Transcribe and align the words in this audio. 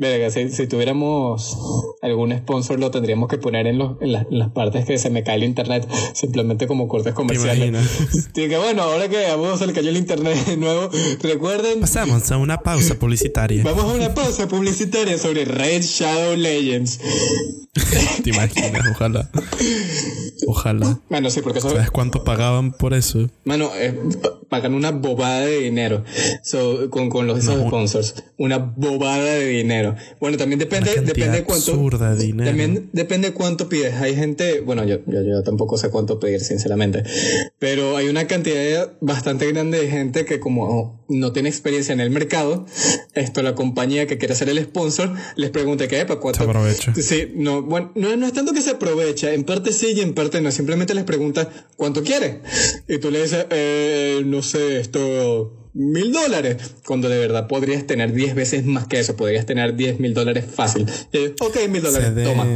Verga, 0.00 0.30
si, 0.30 0.48
si 0.50 0.68
tuviéramos 0.68 1.58
algún 2.02 2.30
sponsor 2.38 2.78
lo 2.78 2.92
tendríamos 2.92 3.28
que 3.28 3.36
poner 3.36 3.66
en, 3.66 3.78
los, 3.78 4.00
en, 4.00 4.12
las- 4.12 4.26
en 4.30 4.38
las 4.38 4.50
partes 4.52 4.84
que 4.84 4.96
se 4.96 5.10
me 5.10 5.24
cae 5.24 5.34
el 5.38 5.42
internet, 5.42 5.88
simplemente 6.14 6.68
como 6.68 6.86
cortes 6.86 7.14
comerciales. 7.14 7.74
Así 7.74 8.28
que 8.48 8.56
bueno, 8.58 8.82
ahora 8.84 9.08
que 9.08 9.26
a 9.26 9.34
vos 9.34 9.58
se 9.58 9.66
le 9.66 9.72
cayó 9.72 9.90
el 9.90 9.96
internet 9.96 10.38
de 10.46 10.56
nuevo, 10.56 10.88
recuerden, 11.20 11.80
Pasamos 11.80 12.30
a 12.30 12.36
una 12.36 12.58
pausa 12.60 12.94
publicitaria. 12.94 13.64
vamos 13.64 13.82
a 13.84 13.94
una 13.96 14.14
pausa 14.14 14.46
publicitaria 14.46 15.18
sobre 15.18 15.44
Red 15.44 15.82
Shadow 15.82 16.36
Legends. 16.36 17.00
¿Te 18.24 18.30
imaginas? 18.30 18.86
Ojalá. 18.90 19.30
Ojalá. 20.46 21.00
Bueno, 21.08 21.30
sí, 21.30 21.40
porque 21.42 21.58
eso, 21.58 21.70
¿Sabes 21.70 21.90
cuánto 21.90 22.24
pagaban 22.24 22.72
por 22.72 22.94
eso? 22.94 23.28
Mano, 23.44 23.70
eh, 23.76 23.98
pagan 24.48 24.74
una 24.74 24.90
bobada 24.90 25.40
de 25.40 25.58
dinero 25.60 26.04
so, 26.42 26.90
con, 26.90 27.10
con 27.10 27.26
los 27.26 27.38
esos 27.40 27.60
sponsors. 27.66 28.14
Una 28.36 28.58
bobada 28.58 29.34
de 29.34 29.46
dinero. 29.46 29.96
Bueno, 30.20 30.36
también 30.36 30.58
depende, 30.58 30.90
depende 31.02 31.44
cuánto. 31.44 31.72
absurda 31.72 32.14
de 32.14 32.24
dinero. 32.24 32.50
También 32.50 32.90
depende 32.92 33.32
cuánto 33.32 33.68
pides. 33.68 33.94
Hay 33.94 34.14
gente, 34.14 34.60
bueno, 34.60 34.84
yo, 34.84 34.98
yo, 35.06 35.22
yo 35.22 35.42
tampoco 35.42 35.76
sé 35.76 35.90
cuánto 35.90 36.18
pedir, 36.18 36.40
sinceramente. 36.40 37.02
Pero 37.58 37.96
hay 37.96 38.08
una 38.08 38.26
cantidad 38.26 38.92
bastante 39.00 39.50
grande 39.50 39.80
de 39.80 39.90
gente 39.90 40.24
que 40.24 40.40
como 40.40 41.04
no 41.08 41.32
tiene 41.32 41.48
experiencia 41.48 41.92
en 41.92 42.00
el 42.00 42.10
mercado, 42.10 42.66
esto 43.14 43.42
la 43.42 43.54
compañía 43.54 44.06
que 44.06 44.18
quiere 44.18 44.34
ser 44.34 44.48
el 44.48 44.62
sponsor 44.62 45.14
les 45.36 45.50
pregunta 45.50 45.88
que, 45.88 46.04
¿para 46.04 46.20
cuánto? 46.20 46.38
Se 46.38 46.44
aprovecha. 46.44 46.94
Sí, 46.94 47.32
no, 47.34 47.62
bueno, 47.68 47.92
no, 47.94 48.16
no 48.16 48.26
es 48.26 48.32
tanto 48.32 48.52
que 48.52 48.62
se 48.62 48.70
aprovecha, 48.70 49.32
en 49.32 49.44
parte 49.44 49.72
sí 49.72 49.92
y 49.94 50.00
en 50.00 50.14
parte 50.14 50.40
no, 50.40 50.50
simplemente 50.50 50.94
les 50.94 51.04
pregunta 51.04 51.48
cuánto 51.76 52.02
quiere. 52.02 52.40
Y 52.88 52.98
tú 52.98 53.10
le 53.10 53.22
dices, 53.22 53.46
eh, 53.50 54.22
no 54.24 54.42
sé, 54.42 54.80
esto, 54.80 55.70
mil 55.74 56.12
dólares, 56.12 56.56
cuando 56.86 57.08
de 57.08 57.18
verdad 57.18 57.46
podrías 57.46 57.86
tener 57.86 58.12
10 58.12 58.34
veces 58.34 58.64
más 58.64 58.86
que 58.86 59.00
eso, 59.00 59.16
podrías 59.16 59.46
tener 59.46 59.76
10 59.76 60.00
mil 60.00 60.14
dólares 60.14 60.44
fácil. 60.52 60.86
Y, 61.12 61.26
ok, 61.40 61.68
mil 61.68 61.82
dólares, 61.82 62.14
de, 62.14 62.24
toma. 62.24 62.46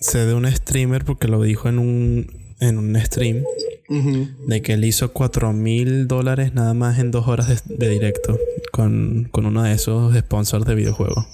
sé 0.00 0.26
de 0.26 0.34
un 0.34 0.50
streamer 0.50 1.04
porque 1.04 1.28
lo 1.28 1.40
dijo 1.42 1.68
en 1.68 1.78
un, 1.78 2.54
en 2.60 2.78
un 2.78 3.00
stream 3.00 3.44
de 3.88 4.62
que 4.62 4.72
él 4.72 4.84
hizo 4.84 5.12
cuatro 5.12 5.52
mil 5.52 6.08
dólares 6.08 6.54
nada 6.54 6.74
más 6.74 6.98
en 6.98 7.12
dos 7.12 7.28
horas 7.28 7.64
de, 7.68 7.76
de 7.76 7.88
directo 7.88 8.36
con, 8.72 9.28
con 9.30 9.46
uno 9.46 9.62
de 9.62 9.72
esos 9.72 10.16
sponsors 10.16 10.64
de 10.64 10.74
videojuegos. 10.74 11.24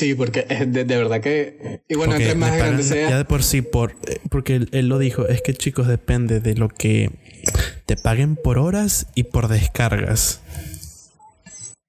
Sí, 0.00 0.14
porque 0.14 0.46
es 0.48 0.72
de, 0.72 0.86
de 0.86 0.96
verdad 0.96 1.20
que... 1.20 1.82
Y 1.86 1.94
bueno, 1.94 2.14
entre 2.16 2.34
más 2.34 2.56
grande 2.56 2.82
ya 2.82 2.88
sea... 2.88 3.18
de 3.18 3.26
por 3.26 3.42
sí, 3.42 3.60
por, 3.60 3.90
eh, 4.06 4.18
porque 4.30 4.54
él, 4.54 4.70
él 4.72 4.88
lo 4.88 4.98
dijo, 4.98 5.28
es 5.28 5.42
que 5.42 5.52
chicos, 5.52 5.88
depende 5.88 6.40
de 6.40 6.54
lo 6.54 6.70
que 6.70 7.10
te 7.84 7.98
paguen 7.98 8.36
por 8.36 8.56
horas 8.56 9.08
y 9.14 9.24
por 9.24 9.48
descargas. 9.48 10.40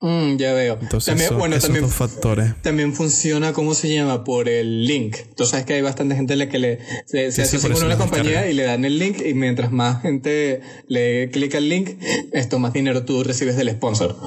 Mm, 0.02 0.36
ya 0.36 0.52
veo. 0.52 0.78
Entonces, 0.82 1.06
también, 1.06 1.30
son 1.30 1.38
bueno, 1.40 1.56
esos 1.56 1.70
también 1.70 1.86
dos 1.86 1.94
factores. 1.94 2.54
También 2.62 2.94
funciona, 2.94 3.54
¿cómo 3.54 3.74
se 3.76 3.94
llama? 3.94 4.26
Por 4.26 4.50
el 4.50 4.86
link. 4.86 5.16
Tú 5.38 5.46
sabes 5.46 5.66
que 5.66 5.76
hay 5.76 5.82
bastante 5.82 6.16
gente 6.16 6.34
a 6.34 6.36
la 6.36 6.50
que 6.50 6.60
le, 6.60 6.80
se, 7.06 7.32
se 7.32 7.46
Sí, 7.46 7.60
sí, 7.60 7.66
con 7.66 7.82
una 7.82 7.98
compañía 7.98 8.42
descarga. 8.42 8.50
y 8.52 8.54
le 8.56 8.64
dan 8.64 8.84
el 8.84 9.00
link 9.00 9.22
y 9.26 9.34
mientras 9.36 9.72
más 9.72 10.02
gente 10.02 10.60
le 10.90 11.30
clica 11.30 11.60
el 11.60 11.70
link, 11.70 11.92
esto 12.34 12.60
más 12.60 12.74
dinero 12.74 13.06
tú 13.06 13.24
recibes 13.24 13.56
del 13.56 13.70
sponsor. 13.70 14.18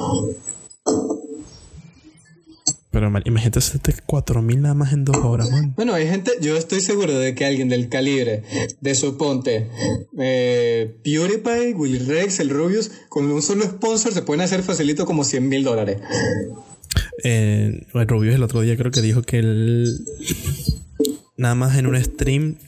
Pero 2.95 3.09
imagínate 3.25 3.59
hacerte 3.59 3.93
cuatro 4.07 4.41
mil 4.41 4.63
nada 4.63 4.75
más 4.75 4.93
en 4.93 5.05
dos 5.05 5.17
horas, 5.17 5.51
man. 5.51 5.75
Bueno, 5.75 5.95
hay 5.95 6.07
gente, 6.07 6.31
yo 6.41 6.57
estoy 6.57 6.81
seguro 6.81 7.19
de 7.19 7.35
que 7.35 7.45
alguien 7.45 7.69
del 7.69 7.89
calibre 7.89 8.45
de 8.81 8.95
suponte 8.95 9.69
eh, 10.17 10.95
PewDiePie, 11.03 11.75
Willy 11.75 11.99
Rex, 11.99 12.39
el 12.39 12.51
Rubius, 12.51 12.93
con 13.09 13.29
un 13.29 13.43
solo 13.43 13.65
sponsor 13.65 14.13
se 14.13 14.23
pueden 14.23 14.43
hacer 14.43 14.63
facilito 14.63 15.07
como 15.07 15.25
100 15.25 15.49
mil 15.49 15.65
dólares. 15.65 15.99
Eh, 17.25 17.85
el 17.93 18.09
Rubius 18.09 18.37
el 18.37 18.45
otro 18.45 18.61
día 18.61 18.77
creo 18.77 18.93
que 18.93 19.03
dijo 19.03 19.23
que 19.23 19.41
él 19.41 19.99
nada 21.37 21.57
más 21.57 21.77
en 21.77 21.87
un 21.87 22.01
stream 22.01 22.59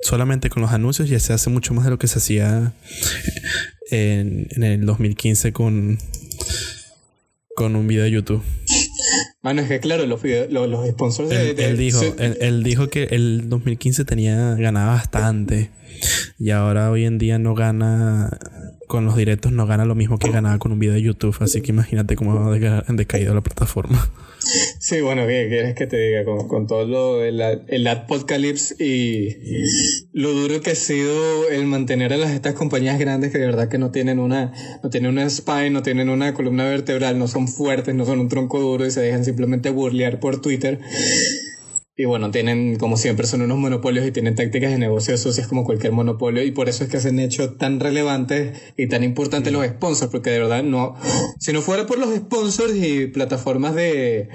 solamente 0.00 0.48
con 0.48 0.62
los 0.62 0.70
anuncios 0.70 1.08
ya 1.08 1.18
se 1.18 1.32
hace 1.32 1.50
mucho 1.50 1.74
más 1.74 1.86
de 1.86 1.90
lo 1.90 1.98
que 1.98 2.06
se 2.06 2.18
hacía 2.18 2.72
en, 3.90 4.46
en 4.50 4.62
el 4.62 4.86
2015 4.86 5.52
con 5.52 5.98
con 7.60 7.76
un 7.76 7.86
video 7.86 8.04
de 8.04 8.10
YouTube. 8.10 8.42
Mano, 9.42 9.62
es 9.62 9.68
que 9.68 9.80
claro, 9.80 10.04
los, 10.06 10.20
los, 10.50 10.68
los 10.68 10.86
sponsors 10.88 11.28
de, 11.30 11.50
Él, 11.50 11.56
de- 11.56 11.64
él 11.70 11.76
dijo, 11.78 12.00
se- 12.00 12.14
él, 12.18 12.36
él 12.40 12.62
dijo 12.62 12.88
que 12.88 13.04
el 13.04 13.48
2015 13.48 14.04
tenía 14.04 14.54
ganaba 14.56 14.92
bastante 14.94 15.70
y 16.38 16.50
ahora 16.50 16.90
hoy 16.90 17.04
en 17.06 17.16
día 17.18 17.38
no 17.38 17.54
gana 17.54 18.38
con 18.86 19.04
los 19.06 19.16
directos 19.16 19.52
no 19.52 19.66
gana 19.66 19.84
lo 19.84 19.94
mismo 19.94 20.18
que 20.18 20.30
ganaba 20.30 20.58
con 20.58 20.72
un 20.72 20.78
video 20.78 20.94
de 20.94 21.02
YouTube, 21.02 21.36
así 21.40 21.60
que 21.62 21.70
imagínate 21.70 22.16
cómo 22.16 22.32
ha 22.48 22.50
deca- 22.56 22.84
decaído 22.88 23.34
la 23.34 23.40
plataforma. 23.40 24.10
Sí, 24.90 25.00
bueno, 25.02 25.24
¿qué 25.24 25.46
quieres 25.48 25.76
que 25.76 25.86
te 25.86 25.96
diga? 25.98 26.24
Con, 26.24 26.48
con 26.48 26.66
todo 26.66 26.84
lo 26.84 27.20
ad- 27.44 27.60
el 27.68 27.86
adpocalypse 27.86 28.74
y 28.84 29.36
lo 30.12 30.32
duro 30.32 30.60
que 30.62 30.70
ha 30.70 30.74
sido 30.74 31.48
el 31.48 31.64
mantener 31.66 32.12
a 32.12 32.16
las 32.16 32.32
estas 32.32 32.54
compañías 32.54 32.98
grandes 32.98 33.30
que 33.30 33.38
de 33.38 33.46
verdad 33.46 33.68
que 33.68 33.78
no 33.78 33.92
tienen 33.92 34.18
una, 34.18 34.52
no 34.82 34.90
tienen 34.90 35.12
una 35.12 35.30
spine, 35.30 35.70
no 35.70 35.82
tienen 35.84 36.08
una 36.08 36.34
columna 36.34 36.64
vertebral, 36.64 37.20
no 37.20 37.28
son 37.28 37.46
fuertes, 37.46 37.94
no 37.94 38.04
son 38.04 38.18
un 38.18 38.28
tronco 38.28 38.58
duro 38.58 38.84
y 38.84 38.90
se 38.90 39.00
dejan 39.00 39.24
simplemente 39.24 39.70
burlear 39.70 40.18
por 40.18 40.40
Twitter. 40.42 40.80
Y 41.96 42.06
bueno, 42.06 42.30
tienen, 42.30 42.76
como 42.78 42.96
siempre, 42.96 43.26
son 43.26 43.42
unos 43.42 43.58
monopolios 43.58 44.06
y 44.06 44.12
tienen 44.12 44.34
tácticas 44.34 44.70
de 44.70 44.78
negocio 44.78 45.16
sucias 45.18 45.46
como 45.48 45.64
cualquier 45.64 45.92
monopolio. 45.92 46.42
Y 46.42 46.50
por 46.50 46.68
eso 46.68 46.84
es 46.84 46.90
que 46.90 47.00
se 47.00 47.08
han 47.08 47.18
hecho 47.18 47.54
tan 47.54 47.78
relevantes 47.78 48.58
y 48.76 48.86
tan 48.86 49.04
importantes 49.04 49.52
los 49.52 49.66
sponsors, 49.66 50.10
porque 50.10 50.30
de 50.30 50.38
verdad 50.38 50.62
no, 50.62 50.96
si 51.38 51.52
no 51.52 51.60
fuera 51.60 51.86
por 51.86 51.98
los 51.98 52.14
sponsors 52.14 52.74
y 52.74 53.06
plataformas 53.08 53.74
de, 53.74 54.28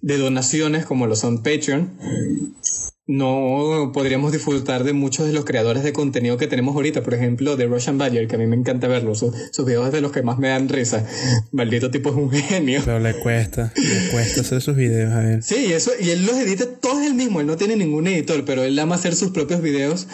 de 0.00 0.18
donaciones 0.18 0.86
como 0.86 1.06
lo 1.06 1.16
son 1.16 1.42
Patreon, 1.42 1.90
no 3.06 3.90
podríamos 3.92 4.32
disfrutar 4.32 4.82
de 4.84 4.92
muchos 4.94 5.26
de 5.26 5.32
los 5.34 5.44
creadores 5.44 5.82
de 5.82 5.92
contenido 5.92 6.36
que 6.38 6.46
tenemos 6.46 6.74
ahorita. 6.74 7.02
Por 7.02 7.12
ejemplo, 7.14 7.56
de 7.56 7.66
Russian 7.66 7.98
Badger, 7.98 8.26
que 8.28 8.36
a 8.36 8.38
mí 8.38 8.46
me 8.46 8.56
encanta 8.56 8.88
verlo. 8.88 9.14
Su- 9.14 9.32
sus 9.52 9.66
videos 9.66 9.86
es 9.88 9.92
de 9.92 10.00
los 10.00 10.10
que 10.12 10.22
más 10.22 10.38
me 10.38 10.48
dan 10.48 10.68
risa. 10.68 11.06
Maldito 11.52 11.90
tipo 11.90 12.10
es 12.10 12.16
un 12.16 12.30
genio. 12.32 12.80
Pero 12.84 12.98
le 13.00 13.14
cuesta, 13.20 13.72
le 13.76 14.10
cuesta 14.10 14.40
hacer 14.40 14.62
sus 14.62 14.74
videos 14.76 15.12
a 15.12 15.32
él. 15.34 15.42
Sí, 15.42 15.72
eso, 15.72 15.90
y 16.00 16.10
él 16.10 16.24
los 16.24 16.36
edita 16.36 16.66
todos 16.80 17.02
él 17.04 17.14
mismo, 17.14 17.40
él 17.40 17.46
no 17.46 17.56
tiene 17.56 17.76
ningún 17.76 18.06
editor, 18.06 18.44
pero 18.44 18.64
él 18.64 18.78
ama 18.78 18.94
hacer 18.94 19.14
sus 19.14 19.30
propios 19.32 19.60
videos 19.60 20.06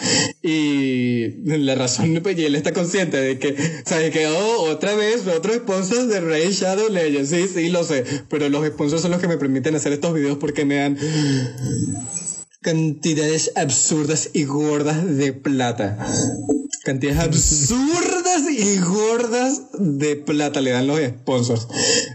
y 0.43 1.29
la 1.45 1.75
razón, 1.75 2.19
pues, 2.21 2.37
y 2.37 2.45
él 2.45 2.55
está 2.55 2.73
consciente 2.73 3.17
de 3.17 3.39
que, 3.39 3.55
¿sabes? 3.85 4.11
Que 4.11 4.27
oh, 4.27 4.63
otra 4.69 4.95
vez, 4.95 5.25
otro 5.27 5.53
sponsor 5.53 6.07
de 6.07 6.19
Ray 6.19 6.51
Shadow 6.51 6.89
Legends, 6.89 7.29
sí, 7.29 7.47
sí, 7.53 7.69
lo 7.69 7.83
sé, 7.83 8.03
pero 8.29 8.49
los 8.49 8.65
sponsors 8.67 9.01
son 9.01 9.11
los 9.11 9.21
que 9.21 9.27
me 9.27 9.37
permiten 9.37 9.75
hacer 9.75 9.93
estos 9.93 10.13
videos 10.13 10.37
porque 10.37 10.65
me 10.65 10.75
dan 10.75 10.97
cantidades 12.61 13.51
absurdas 13.55 14.29
y 14.33 14.45
gordas 14.45 15.17
de 15.17 15.33
plata. 15.33 15.97
Cantidades 16.83 17.19
absurdas 17.19 18.43
y 18.49 18.79
gordas 18.79 19.61
de 19.79 20.15
plata 20.15 20.61
le 20.61 20.71
dan 20.71 20.87
los 20.87 20.99
sponsors. 20.99 21.67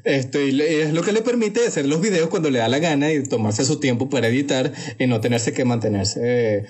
Esto 0.07 0.41
y 0.41 0.53
le- 0.53 0.83
es 0.83 0.93
lo 0.95 1.03
que 1.03 1.11
le 1.13 1.21
permite 1.21 1.67
hacer 1.67 1.85
los 1.87 2.01
videos 2.01 2.29
cuando 2.29 2.49
le 2.49 2.61
da 2.61 2.69
la 2.69 2.79
gana 2.79 3.13
y 3.13 3.23
tomarse 3.25 3.65
su 3.65 3.81
tiempo 3.81 4.09
para 4.09 4.29
editar 4.29 4.73
y 5.01 5.07
no 5.09 5.21
tenerse 5.21 5.53
que 5.53 5.65
mantenerse 5.65 6.21
eh, 6.23 6.65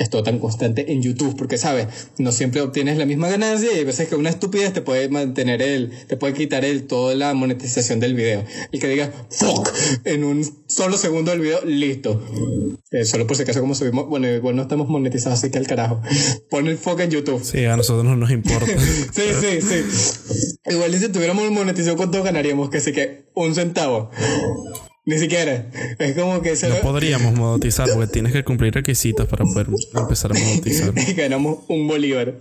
esto 0.00 0.24
tan 0.24 0.40
constante 0.40 0.90
en 0.92 1.00
YouTube. 1.00 1.36
Porque, 1.36 1.56
¿sabes? 1.56 1.86
No 2.18 2.32
siempre 2.32 2.60
obtienes 2.62 2.98
la 2.98 3.06
misma 3.06 3.28
ganancia 3.28 3.72
y 3.72 3.76
hay 3.78 3.84
veces 3.84 4.08
que 4.08 4.16
una 4.16 4.28
estupidez 4.28 4.72
te 4.72 4.80
puede 4.82 5.08
mantener 5.08 5.62
el, 5.62 5.90
te 6.08 6.16
puede 6.16 6.34
quitar 6.34 6.64
el, 6.64 6.88
toda 6.88 7.14
la 7.14 7.32
monetización 7.32 8.00
del 8.00 8.14
video. 8.14 8.44
El 8.72 8.80
que 8.80 8.88
diga, 8.88 9.12
fuck, 9.30 9.68
en 10.04 10.24
un 10.24 10.44
solo 10.66 10.96
segundo 10.98 11.30
del 11.30 11.40
video, 11.40 11.64
listo. 11.64 12.20
Eh, 12.90 13.04
solo 13.04 13.24
por 13.28 13.36
si 13.36 13.44
acaso 13.44 13.60
como 13.60 13.76
subimos, 13.76 14.08
bueno, 14.08 14.28
igual 14.28 14.56
no 14.56 14.62
estamos 14.62 14.88
monetizados, 14.88 15.38
así 15.38 15.50
que 15.52 15.58
al 15.58 15.66
carajo. 15.68 16.02
Pon 16.50 16.66
el 16.66 16.76
fuck 16.76 16.98
en 16.98 17.10
YouTube. 17.10 17.40
Sí, 17.44 17.64
a 17.66 17.76
nosotros 17.76 18.04
no 18.04 18.16
nos 18.16 18.32
importa. 18.32 18.66
Sí, 19.12 19.22
sí, 19.40 19.60
sí. 19.60 20.56
Igual 20.70 20.94
y 20.94 20.98
si 20.98 21.08
tuviéramos 21.08 21.48
monetización, 21.52 21.96
¿cuánto 21.96 22.22
ganaríamos? 22.22 22.70
Que 22.70 22.79
sí 22.80 22.92
que 22.92 23.24
un 23.34 23.54
centavo. 23.54 24.10
Ni 25.06 25.18
siquiera. 25.18 25.66
Es 25.98 26.14
como 26.16 26.40
que 26.42 26.54
se 26.56 26.68
No 26.68 26.76
podríamos 26.82 27.34
monetizar 27.34 27.88
porque 27.92 28.06
tienes 28.12 28.32
que 28.32 28.44
cumplir 28.44 28.74
requisitos 28.74 29.26
para 29.28 29.44
poder 29.44 29.66
empezar 29.94 30.30
a 30.30 30.38
monetizar. 30.38 30.92
y 30.96 31.12
ganamos 31.14 31.60
un 31.68 31.88
bolívar. 31.88 32.34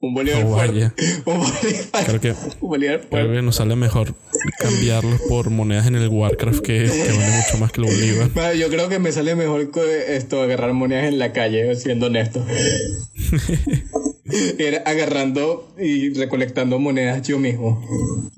Un 0.00 0.14
bolívar 0.14 0.44
Oh, 0.44 0.50
vaya. 0.50 0.94
Un 1.26 1.38
bolívar. 1.38 2.04
Creo 2.06 2.20
que, 2.20 2.30
Un 2.60 2.68
bolívar 2.68 2.98
creo 2.98 3.08
fuerte. 3.10 3.32
que 3.34 3.42
nos 3.42 3.56
sale 3.56 3.74
mejor 3.74 4.14
cambiarlos 4.58 5.20
por 5.28 5.48
monedas 5.50 5.86
en 5.86 5.96
el 5.96 6.08
Warcraft 6.08 6.60
que, 6.60 6.84
que 6.84 7.12
vale 7.12 7.30
mucho 7.42 7.58
más 7.58 7.72
que 7.72 7.80
el 7.80 7.86
Bolívar. 7.86 8.28
Bueno, 8.34 8.54
yo 8.54 8.68
creo 8.68 8.88
que 8.90 8.98
me 8.98 9.12
sale 9.12 9.34
mejor 9.34 9.70
esto, 10.08 10.42
agarrar 10.42 10.72
monedas 10.74 11.04
en 11.06 11.18
la 11.18 11.32
calle, 11.32 11.74
siendo 11.76 12.06
honesto. 12.06 12.44
Era 14.58 14.78
agarrando 14.86 15.68
y 15.78 16.10
recolectando 16.14 16.78
monedas 16.78 17.26
yo 17.26 17.38
mismo. 17.38 17.82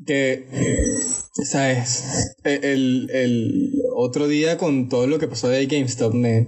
Que, 0.06 0.46
¿sabes? 1.44 2.34
E- 2.44 2.60
El, 2.62 3.08
el 3.12 3.72
otro 3.94 4.26
día 4.28 4.58
con 4.58 4.88
todo 4.88 5.06
lo 5.06 5.18
que 5.18 5.28
pasó 5.28 5.48
de 5.48 5.66
GameStop, 5.66 6.12
me, 6.14 6.46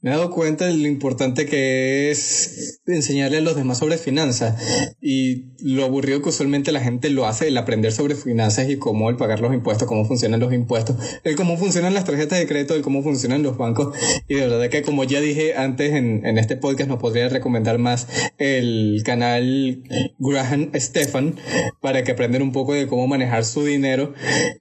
me 0.00 0.10
he 0.10 0.14
dado 0.14 0.30
cuenta 0.30 0.66
de 0.66 0.76
lo 0.76 0.86
importante 0.86 1.46
que 1.46 2.10
es 2.10 2.80
enseñarle 2.86 3.38
a 3.38 3.40
los 3.40 3.56
demás 3.56 3.78
sobre 3.78 3.98
finanzas 3.98 4.54
y 5.00 5.46
lo 5.60 5.84
aburrido 5.84 6.22
que 6.22 6.28
usualmente 6.28 6.70
la 6.70 6.80
gente 6.80 7.10
lo 7.10 7.26
hace, 7.26 7.48
el 7.48 7.56
aprender 7.56 7.90
sobre 7.90 8.14
finanzas 8.14 8.70
y 8.70 8.76
cómo 8.76 9.10
el 9.10 9.16
pagar 9.16 9.40
los 9.40 9.52
impuestos, 9.52 9.88
cómo 9.88 10.04
funcionan 10.04 10.38
los 10.38 10.52
impuestos, 10.52 10.96
el 11.24 11.34
cómo 11.34 11.56
funcionan 11.56 11.94
las 11.94 12.04
tarjetas 12.04 12.38
de 12.38 12.46
crédito, 12.46 12.74
el 12.74 12.82
cómo 12.82 13.02
funcionan 13.02 13.42
los 13.42 13.56
bancos. 13.56 13.96
Y 14.28 14.34
de 14.34 14.46
verdad 14.46 14.68
que 14.68 14.82
como 14.82 15.02
ya 15.02 15.20
dije 15.20 15.56
antes 15.56 15.92
en, 15.92 16.24
en 16.24 16.38
este 16.38 16.56
podcast, 16.56 16.88
nos 16.88 17.00
podría 17.00 17.28
recomendar 17.28 17.78
más 17.78 18.06
el 18.38 19.02
canal 19.04 19.82
Graham 20.18 20.70
Stefan 20.76 21.34
para 21.80 22.04
que 22.04 22.12
aprendan 22.12 22.42
un 22.42 22.52
poco 22.52 22.72
de 22.72 22.86
cómo 22.86 23.08
manejar 23.08 23.44
su 23.44 23.64
dinero. 23.64 24.14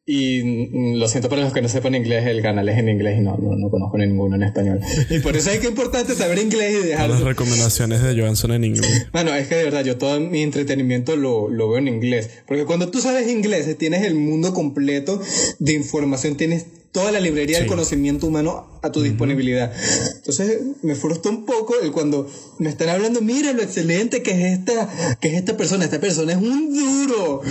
Y 0.05 0.95
lo 0.97 1.07
siento 1.07 1.29
para 1.29 1.43
los 1.43 1.53
que 1.53 1.61
no 1.61 1.69
sepan 1.69 1.93
inglés, 1.93 2.25
el 2.25 2.41
canal 2.41 2.67
es 2.69 2.77
en 2.79 2.89
inglés 2.89 3.19
y 3.19 3.21
no, 3.21 3.37
no, 3.37 3.55
no 3.55 3.69
conozco 3.69 3.99
ninguno 3.99 4.35
en 4.35 4.43
español. 4.43 4.79
Por 5.27 5.35
eso 5.35 5.51
es 5.51 5.59
que 5.59 5.65
es 5.65 5.71
importante 5.71 6.15
saber 6.15 6.39
inglés 6.39 6.85
y 6.85 6.87
dejar... 6.87 7.09
Las 7.09 7.19
recomendaciones 7.19 8.01
de 8.01 8.17
Johansson 8.17 8.53
en 8.53 8.63
inglés. 8.63 9.07
Bueno, 9.11 9.35
es 9.35 9.49
que 9.49 9.55
de 9.55 9.65
verdad 9.65 9.83
yo 9.83 9.97
todo 9.97 10.21
mi 10.21 10.41
entretenimiento 10.41 11.17
lo, 11.17 11.49
lo 11.49 11.67
veo 11.67 11.79
en 11.79 11.89
inglés. 11.89 12.29
Porque 12.47 12.63
cuando 12.63 12.91
tú 12.91 13.01
sabes 13.01 13.27
inglés, 13.27 13.77
tienes 13.77 14.05
el 14.05 14.15
mundo 14.15 14.53
completo 14.53 15.21
de 15.59 15.73
información, 15.73 16.37
tienes 16.37 16.67
toda 16.93 17.11
la 17.11 17.19
librería 17.19 17.59
del 17.59 17.67
conocimiento 17.67 18.25
humano 18.25 18.76
a 18.87 18.91
tu 18.91 19.01
disponibilidad. 19.01 19.71
Entonces 20.15 20.59
me 20.81 20.95
frustra 20.95 21.31
un 21.31 21.45
poco 21.45 21.75
el 21.81 21.91
cuando 21.91 22.29
me 22.59 22.69
están 22.69 22.89
hablando, 22.89 23.21
mira 23.21 23.53
lo 23.53 23.61
excelente 23.61 24.23
que 24.23 24.31
es 24.31 24.59
esta, 24.59 25.17
que 25.19 25.29
es 25.29 25.33
esta 25.35 25.55
persona, 25.57 25.85
esta 25.85 25.99
persona 25.99 26.33
es 26.33 26.37
un 26.37 26.73
duro. 26.73 27.41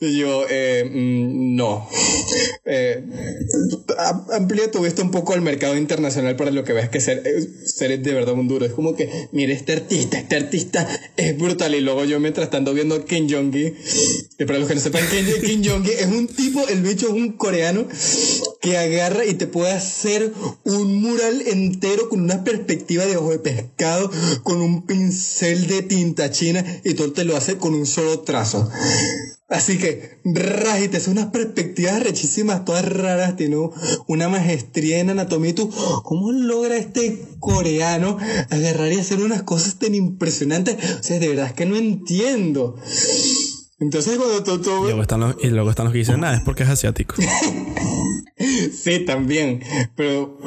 Y 0.00 0.18
yo, 0.18 0.44
eh, 0.48 0.84
mm, 0.84 1.56
no. 1.56 1.88
Eh, 2.64 3.02
amplía 4.32 4.70
tu 4.70 4.80
vista 4.82 5.02
un 5.02 5.10
poco 5.10 5.32
al 5.32 5.40
mercado 5.40 5.76
internacional 5.76 6.36
para 6.36 6.50
lo 6.50 6.64
que 6.64 6.72
ves 6.72 6.88
que 6.88 7.00
ser, 7.00 7.22
eh, 7.26 7.48
ser 7.64 8.00
de 8.00 8.12
verdad 8.12 8.34
un 8.34 8.48
duro. 8.48 8.66
Es 8.66 8.72
como 8.72 8.94
que, 8.94 9.28
mira, 9.32 9.52
este 9.52 9.72
artista, 9.72 10.18
este 10.18 10.36
artista 10.36 10.88
es 11.16 11.36
brutal. 11.36 11.74
Y 11.74 11.80
luego 11.80 12.04
yo 12.04 12.20
mientras 12.20 12.44
estando 12.44 12.74
viendo 12.74 13.04
Kim 13.04 13.28
Jong-gi, 13.28 13.74
que 14.38 14.46
para 14.46 14.58
los 14.58 14.68
que 14.68 14.74
no 14.74 14.80
sepan, 14.80 15.04
Kim, 15.10 15.26
Kim 15.44 15.62
Jong-gi 15.64 15.90
es 15.90 16.06
un 16.06 16.26
tipo, 16.28 16.66
el 16.68 16.82
bicho 16.82 17.08
es 17.08 17.12
un 17.12 17.32
coreano 17.32 17.86
que 18.60 18.76
agarra 18.76 19.24
y 19.24 19.34
te 19.34 19.46
puede 19.46 19.72
hacer 19.72 20.32
un 20.64 20.79
mural 20.84 21.42
entero 21.46 22.08
con 22.08 22.20
una 22.20 22.44
perspectiva 22.44 23.06
de 23.06 23.16
ojo 23.16 23.30
de 23.30 23.38
pescado, 23.38 24.10
con 24.42 24.60
un 24.60 24.86
pincel 24.86 25.66
de 25.66 25.82
tinta 25.82 26.30
china 26.30 26.64
y 26.84 26.94
todo 26.94 27.12
te 27.12 27.24
lo 27.24 27.36
hace 27.36 27.56
con 27.56 27.74
un 27.74 27.86
solo 27.86 28.20
trazo. 28.20 28.68
Así 29.50 29.78
que, 29.78 30.20
y 30.24 30.88
te 30.88 30.96
hace 30.96 31.10
unas 31.10 31.26
perspectivas 31.26 32.00
rechísimas, 32.00 32.64
todas 32.64 32.84
raras, 32.84 33.34
tiene 33.34 33.56
una 34.06 34.28
maestría 34.28 35.00
en 35.00 35.10
anatomía. 35.10 35.52
¿Tú, 35.56 35.68
¿Cómo 36.04 36.30
logra 36.30 36.76
este 36.76 37.20
coreano 37.40 38.16
agarrar 38.48 38.92
y 38.92 39.00
hacer 39.00 39.18
unas 39.20 39.42
cosas 39.42 39.80
tan 39.80 39.96
impresionantes? 39.96 40.76
O 41.00 41.02
sea, 41.02 41.18
de 41.18 41.28
verdad 41.28 41.46
es 41.46 41.52
que 41.54 41.66
no 41.66 41.74
entiendo. 41.74 42.76
Entonces 43.80 44.18
cuando 44.18 44.44
tú... 44.44 44.84
Y, 44.84 44.90
luego 44.90 45.02
están 45.02 45.20
los, 45.20 45.36
y 45.42 45.48
luego 45.48 45.70
están 45.70 45.86
los 45.86 45.92
que 45.92 45.98
dicen, 45.98 46.20
nada, 46.20 46.36
es 46.36 46.42
porque 46.44 46.62
es 46.62 46.68
asiático. 46.68 47.16
sí, 48.72 49.04
también. 49.04 49.62
Pero 49.96 50.38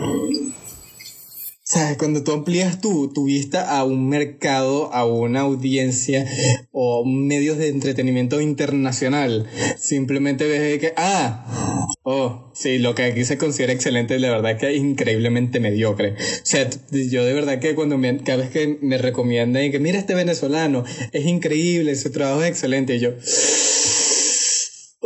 ¿Sabes? 1.65 1.97
Cuando 1.97 2.25
tú 2.25 2.33
amplías 2.33 2.81
tu, 2.81 3.07
tu 3.13 3.23
vista 3.23 3.77
a 3.77 3.85
un 3.85 4.09
mercado, 4.09 4.93
a 4.93 5.05
una 5.05 5.39
audiencia 5.39 6.27
o 6.73 7.05
medios 7.05 7.57
de 7.57 7.69
entretenimiento 7.69 8.41
internacional, 8.41 9.47
simplemente 9.77 10.45
ves 10.45 10.77
que, 10.79 10.93
ah, 10.97 11.87
oh, 12.03 12.51
sí, 12.53 12.79
lo 12.79 12.95
que 12.95 13.03
aquí 13.03 13.23
se 13.23 13.37
considera 13.37 13.71
excelente, 13.71 14.19
la 14.19 14.29
verdad 14.29 14.57
que 14.57 14.75
es 14.75 14.77
increíblemente 14.77 15.61
mediocre. 15.61 16.11
O 16.11 16.45
sea, 16.45 16.69
yo 16.91 17.23
de 17.23 17.33
verdad 17.33 17.59
que 17.59 17.75
cuando 17.75 17.97
me, 17.97 18.17
cada 18.17 18.39
vez 18.39 18.49
que 18.51 18.77
me 18.81 18.97
recomiendan 18.97 19.63
y 19.63 19.71
que 19.71 19.79
mira 19.79 19.97
este 19.97 20.15
venezolano, 20.15 20.83
es 21.13 21.25
increíble, 21.25 21.95
su 21.95 22.11
trabajo 22.11 22.43
es 22.43 22.49
excelente, 22.49 22.97
y 22.97 22.99
yo, 22.99 23.13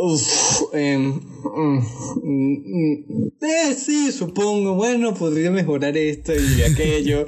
Uf, 0.00 0.72
mm, 0.72 1.18
eh, 3.42 3.74
sí, 3.76 4.12
supongo. 4.12 4.74
Bueno, 4.74 5.12
podría 5.12 5.50
mejorar 5.50 5.96
esto 5.96 6.32
y 6.34 6.62
aquello. 6.72 7.26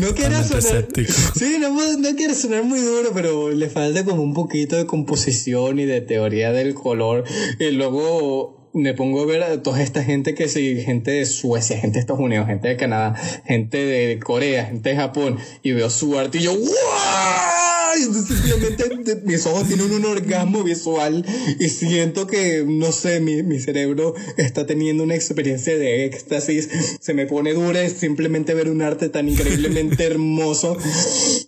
No 0.00 0.14
quiero 0.14 0.40
sonar. 0.44 0.86
Sí, 1.34 1.56
no, 1.58 1.70
no 1.98 2.16
quiero 2.16 2.32
sonar 2.34 2.62
muy 2.62 2.78
duro, 2.78 3.10
pero 3.12 3.50
le 3.50 3.68
falta 3.68 4.04
como 4.04 4.22
un 4.22 4.34
poquito 4.34 4.76
de 4.76 4.86
composición 4.86 5.80
y 5.80 5.84
de 5.84 6.00
teoría 6.00 6.52
del 6.52 6.74
color. 6.74 7.24
Y 7.58 7.72
luego 7.72 8.70
me 8.72 8.94
pongo 8.94 9.22
a 9.22 9.26
ver 9.26 9.42
a 9.42 9.60
toda 9.60 9.82
esta 9.82 10.04
gente 10.04 10.36
que 10.36 10.46
sí, 10.46 10.80
gente 10.80 11.10
de 11.10 11.26
Suecia, 11.26 11.76
gente 11.76 11.94
de 11.94 12.00
Estados 12.02 12.22
Unidos, 12.22 12.46
gente 12.46 12.68
de 12.68 12.76
Canadá, 12.76 13.16
gente 13.46 13.78
de 13.78 14.20
Corea, 14.20 14.66
gente 14.66 14.90
de 14.90 14.96
Japón, 14.96 15.38
y 15.64 15.72
veo 15.72 15.90
su 15.90 16.16
arte 16.16 16.38
y 16.38 16.42
yo, 16.42 16.54
¡Wow! 16.54 17.81
Simplemente 18.00 19.22
mis 19.24 19.46
ojos 19.46 19.68
tienen 19.68 19.92
un 19.92 20.04
orgasmo 20.04 20.62
visual 20.62 21.24
y 21.58 21.68
siento 21.68 22.26
que, 22.26 22.64
no 22.66 22.92
sé, 22.92 23.20
mi, 23.20 23.42
mi 23.42 23.60
cerebro 23.60 24.14
está 24.36 24.66
teniendo 24.66 25.04
una 25.04 25.14
experiencia 25.14 25.76
de 25.76 26.04
éxtasis, 26.04 26.68
se 27.00 27.14
me 27.14 27.26
pone 27.26 27.54
dura 27.54 27.88
simplemente 27.88 28.54
ver 28.54 28.68
un 28.68 28.82
arte 28.82 29.08
tan 29.08 29.28
increíblemente 29.28 30.04
hermoso. 30.04 30.76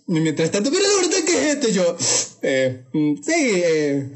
Y 0.07 0.19
mientras 0.19 0.51
tanto, 0.51 0.71
pero 0.71 0.83
la 0.83 1.01
verdad 1.01 1.25
que 1.25 1.37
es 1.37 1.55
esto, 1.55 1.69
yo, 1.69 1.97
eh, 2.41 2.83
mm, 2.93 3.15
sí, 3.23 3.33
eh, 3.35 4.09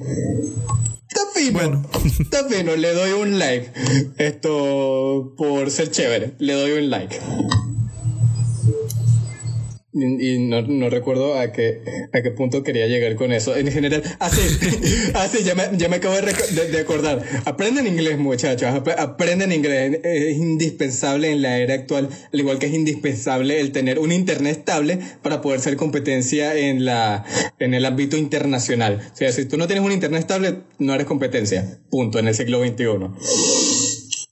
Está 1.10 1.22
fino. 1.34 1.52
Bueno. 1.54 1.90
Está 2.20 2.48
fino. 2.48 2.76
Le 2.76 2.94
doy 2.94 3.12
un 3.14 3.40
like. 3.40 3.72
Esto 4.20 5.34
por 5.36 5.72
ser 5.72 5.90
chévere. 5.90 6.36
Le 6.38 6.54
doy 6.54 6.72
un 6.74 6.90
like 6.92 7.20
y 9.92 10.38
no, 10.38 10.62
no, 10.62 10.88
recuerdo 10.90 11.40
a 11.40 11.52
qué, 11.52 11.82
a 12.14 12.22
qué 12.22 12.30
punto 12.30 12.62
quería 12.62 12.86
llegar 12.86 13.16
con 13.16 13.32
eso. 13.32 13.56
En 13.56 13.72
general, 13.72 14.04
así, 14.20 14.40
ah, 15.16 15.24
así 15.24 15.38
ah, 15.40 15.44
ya, 15.44 15.56
me, 15.56 15.78
ya 15.78 15.90
me 15.90 15.96
acabo 15.96 16.14
de, 16.16 16.68
de, 16.68 16.80
acordar. 16.80 17.24
Aprenden 17.46 17.88
inglés, 17.88 18.20
muchachos. 18.20 18.70
Aprenden 18.98 19.52
inglés. 19.52 20.00
Es 20.04 20.38
indispensable 20.38 21.32
en 21.32 21.42
la 21.42 21.58
era 21.58 21.74
actual, 21.74 22.10
al 22.32 22.40
igual 22.40 22.60
que 22.60 22.68
es 22.68 22.74
indispensable 22.74 23.60
el 23.60 23.72
tener 23.72 23.98
un 23.98 24.12
internet 24.12 24.60
estable 24.60 25.00
para 25.24 25.42
poder 25.42 25.60
ser 25.60 25.76
competencia 25.76 26.56
en, 26.56 26.86
la, 26.86 27.26
en 27.58 27.74
el 27.74 27.84
ámbito 27.84 28.16
internacional. 28.16 29.00
O 29.12 29.16
sea, 29.16 29.32
si 29.32 29.46
tú 29.46 29.58
no 29.58 29.66
tienes 29.66 29.84
un 29.84 29.92
internet 29.92 30.20
estable, 30.20 30.60
no 30.78 30.94
eres 30.94 31.08
competencia. 31.08 31.80
Punto, 31.90 32.20
en 32.20 32.28
el 32.28 32.36
siglo 32.36 32.64
XXI. 32.64 33.69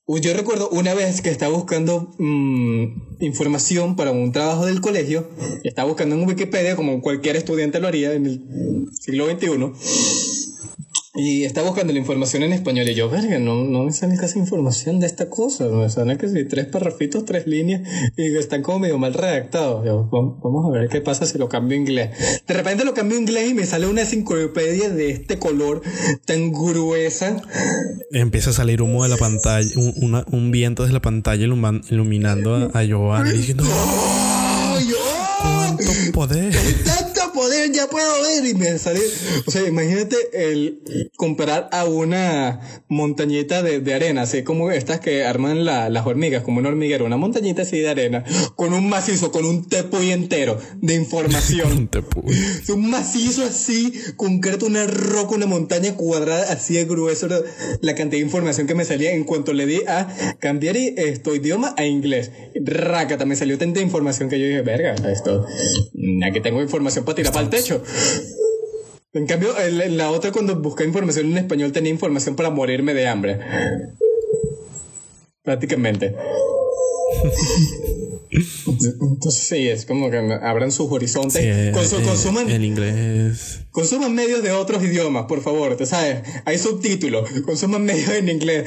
Yo 0.10 0.34
recuerdo 0.34 0.70
una 0.70 0.94
vez 0.94 1.22
que 1.22 1.30
estaba 1.30 1.54
buscando 1.54 2.14
mm, 2.18 3.20
información 3.20 3.98
para 3.98 4.12
un 4.12 4.32
trabajo 4.32 4.66
del 4.66 4.80
colegio, 4.80 5.28
estaba 5.66 5.90
buscando 5.90 6.16
en 6.16 6.26
Wikipedia 6.26 6.78
como 6.78 7.02
cualquier 7.02 7.36
estudiante 7.36 7.82
lo 7.82 7.90
haría 7.90 8.14
en 8.14 8.26
el 8.26 8.90
siglo 8.94 9.26
XXI. 9.30 10.47
Y 11.20 11.46
estaba 11.46 11.68
buscando 11.68 11.94
la 11.94 12.00
información 12.00 12.44
en 12.44 12.54
español 12.54 12.88
y 12.88 12.94
yo, 12.94 13.10
verga, 13.10 13.40
no, 13.40 13.64
no 13.64 13.84
me 13.86 13.92
sale 13.92 14.16
casi 14.18 14.38
información 14.38 15.00
de 15.00 15.08
esta 15.08 15.30
cosa. 15.30 15.68
Me 15.68 15.90
sale 15.90 16.16
que 16.18 16.28
si 16.28 16.46
tres 16.46 16.68
parrafitos, 16.68 17.26
tres 17.26 17.48
líneas 17.48 17.82
y 18.16 18.38
están 18.38 18.62
como 18.62 18.80
medio 18.80 19.00
mal 19.00 19.16
redactados. 19.16 19.84
vamos 20.12 20.66
a 20.68 20.70
ver 20.70 20.90
qué 20.90 21.02
pasa 21.02 21.26
si 21.26 21.40
lo 21.40 21.50
cambio 21.50 21.76
a 21.76 21.82
inglés. 21.82 22.12
De 22.48 22.54
repente 22.54 22.86
lo 22.86 22.94
cambio 22.94 23.18
a 23.18 23.22
inglés 23.22 23.50
y 23.50 23.54
me 23.56 23.66
sale 23.66 23.88
una 23.88 24.02
enciclopedia 24.02 24.92
de 24.92 25.10
este 25.10 25.40
color 25.40 25.82
tan 26.26 26.52
gruesa. 26.52 27.42
Empieza 28.12 28.52
a 28.52 28.54
salir 28.54 28.84
humo 28.84 29.02
de 29.02 29.10
la 29.10 29.18
pantalla, 29.18 29.68
un, 29.76 30.24
un 30.32 30.52
viento 30.52 30.84
desde 30.84 30.94
la 30.94 31.02
pantalla 31.02 31.44
iluminando 31.44 32.56
a, 32.56 32.80
a 32.80 32.88
Joan 32.88 33.34
diciendo 33.34 33.64
¡Cuánto 35.42 35.84
poder! 36.14 36.54
Ya 37.74 37.88
puedo 37.88 38.22
ver. 38.22 38.46
Y 38.46 38.54
me 38.54 38.78
sale, 38.78 39.02
o 39.46 39.52
sea, 39.52 39.68
imagínate 39.68 40.18
el 40.34 41.10
comparar 41.16 41.70
a 41.72 41.86
una 41.86 42.60
montañita 42.88 43.64
de, 43.64 43.80
de 43.80 43.94
arena, 43.94 44.24
así 44.24 44.44
como 44.44 44.72
estas 44.72 45.00
que 45.00 45.26
arman 45.26 45.66
la, 45.66 45.90
las 45.90 46.06
hormigas, 46.06 46.44
como 46.44 46.60
una 46.60 46.70
hormiguero, 46.70 47.06
una 47.06 47.18
montañita 47.18 47.64
así 47.64 47.80
de 47.80 47.90
arena, 47.90 48.24
con 48.56 48.74
un 48.74 48.90
macizo, 48.90 49.32
con 49.32 49.46
un 49.46 49.68
tepuy 49.68 50.12
entero 50.12 50.60
de 50.82 50.96
información. 50.96 51.72
un 51.78 51.88
tepuy. 51.88 52.36
Un 52.70 52.90
macizo 52.90 53.44
así, 53.44 53.94
concreto, 54.16 54.66
una 54.66 54.86
roca, 54.86 55.36
una 55.36 55.46
montaña 55.46 55.96
cuadrada, 55.96 56.52
así 56.52 56.76
de 56.76 56.86
grueso, 56.86 57.28
la 57.28 57.96
cantidad 57.96 58.20
de 58.20 58.26
información 58.26 58.68
que 58.68 58.76
me 58.76 58.86
salía 58.86 59.12
en 59.12 59.24
cuanto 59.24 59.54
le 59.54 59.66
di 59.66 59.82
a 59.88 60.08
cambiar 60.40 60.78
esto 60.78 61.36
idioma 61.36 61.74
a 61.78 61.86
inglés. 61.86 62.32
Rácata, 62.56 63.26
me 63.26 63.36
salió 63.36 63.58
tanta 63.58 63.80
información 63.82 64.30
que 64.30 64.40
yo 64.40 64.46
dije, 64.46 64.62
verga, 64.62 64.96
esto, 65.12 65.46
aquí 66.26 66.42
tengo 66.42 66.62
información 66.62 67.06
para 67.06 67.16
tirar 67.16 67.34
para 67.38 67.46
el 67.46 67.50
techo. 67.50 67.84
En 69.14 69.26
cambio, 69.26 69.58
en 69.60 69.98
la 69.98 70.12
otra 70.12 70.32
cuando 70.32 70.56
busqué 70.56 70.84
información 70.86 71.32
en 71.32 71.38
español 71.38 71.72
tenía 71.72 71.92
información 71.92 72.36
para 72.36 72.50
morirme 72.50 72.94
de 72.94 73.08
hambre. 73.08 73.40
Prácticamente. 75.44 76.16
Entonces 78.30 79.44
sí, 79.48 79.70
es 79.70 79.86
como 79.86 80.12
que 80.12 80.18
abran 80.18 80.72
sus 80.72 80.92
horizontes. 80.92 81.74
consuman, 81.74 82.50
el 82.50 82.66
inglés. 82.66 83.62
Consuman 83.78 84.16
medios 84.16 84.42
de 84.42 84.54
otros 84.54 84.84
idiomas, 84.84 85.26
por 85.26 85.44
favor. 85.44 85.78
Te 85.78 85.86
sabes, 85.86 86.24
hay 86.46 86.58
subtítulos. 86.58 87.30
Consuman 87.46 87.86
medios 87.86 88.10
en 88.10 88.28
inglés. 88.28 88.66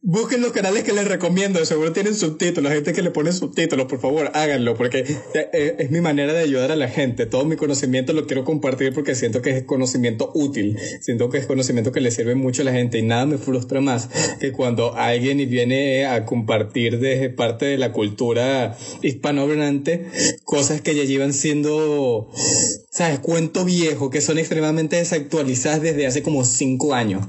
busquen 0.00 0.42
los 0.42 0.52
canales 0.52 0.84
que 0.84 0.92
les 0.92 1.06
recomiendo, 1.06 1.64
seguro 1.64 1.92
tienen 1.92 2.14
subtítulos, 2.14 2.72
gente 2.72 2.92
que 2.92 3.02
le 3.02 3.10
pone 3.10 3.32
subtítulos, 3.32 3.86
por 3.86 4.00
favor, 4.00 4.30
háganlo, 4.34 4.74
porque 4.74 5.04
eh, 5.34 5.76
es 5.78 5.90
mi 5.90 6.00
manera 6.00 6.32
de 6.32 6.40
ayudar 6.40 6.70
a 6.70 6.76
la 6.76 6.88
gente. 6.88 7.26
Todo 7.26 7.44
mi 7.44 7.56
conocimiento 7.56 8.12
lo 8.12 8.26
quiero 8.26 8.44
compartir 8.44 8.92
porque 8.92 9.14
siento 9.14 9.42
que 9.42 9.50
es 9.50 9.64
conocimiento 9.64 10.30
útil, 10.34 10.78
siento 11.00 11.30
que 11.30 11.38
es 11.38 11.46
conocimiento 11.46 11.92
que 11.92 12.00
le 12.00 12.10
sirve 12.10 12.34
mucho 12.34 12.62
a 12.62 12.64
la 12.66 12.72
gente 12.72 12.98
y 12.98 13.02
nada 13.02 13.26
me 13.26 13.38
frustra 13.38 13.80
más 13.80 14.08
que 14.40 14.52
cuando 14.52 14.94
alguien 14.94 15.38
viene 15.48 16.04
a 16.06 16.26
compartir 16.26 17.00
desde 17.00 17.30
parte 17.30 17.66
de 17.66 17.78
la 17.78 17.92
cultura 17.92 18.76
hispanohablante 19.02 20.06
cosas 20.44 20.80
que 20.80 20.94
ya 20.94 21.04
llevan 21.04 21.32
siendo, 21.32 22.30
¿sabes? 22.92 23.20
Cuento 23.20 23.64
viejo, 23.64 24.10
que 24.10 24.20
son 24.20 24.38
extremadamente 24.38 24.96
desactualizadas 24.96 25.80
desde 25.80 26.06
hace 26.06 26.22
como 26.22 26.44
cinco 26.44 26.94
años. 26.94 27.26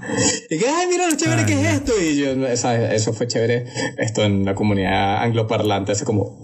Y 0.50 0.60
que, 0.60 0.68
ay, 0.68 0.88
mira 0.90 1.08
lo 1.08 1.16
chévere 1.16 1.46
que 1.46 1.54
es 1.54 1.74
esto. 1.74 1.94
Y 2.00 2.18
yo, 2.18 2.58
¿sabes? 2.58 2.92
Eso 2.92 3.14
fue 3.14 3.28
chévere, 3.28 3.66
esto 3.98 4.24
en 4.24 4.44
la 4.44 4.56
comunidad 4.56 5.24
angloparlante 5.24 5.94
hace 5.94 6.04
como 6.04 6.38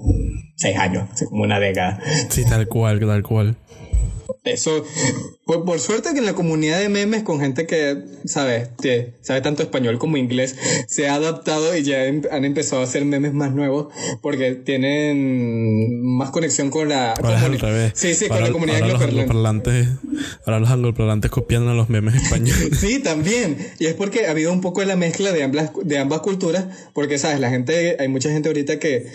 seis 0.56 0.78
años, 0.78 1.10
hace 1.12 1.26
como 1.26 1.44
una 1.44 1.60
década. 1.60 2.00
Sí, 2.30 2.46
tal 2.46 2.68
cual, 2.68 3.00
tal 3.02 3.24
cual. 3.24 3.58
Eso, 4.46 4.86
pues 5.46 5.60
por 5.65 5.79
suerte 5.79 6.13
que 6.13 6.19
en 6.19 6.25
la 6.25 6.34
comunidad 6.34 6.79
de 6.79 6.88
memes 6.88 7.24
con 7.24 7.41
gente 7.41 7.67
que 7.67 7.98
sabe, 8.25 8.69
que 8.81 9.13
sabe 9.22 9.41
tanto 9.41 9.63
español 9.63 10.00
como 10.00 10.15
inglés, 10.15 10.55
se 10.88 11.10
ha 11.10 11.15
adaptado 11.15 11.75
y 11.75 11.84
ya 11.84 12.05
em, 12.05 12.22
han 12.31 12.46
empezado 12.46 12.81
a 12.81 12.86
hacer 12.86 13.03
memes 13.03 13.34
más 13.34 13.51
nuevos 13.51 13.93
porque 14.22 14.53
tienen 14.53 16.01
más 16.03 16.31
conexión 16.31 16.69
con 16.69 16.88
la 16.88 17.15
comunidad. 17.19 17.91
Sí, 17.93 18.13
sí, 18.15 18.27
con 18.27 18.41
la 18.41 18.51
comunidad 18.51 18.81
ahora 18.81 18.93
los 18.93 19.01
angloparlantes, 19.01 19.88
ahora 20.46 20.60
los 20.60 20.69
angloparlantes 20.69 21.31
copian 21.31 21.67
a 21.67 21.74
los 21.74 21.89
memes 21.89 22.15
españoles. 22.15 22.69
sí, 22.79 23.00
también. 23.00 23.58
Y 23.77 23.88
es 23.88 23.93
porque 23.93 24.27
ha 24.27 24.31
habido 24.31 24.53
un 24.53 24.62
poco 24.62 24.79
de 24.79 24.88
la 24.88 24.96
mezcla 24.96 25.31
de 25.34 25.43
ambas, 25.43 25.72
de 25.84 25.98
ambas 25.98 26.22
culturas, 26.22 26.65
porque 26.93 27.17
sabes, 27.17 27.39
la 27.39 27.50
gente, 27.50 27.98
hay 28.00 28.08
mucha 28.08 28.29
gente 28.29 28.50
ahorita 28.50 28.79
que 28.79 29.05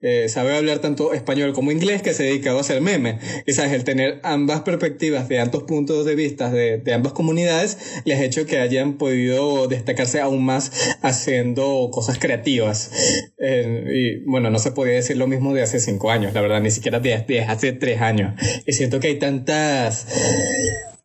eh, 0.00 0.28
sabe 0.28 0.56
hablar 0.56 0.80
tanto 0.80 1.12
español 1.12 1.52
como 1.52 1.70
inglés 1.70 2.02
que 2.02 2.14
se 2.14 2.24
ha 2.24 2.26
dedicado 2.26 2.58
a 2.58 2.62
hacer 2.62 2.80
memes. 2.80 3.22
Y 3.46 3.52
sabes, 3.52 3.72
el 3.72 3.84
tener 3.84 4.20
ambas 4.24 4.62
perspectivas 4.78 5.28
de 5.28 5.38
altos 5.38 5.64
puntos 5.64 6.04
de 6.04 6.14
vista 6.14 6.50
de, 6.50 6.78
de, 6.78 6.94
ambas 6.94 7.12
comunidades 7.12 7.78
les 8.04 8.18
ha 8.18 8.24
hecho 8.24 8.46
que 8.46 8.58
hayan 8.58 8.94
podido 8.94 9.68
destacarse 9.68 10.20
aún 10.20 10.44
más 10.44 10.96
haciendo 11.02 11.90
cosas 11.92 12.18
creativas. 12.18 12.90
Eh, 13.38 13.84
y 13.92 14.24
bueno, 14.24 14.50
no 14.50 14.58
se 14.58 14.72
podía 14.72 14.94
decir 14.94 15.16
lo 15.16 15.26
mismo 15.26 15.54
de 15.54 15.62
hace 15.62 15.80
cinco 15.80 16.10
años, 16.10 16.32
la 16.34 16.40
verdad, 16.40 16.60
ni 16.60 16.70
siquiera 16.70 17.00
de, 17.00 17.24
de 17.26 17.40
hace 17.42 17.72
tres 17.72 18.00
años. 18.00 18.34
Y 18.66 18.72
siento 18.72 19.00
que 19.00 19.08
hay 19.08 19.18
tantas 19.18 20.06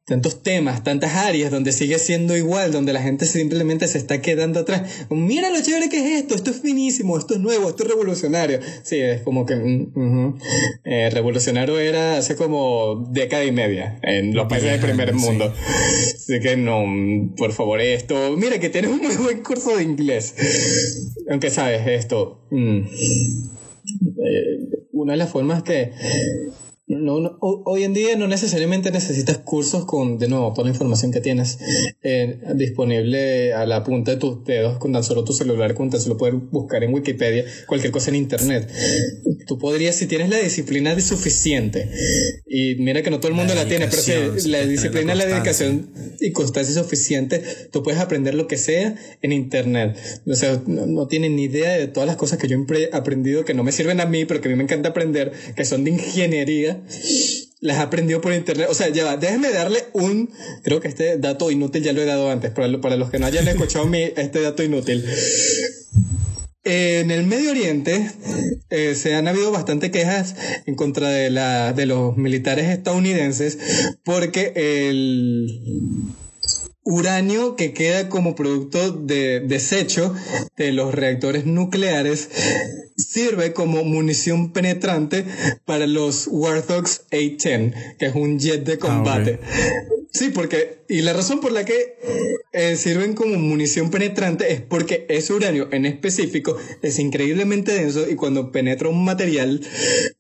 tantos 0.08 0.42
temas, 0.42 0.86
tantas 0.86 1.16
áreas 1.16 1.52
donde 1.52 1.74
sigue 1.74 2.00
siendo 2.00 2.38
igual, 2.38 2.72
donde 2.72 2.94
la 2.94 3.02
gente 3.02 3.26
simplemente 3.26 3.90
se 3.90 3.98
está 3.98 4.22
quedando 4.22 4.62
atrás. 4.62 5.06
Mira 5.10 5.50
lo 5.50 5.62
chévere 5.62 5.90
que 5.90 5.98
es 5.98 6.22
esto, 6.22 6.34
esto 6.34 6.50
es 6.52 6.62
finísimo, 6.62 7.18
esto 7.18 7.34
es 7.34 7.42
nuevo, 7.42 7.68
esto 7.68 7.84
es 7.84 7.90
revolucionario. 7.90 8.60
Sí, 8.84 8.96
es 9.02 9.22
como 9.24 9.46
que 9.46 9.58
mm, 9.58 10.38
eh, 10.86 11.10
revolucionario 11.10 11.78
era 11.78 12.20
hace 12.20 12.38
como 12.38 13.06
década 13.12 13.44
y 13.44 13.52
media 13.52 14.00
en 14.02 14.34
los 14.34 14.48
países 14.48 14.72
del 14.72 14.80
primer 14.80 15.14
mundo. 15.14 15.54
Así 15.54 16.40
que 16.40 16.56
no, 16.56 16.86
por 17.36 17.52
favor, 17.52 17.82
esto, 17.82 18.38
mira 18.38 18.60
que 18.60 18.70
tienes 18.70 18.92
un 18.92 19.00
muy 19.00 19.18
buen 19.18 19.44
curso 19.44 19.76
de 19.76 19.84
inglés. 19.84 20.36
Aunque 21.30 21.50
sabes 21.50 21.86
esto, 21.86 22.48
mm, 22.50 22.78
eh, 22.78 24.70
una 24.94 25.14
de 25.14 25.18
las 25.18 25.30
formas 25.30 25.64
que 25.64 25.92
no, 26.88 27.38
hoy 27.42 27.84
en 27.84 27.94
día 27.94 28.16
no 28.16 28.28
necesariamente 28.28 28.92
necesitas 28.92 29.40
cursos 29.40 29.86
con, 29.86 30.18
de 30.18 30.30
nuevo, 30.30 30.54
toda 30.54 30.68
la 30.68 30.72
información 30.72 31.12
que 31.12 31.20
tienes 31.20 31.60
eh, 32.02 32.40
disponible 32.56 33.54
a 33.54 33.66
la 33.66 33.84
punta 33.84 34.12
de 34.12 34.18
tus 34.18 34.46
dedos 34.46 34.78
con 34.78 34.94
tan 34.94 35.04
solo 35.04 35.26
tu 35.26 35.34
celular, 35.34 35.74
con 35.74 35.90
tan 35.90 36.00
solo 36.00 36.16
poder 36.16 36.36
buscar 36.36 36.86
en 36.86 36.94
Wikipedia 36.94 37.44
cualquier 37.68 37.92
cosa 37.92 38.10
en 38.10 38.16
Internet. 38.16 38.72
Tú 39.48 39.58
podrías, 39.58 39.96
si 39.98 40.08
tienes 40.08 40.30
la 40.30 40.38
disciplina 40.38 40.98
suficiente, 41.02 41.90
y 42.48 42.76
mira 42.76 43.02
que 43.02 43.10
no 43.10 43.20
todo 43.20 43.30
el 43.30 43.36
mundo 43.36 43.54
la, 43.54 43.68
tiene, 43.68 43.88
pero 43.88 44.02
si 44.02 44.50
la 44.50 44.66
disciplina, 44.66 45.14
la, 45.14 45.26
dedicación 45.26 45.92
y 46.22 46.32
constancia 46.32 46.74
suficiente, 46.74 47.44
tú 47.72 47.84
puedes 47.84 48.00
aprender 48.00 48.34
lo 48.34 48.48
que 48.48 48.56
sea 48.56 48.96
en 49.22 49.34
Internet. 49.34 49.98
O 50.26 50.36
sea, 50.36 50.62
no, 50.66 50.86
no 50.86 51.08
tienen 51.08 51.36
ni 51.36 51.44
idea 51.44 51.74
de 51.74 51.88
todas 51.88 52.08
las 52.08 52.16
cosas 52.16 52.40
que 52.40 52.48
yo 52.48 52.58
he 52.58 52.90
aprendido 52.94 53.44
que 53.44 53.54
no 53.54 53.66
me 53.66 53.74
sirven 53.74 54.00
a 54.00 54.06
mí, 54.06 54.24
pero 54.24 54.40
que 54.40 54.48
a 54.48 54.52
mí 54.52 54.56
me 54.56 54.64
encanta 54.64 54.90
aprender, 54.90 55.34
que 55.56 55.66
son 55.66 55.84
de 55.84 55.92
ingeniería 55.92 56.77
las 57.60 57.80
aprendió 57.80 58.22
por 58.22 58.34
internet. 58.34 58.68
O 58.70 58.74
sea, 58.74 58.90
ya 58.90 59.18
darle 59.52 59.86
un, 59.94 60.32
creo 60.64 60.80
que 60.80 60.88
este 60.88 61.18
dato 61.18 61.52
inútil 61.52 61.84
ya 61.84 61.94
lo 61.94 62.02
he 62.02 62.06
dado 62.06 62.30
antes, 62.30 62.52
para, 62.52 62.80
para 62.80 62.96
los 62.96 63.10
que 63.10 63.20
no 63.20 63.26
hayan 63.26 63.48
escuchado 63.48 63.90
este 63.94 64.42
dato 64.42 64.64
inútil. 64.64 65.06
En 66.64 67.12
el 67.12 67.26
Medio 67.26 67.52
Oriente 67.52 68.12
eh, 68.70 68.94
se 68.96 69.16
han 69.16 69.30
habido 69.30 69.52
bastante 69.52 69.90
quejas 69.90 70.36
en 70.66 70.76
contra 70.76 71.10
de, 71.10 71.30
la, 71.30 71.72
de 71.72 71.86
los 71.86 72.18
militares 72.18 72.66
estadounidenses 72.66 73.58
porque 74.04 74.52
el 74.56 75.48
uranio 76.90 77.58
que 77.58 77.74
queda 77.74 78.08
como 78.08 78.34
producto 78.34 78.92
de 78.92 79.42
desecho 79.42 80.16
de 80.56 80.72
los 80.72 80.96
reactores 80.96 81.46
nucleares 81.46 82.30
sirve 82.96 83.52
como 83.52 83.84
munición 83.84 84.54
penetrante 84.54 85.26
para 85.66 85.86
los 85.86 86.28
Warthogs 86.32 87.02
A-10, 87.12 87.98
que 87.98 88.06
es 88.06 88.16
un 88.16 88.40
jet 88.40 88.64
de 88.64 88.80
combate. 88.80 89.40
Ah, 89.44 89.97
Sí, 90.18 90.30
porque, 90.34 90.80
y 90.90 91.02
la 91.02 91.14
razón 91.14 91.40
por 91.42 91.52
la 91.52 91.64
que 91.64 92.00
eh, 92.54 92.76
sirven 92.76 93.14
como 93.14 93.38
munición 93.38 93.92
penetrante 93.92 94.52
es 94.52 94.62
porque 94.62 95.06
ese 95.10 95.34
uranio 95.34 95.70
en 95.72 95.86
específico 95.86 96.58
es 96.82 96.98
increíblemente 96.98 97.72
denso 97.74 98.10
y 98.10 98.16
cuando 98.16 98.52
penetra 98.52 98.90
un 98.90 99.06
material 99.06 99.62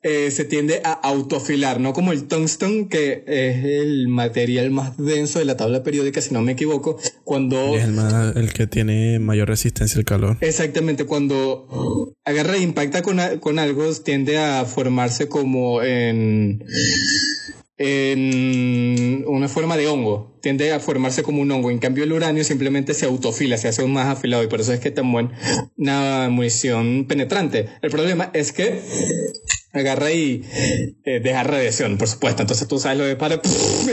eh, 0.03 0.29
se 0.29 0.45
tiende 0.45 0.81
a 0.83 0.91
autofilar, 0.91 1.79
no 1.79 1.93
como 1.93 2.11
el 2.11 2.27
tungstone, 2.27 2.89
que 2.89 3.23
es 3.25 3.65
el 3.65 4.07
material 4.07 4.69
más 4.69 4.97
denso 4.97 5.39
de 5.39 5.45
la 5.45 5.57
tabla 5.57 5.81
periódica, 5.81 6.21
si 6.21 6.31
no 6.31 6.43
me 6.43 6.51
equivoco, 6.51 6.99
cuando... 7.23 7.75
Es 7.75 7.85
el, 7.85 7.97
el 8.35 8.53
que 8.53 8.67
tiene 8.67 9.17
mayor 9.17 9.47
resistencia 9.47 9.97
al 9.97 10.05
calor. 10.05 10.37
Exactamente, 10.41 11.05
cuando 11.05 12.13
agarra 12.23 12.57
e 12.57 12.61
impacta 12.61 13.01
con, 13.01 13.19
con 13.39 13.57
algo, 13.57 13.91
tiende 13.95 14.37
a 14.37 14.65
formarse 14.65 15.27
como 15.27 15.81
en 15.81 16.63
en 17.77 19.23
una 19.27 19.47
forma 19.47 19.77
de 19.77 19.87
hongo, 19.87 20.37
tiende 20.41 20.71
a 20.71 20.79
formarse 20.79 21.23
como 21.23 21.41
un 21.41 21.51
hongo. 21.51 21.71
En 21.71 21.79
cambio, 21.79 22.03
el 22.03 22.13
uranio 22.13 22.43
simplemente 22.43 22.93
se 22.93 23.05
autofila, 23.05 23.57
se 23.57 23.67
hace 23.67 23.83
un 23.83 23.93
más 23.93 24.07
afilado 24.07 24.43
y 24.43 24.47
por 24.47 24.61
eso 24.61 24.73
es 24.73 24.79
que 24.79 24.91
tan 24.91 25.11
buena 25.11 26.29
munición 26.29 27.05
penetrante. 27.07 27.67
El 27.81 27.91
problema 27.91 28.31
es 28.33 28.51
que 28.51 28.81
agarra 29.81 30.11
y 30.11 30.43
eh, 31.05 31.19
deja 31.19 31.43
radiación, 31.43 31.97
por 31.97 32.07
supuesto. 32.07 32.41
Entonces 32.41 32.67
tú 32.67 32.79
sabes 32.79 32.97
lo 32.97 33.05
de 33.05 33.15
para 33.15 33.41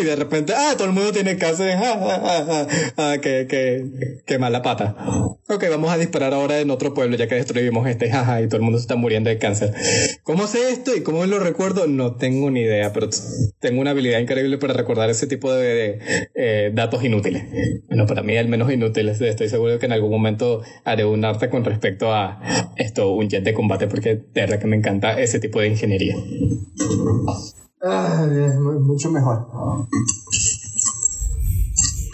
y 0.00 0.04
de 0.04 0.16
repente, 0.16 0.54
ah, 0.56 0.74
todo 0.76 0.86
el 0.86 0.92
mundo 0.92 1.12
tiene 1.12 1.36
cáncer, 1.36 1.76
ah, 1.76 2.66
ah, 2.96 3.16
que, 3.20 3.46
que, 3.48 4.20
que 4.26 4.38
mala 4.38 4.62
pata. 4.62 4.96
Ok, 5.48 5.64
vamos 5.70 5.90
a 5.90 5.98
disparar 5.98 6.32
ahora 6.32 6.60
en 6.60 6.70
otro 6.70 6.94
pueblo 6.94 7.16
ya 7.16 7.28
que 7.28 7.34
destruimos 7.34 7.86
este, 7.86 8.10
jaja, 8.10 8.40
y 8.40 8.46
todo 8.46 8.56
el 8.56 8.62
mundo 8.62 8.78
se 8.78 8.82
está 8.84 8.96
muriendo 8.96 9.30
de 9.30 9.38
cáncer. 9.38 9.72
¿Cómo 10.22 10.46
sé 10.46 10.70
esto 10.70 10.96
y 10.96 11.02
cómo 11.02 11.24
lo 11.26 11.38
recuerdo? 11.38 11.86
No 11.86 12.16
tengo 12.16 12.50
ni 12.50 12.60
idea, 12.60 12.92
pero 12.92 13.08
tengo 13.60 13.80
una 13.80 13.90
habilidad 13.90 14.20
increíble 14.20 14.58
para 14.58 14.74
recordar 14.74 15.10
ese 15.10 15.26
tipo 15.26 15.52
de, 15.52 15.98
eh, 16.34 16.70
datos 16.74 17.04
inútiles. 17.04 17.44
Bueno, 17.88 18.06
para 18.06 18.22
mí 18.22 18.36
al 18.36 18.48
menos 18.48 18.72
inútiles. 18.72 19.20
Estoy 19.20 19.48
seguro 19.48 19.78
que 19.78 19.86
en 19.86 19.92
algún 19.92 20.10
momento 20.10 20.62
haré 20.84 21.04
un 21.04 21.24
arte 21.24 21.48
con 21.48 21.64
respecto 21.64 22.12
a 22.12 22.40
esto, 22.76 23.12
un 23.12 23.28
jet 23.28 23.44
de 23.44 23.54
combate, 23.54 23.86
porque 23.86 24.16
de 24.16 24.40
verdad 24.40 24.58
que 24.58 24.66
me 24.66 24.76
encanta 24.76 25.20
ese 25.20 25.40
tipo 25.40 25.60
de 25.60 25.68
ingeniería. 25.74 26.16
Ah, 27.82 28.26
es 28.26 28.54
mucho 28.56 29.10
mejor. 29.10 29.46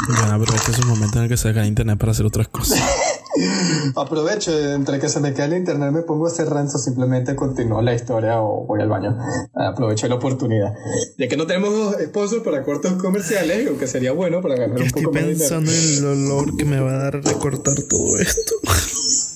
Bueno, 0.08 0.32
aprovecha 0.32 0.70
esos 0.72 0.86
momentos 0.86 1.16
en 1.16 1.22
el 1.22 1.28
que 1.28 1.36
se 1.36 1.54
cae 1.54 1.66
internet 1.66 1.98
para 1.98 2.12
hacer 2.12 2.26
otras 2.26 2.48
cosas. 2.48 2.80
Aprovecho, 3.96 4.74
entre 4.74 4.98
que 4.98 5.08
se 5.08 5.20
me 5.20 5.32
cae 5.32 5.46
el 5.46 5.56
internet 5.56 5.92
me 5.92 6.02
pongo 6.02 6.26
a 6.26 6.30
hacer 6.30 6.48
ranzo, 6.48 6.78
simplemente 6.78 7.36
continúo 7.36 7.80
la 7.80 7.94
historia 7.94 8.40
o 8.40 8.66
voy 8.66 8.80
al 8.80 8.88
baño. 8.88 9.16
Aprovecho 9.54 10.08
la 10.08 10.16
oportunidad. 10.16 10.74
Ya 11.16 11.28
que 11.28 11.36
no 11.36 11.46
tenemos 11.46 11.94
sponsors 12.02 12.42
para 12.42 12.62
cortos 12.64 12.94
comerciales, 12.94 13.68
aunque 13.68 13.86
sería 13.86 14.12
bueno 14.12 14.40
para 14.42 14.56
ganar 14.56 14.82
un 14.82 14.90
poco 14.90 15.12
más 15.12 15.22
de 15.22 15.32
Estoy 15.32 15.48
pensando 15.48 15.70
en 15.70 15.98
el 15.98 16.04
olor 16.06 16.56
que 16.56 16.64
me 16.64 16.80
va 16.80 16.90
a 16.90 16.98
dar 16.98 17.24
recortar 17.24 17.76
todo 17.88 18.18
esto. 18.18 18.54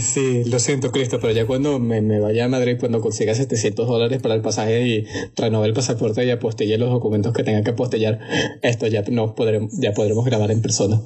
sí, 0.00 0.44
lo 0.44 0.58
siento, 0.58 0.90
Cristo, 0.92 1.18
pero 1.20 1.32
ya 1.32 1.46
cuando 1.46 1.78
me, 1.78 2.20
vaya 2.20 2.44
a 2.44 2.48
Madrid, 2.48 2.76
cuando 2.78 3.00
consiga 3.00 3.34
700 3.34 3.86
dólares 3.86 4.20
para 4.22 4.34
el 4.34 4.40
pasaje 4.40 4.86
y 4.86 5.06
renove 5.36 5.68
el 5.68 5.74
pasaporte 5.74 6.24
y 6.24 6.30
apostille 6.30 6.78
los 6.78 6.90
documentos 6.90 7.32
que 7.32 7.44
tenga 7.44 7.62
que 7.62 7.70
apostillar, 7.70 8.20
esto 8.62 8.86
ya, 8.86 9.02
no 9.10 9.34
podremos, 9.34 9.72
ya 9.78 9.92
podremos 9.92 10.24
grabar 10.24 10.50
en 10.50 10.62
persona. 10.62 11.00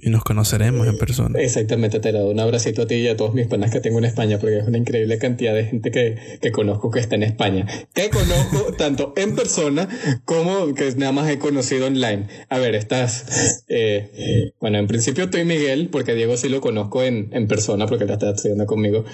Y 0.00 0.10
nos 0.10 0.22
conoceremos 0.24 0.86
en 0.86 0.96
persona. 0.98 1.38
Exactamente, 1.40 1.98
te 2.00 2.12
doy 2.12 2.30
un 2.32 2.38
abracito 2.40 2.82
a 2.82 2.86
ti 2.86 2.94
y 2.96 3.08
a 3.08 3.16
todos 3.16 3.34
mis 3.34 3.46
panas 3.46 3.70
que 3.70 3.80
tengo 3.80 3.98
en 3.98 4.04
España, 4.04 4.38
porque 4.38 4.58
es 4.58 4.66
una 4.68 4.78
increíble 4.78 5.18
cantidad 5.18 5.54
de 5.54 5.64
gente 5.64 5.90
que, 5.90 6.16
que 6.40 6.52
conozco 6.52 6.90
que 6.90 7.00
está 7.00 7.16
en 7.16 7.24
España. 7.24 7.66
Que 7.94 8.10
conozco 8.10 8.72
tanto 8.78 9.12
en 9.16 9.34
persona 9.34 9.88
como 10.24 10.74
que 10.74 10.92
nada 10.96 11.12
más 11.12 11.28
he 11.30 11.38
conocido 11.38 11.86
online. 11.86 12.26
A 12.48 12.58
ver, 12.58 12.74
estás. 12.74 13.64
Eh, 13.68 14.52
bueno, 14.60 14.78
en 14.78 14.86
principio 14.86 15.24
estoy 15.24 15.44
Miguel, 15.44 15.88
porque 15.90 16.14
Diego 16.14 16.36
sí 16.36 16.48
lo 16.48 16.60
conozco 16.60 17.02
en, 17.02 17.28
en 17.32 17.46
persona, 17.48 17.86
porque 17.86 18.04
él 18.04 18.10
está 18.10 18.30
estudiando 18.30 18.66
conmigo. 18.66 19.04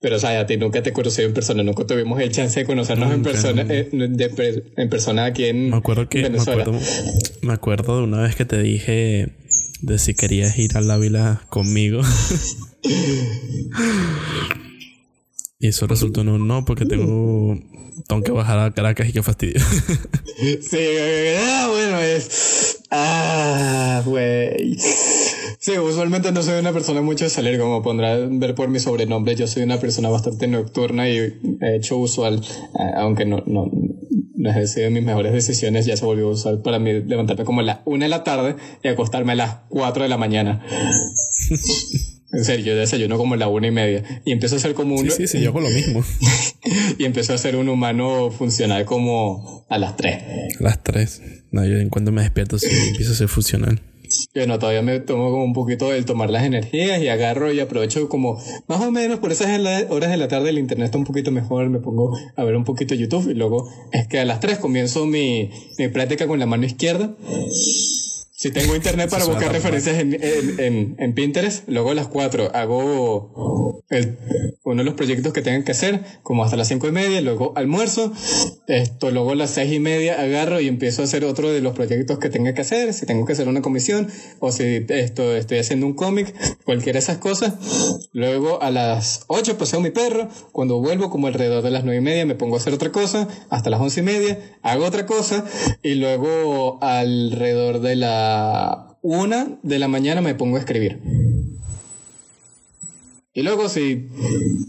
Pero, 0.00 0.16
o 0.16 0.18
sea, 0.18 0.38
a 0.38 0.46
ti 0.46 0.58
nunca 0.58 0.82
te 0.82 0.92
conocí 0.92 1.22
en 1.22 1.32
persona, 1.32 1.62
nunca 1.62 1.86
tuvimos 1.86 2.20
el 2.20 2.30
chance 2.30 2.60
de 2.60 2.66
conocernos 2.66 3.10
en 3.12 3.22
persona, 3.22 3.62
eh, 3.70 3.88
de- 3.90 4.62
en 4.76 4.88
persona 4.90 5.24
aquí 5.24 5.46
en 5.46 5.70
Me 5.70 5.76
acuerdo 5.76 6.08
que. 6.10 6.18
Me 6.18 6.28
Venezuela. 6.28 6.62
acuerdo, 6.62 6.80
me 7.40 7.52
acuerdo 7.54 7.96
de 7.98 8.02
una 8.04 8.20
vez 8.22 8.36
que 8.36 8.44
te 8.44 8.58
dije 8.60 9.28
de 9.84 9.98
si 9.98 10.14
querías 10.14 10.58
ir 10.58 10.76
al 10.76 10.90
Ávila 10.90 11.42
conmigo. 11.50 12.00
y 15.58 15.68
eso 15.68 15.86
resultó 15.86 16.22
en 16.22 16.28
un 16.30 16.48
no, 16.48 16.64
porque 16.64 16.86
tengo. 16.86 17.58
Tengo 18.08 18.22
que 18.22 18.32
bajar 18.32 18.58
a 18.58 18.72
Caracas 18.72 19.08
y 19.08 19.12
qué 19.12 19.22
fastidio. 19.22 19.60
Sí, 20.36 20.78
ah, 21.38 21.68
bueno, 21.70 22.00
es. 22.00 22.82
Ah, 22.90 24.02
güey. 24.04 24.76
Sí, 25.58 25.78
usualmente 25.78 26.32
no 26.32 26.42
soy 26.42 26.58
una 26.58 26.72
persona 26.72 27.02
mucho 27.02 27.24
de 27.24 27.30
salir, 27.30 27.58
como 27.58 27.82
podrán 27.82 28.40
ver 28.40 28.56
por 28.56 28.68
mi 28.68 28.80
sobrenombre. 28.80 29.36
Yo 29.36 29.46
soy 29.46 29.62
una 29.62 29.78
persona 29.78 30.08
bastante 30.08 30.48
nocturna 30.48 31.08
y 31.08 31.18
he 31.18 31.76
hecho 31.76 31.96
usual, 31.98 32.44
ah, 32.78 33.02
aunque 33.02 33.24
no, 33.26 33.44
no 34.34 34.50
he 34.50 34.66
sido 34.66 34.90
mis 34.90 35.02
mejores 35.02 35.32
decisiones, 35.32 35.86
ya 35.86 35.96
se 35.96 36.04
volvió 36.04 36.28
usual 36.28 36.60
para 36.62 36.78
mí 36.78 36.92
levantarme 36.92 37.44
como 37.44 37.60
a 37.60 37.64
las 37.64 37.78
1 37.84 38.04
de 38.04 38.08
la 38.08 38.24
tarde 38.24 38.56
y 38.82 38.88
acostarme 38.88 39.32
a 39.32 39.36
las 39.36 39.56
4 39.68 40.02
de 40.02 40.08
la 40.08 40.18
mañana. 40.18 40.64
En 42.34 42.44
serio, 42.44 42.66
yo 42.66 42.76
desayuno 42.76 43.16
como 43.16 43.34
a 43.34 43.36
la 43.36 43.46
una 43.46 43.68
y 43.68 43.70
media 43.70 44.02
y 44.24 44.32
empiezo 44.32 44.56
a 44.56 44.58
ser 44.58 44.74
como 44.74 44.96
un 44.96 45.08
sí, 45.08 45.16
sí, 45.18 45.28
sí, 45.28 45.40
yo 45.40 45.50
hago 45.50 45.60
lo 45.60 45.70
mismo. 45.70 46.04
y 46.98 47.04
empiezo 47.04 47.32
a 47.32 47.38
ser 47.38 47.54
un 47.54 47.68
humano 47.68 48.32
funcional 48.32 48.84
como 48.84 49.64
a 49.68 49.78
las 49.78 49.96
3. 49.96 50.58
A 50.58 50.62
las 50.64 50.82
3. 50.82 51.22
No, 51.52 51.64
yo 51.64 51.78
en 51.78 51.90
cuanto 51.90 52.10
me 52.10 52.22
despierto, 52.22 52.58
sí, 52.58 52.66
empiezo 52.88 53.12
a 53.12 53.14
ser 53.14 53.28
funcional. 53.28 53.80
Yo 54.34 54.46
no, 54.46 54.58
todavía 54.58 54.82
me 54.82 55.00
tomo 55.00 55.30
como 55.30 55.44
un 55.44 55.52
poquito 55.52 55.92
el 55.92 56.04
tomar 56.04 56.30
las 56.30 56.44
energías 56.44 57.00
y 57.00 57.08
agarro 57.08 57.52
y 57.52 57.60
aprovecho 57.60 58.08
como 58.08 58.38
más 58.66 58.80
o 58.82 58.90
menos 58.90 59.18
por 59.18 59.32
esas 59.32 59.48
horas 59.88 60.10
de 60.10 60.16
la 60.16 60.28
tarde 60.28 60.50
el 60.50 60.58
internet 60.58 60.86
está 60.86 60.98
un 60.98 61.04
poquito 61.04 61.30
mejor, 61.30 61.70
me 61.70 61.78
pongo 61.78 62.16
a 62.36 62.44
ver 62.44 62.56
un 62.56 62.64
poquito 62.64 62.94
YouTube 62.94 63.30
y 63.30 63.34
luego 63.34 63.70
es 63.92 64.06
que 64.06 64.20
a 64.20 64.24
las 64.24 64.40
3 64.40 64.58
comienzo 64.58 65.06
mi, 65.06 65.50
mi 65.78 65.88
práctica 65.88 66.26
con 66.26 66.38
la 66.38 66.46
mano 66.46 66.66
izquierda. 66.66 67.14
Si 68.36 68.50
tengo 68.50 68.74
internet 68.74 69.08
para 69.10 69.24
buscar 69.26 69.52
referencias 69.52 69.96
en, 70.00 70.12
en, 70.14 70.58
en, 70.60 70.96
en 70.98 71.14
Pinterest, 71.14 71.68
luego 71.68 71.92
a 71.92 71.94
las 71.94 72.08
4 72.08 72.50
hago 72.52 73.80
el- 73.90 74.18
uno 74.64 74.78
de 74.82 74.84
los 74.84 74.94
proyectos 74.94 75.32
que 75.32 75.40
tengan 75.40 75.62
que 75.62 75.70
hacer, 75.72 76.00
como 76.24 76.42
hasta 76.42 76.56
las 76.56 76.66
5 76.68 76.88
y 76.88 76.90
media, 76.90 77.20
luego 77.20 77.52
almuerzo, 77.54 78.12
esto, 78.66 79.10
luego 79.12 79.32
a 79.32 79.34
las 79.36 79.50
6 79.50 79.74
y 79.74 79.78
media 79.78 80.20
agarro 80.20 80.58
y 80.60 80.66
empiezo 80.66 81.02
a 81.02 81.04
hacer 81.04 81.24
otro 81.24 81.52
de 81.52 81.60
los 81.60 81.74
proyectos 81.74 82.18
que 82.18 82.28
tenga 82.28 82.54
que 82.54 82.62
hacer, 82.62 82.92
si 82.92 83.06
tengo 83.06 83.24
que 83.24 83.34
hacer 83.34 83.46
una 83.46 83.62
comisión 83.62 84.08
o 84.40 84.50
si 84.50 84.84
esto, 84.88 85.36
estoy 85.36 85.58
haciendo 85.58 85.86
un 85.86 85.92
cómic, 85.94 86.34
cualquiera 86.64 86.94
de 86.96 87.04
esas 87.04 87.18
cosas. 87.18 87.54
Luego 88.12 88.60
a 88.62 88.70
las 88.72 89.24
8 89.28 89.56
paseo 89.58 89.80
mi 89.80 89.90
perro, 89.90 90.28
cuando 90.50 90.80
vuelvo 90.80 91.08
como 91.08 91.28
alrededor 91.28 91.62
de 91.62 91.70
las 91.70 91.84
9 91.84 91.98
y 91.98 92.02
media 92.02 92.26
me 92.26 92.34
pongo 92.34 92.56
a 92.56 92.58
hacer 92.58 92.72
otra 92.74 92.90
cosa, 92.90 93.28
hasta 93.50 93.70
las 93.70 93.80
11 93.80 94.00
y 94.00 94.02
media 94.02 94.38
hago 94.62 94.86
otra 94.86 95.06
cosa 95.06 95.44
y 95.84 95.94
luego 95.94 96.78
alrededor 96.82 97.80
de 97.80 97.94
1 99.02 99.58
de 99.62 99.78
la 99.78 99.88
mañana 99.88 100.20
me 100.20 100.34
pongo 100.34 100.56
a 100.56 100.60
escribir. 100.60 101.00
Y 103.36 103.42
luego 103.42 103.68
si 103.68 104.10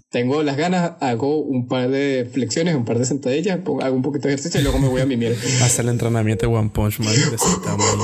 tengo 0.10 0.41
las 0.41 0.57
ganas, 0.57 0.93
hago 1.00 1.38
un 1.38 1.67
par 1.67 1.88
de 1.88 2.27
flexiones, 2.34 2.74
un 2.74 2.84
par 2.84 2.98
de 2.98 3.05
sentadillas, 3.05 3.60
hago 3.60 3.95
un 3.95 4.01
poquito 4.01 4.27
de 4.27 4.34
ejercicio 4.34 4.60
y 4.60 4.63
luego 4.63 4.79
me 4.79 4.88
voy 4.88 5.01
a 5.01 5.05
mimir. 5.05 5.38
Hace 5.62 5.84
el 5.84 5.89
entrenamiento 5.89 6.48
de 6.48 6.55
One 6.55 6.72
Punch 6.74 6.98
Man 6.98 7.13
de 7.13 7.36
ese 7.36 7.60
tamaño. 7.63 8.03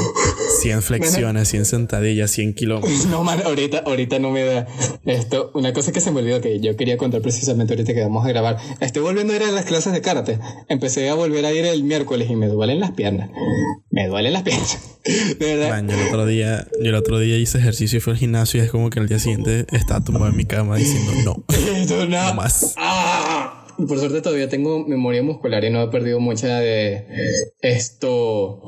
100 0.62 0.84
flexiones, 0.84 1.48
100 1.48 1.66
sentadillas, 1.66 2.30
100 2.30 2.54
kilómetros. 2.54 3.08
No, 3.12 3.24
man, 3.24 3.42
ahorita, 3.44 3.80
ahorita 3.80 4.20
no 4.20 4.30
me 4.30 4.44
da 4.44 4.68
esto. 5.06 5.50
Una 5.56 5.74
cosa 5.74 5.92
que 5.92 6.00
se 6.00 6.12
me 6.12 6.20
olvidó 6.20 6.42
que 6.42 6.60
yo 6.60 6.76
quería 6.76 6.96
contar 6.96 7.22
precisamente 7.24 7.74
ahorita 7.74 7.96
que 7.96 8.02
vamos 8.02 8.24
a 8.24 8.30
grabar. 8.30 8.58
Estoy 8.82 9.02
volviendo 9.02 9.34
a 9.34 9.38
ir 9.38 9.44
a 9.44 9.52
las 9.52 9.66
clases 9.66 9.94
de 9.94 10.02
karate. 10.02 10.38
Empecé 10.70 11.10
a 11.10 11.16
volver 11.16 11.44
a 11.46 11.52
ir 11.52 11.66
el 11.66 11.84
miércoles 11.84 12.30
y 12.30 12.36
me 12.36 12.48
duelen 12.48 12.80
las 12.80 12.92
piernas. 12.92 13.32
Me 13.90 14.08
duelen 14.08 14.34
las 14.34 14.44
piernas. 14.44 14.78
De 15.40 15.56
verdad. 15.56 15.70
Man, 15.70 15.90
yo 15.90 15.96
el 15.96 16.08
otro 16.08 16.26
día, 16.28 16.68
yo 16.80 16.90
el 16.90 16.96
otro 16.96 17.20
día 17.20 17.38
hice 17.38 17.58
ejercicio 17.58 17.98
y 17.98 18.02
fui 18.02 18.14
al 18.14 18.20
gimnasio 18.20 18.62
y 18.62 18.66
es 18.66 18.70
como 18.70 18.92
que 18.92 19.00
al 19.00 19.08
día 19.08 19.18
siguiente 19.18 19.66
estaba 19.72 20.04
tumbado 20.04 20.28
en 20.28 20.38
mi 20.38 20.46
cama 20.52 20.78
diciendo 20.78 21.12
no. 21.24 21.44
No. 21.88 22.06
No 22.06 22.34
más. 22.36 22.74
Ah. 22.78 23.66
Por 23.88 23.98
suerte 23.98 24.22
todavía 24.22 24.50
tengo 24.50 24.86
memoria 24.86 25.24
muscular 25.24 25.64
y 25.64 25.70
no 25.70 25.82
he 25.82 25.88
perdido 25.88 26.20
mucha 26.20 26.60
de 26.60 27.08
esto. 27.62 28.62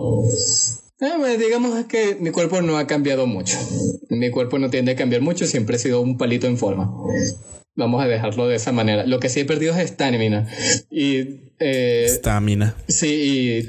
Eh, 1.02 1.12
bueno, 1.17 1.38
digamos 1.38 1.86
que 1.86 2.15
mi 2.19 2.32
cuerpo 2.32 2.62
no 2.62 2.78
ha 2.78 2.88
cambiado 2.88 3.28
mucho. 3.28 3.58
Mi 4.10 4.32
cuerpo 4.32 4.58
no 4.58 4.69
tiende 4.69 4.93
a 4.93 4.96
cambiar 4.96 5.22
mucho, 5.22 5.46
siempre 5.46 5.76
he 5.76 5.80
sido 5.80 6.02
un 6.02 6.17
palito 6.17 6.48
en 6.48 6.58
forma. 6.58 6.91
Vamos 7.76 8.04
a 8.04 8.08
dejarlo 8.08 8.48
de 8.48 8.56
esa 8.56 8.72
manera. 8.72 9.06
Lo 9.06 9.19
que 9.19 9.30
sí 9.30 9.41
he 9.41 9.46
perdido 9.46 9.74
es 9.76 9.80
estamina. 9.80 10.48
Y 10.89 11.52
eh, 11.60 12.06
Estamina. 12.06 12.76
sí, 12.88 13.65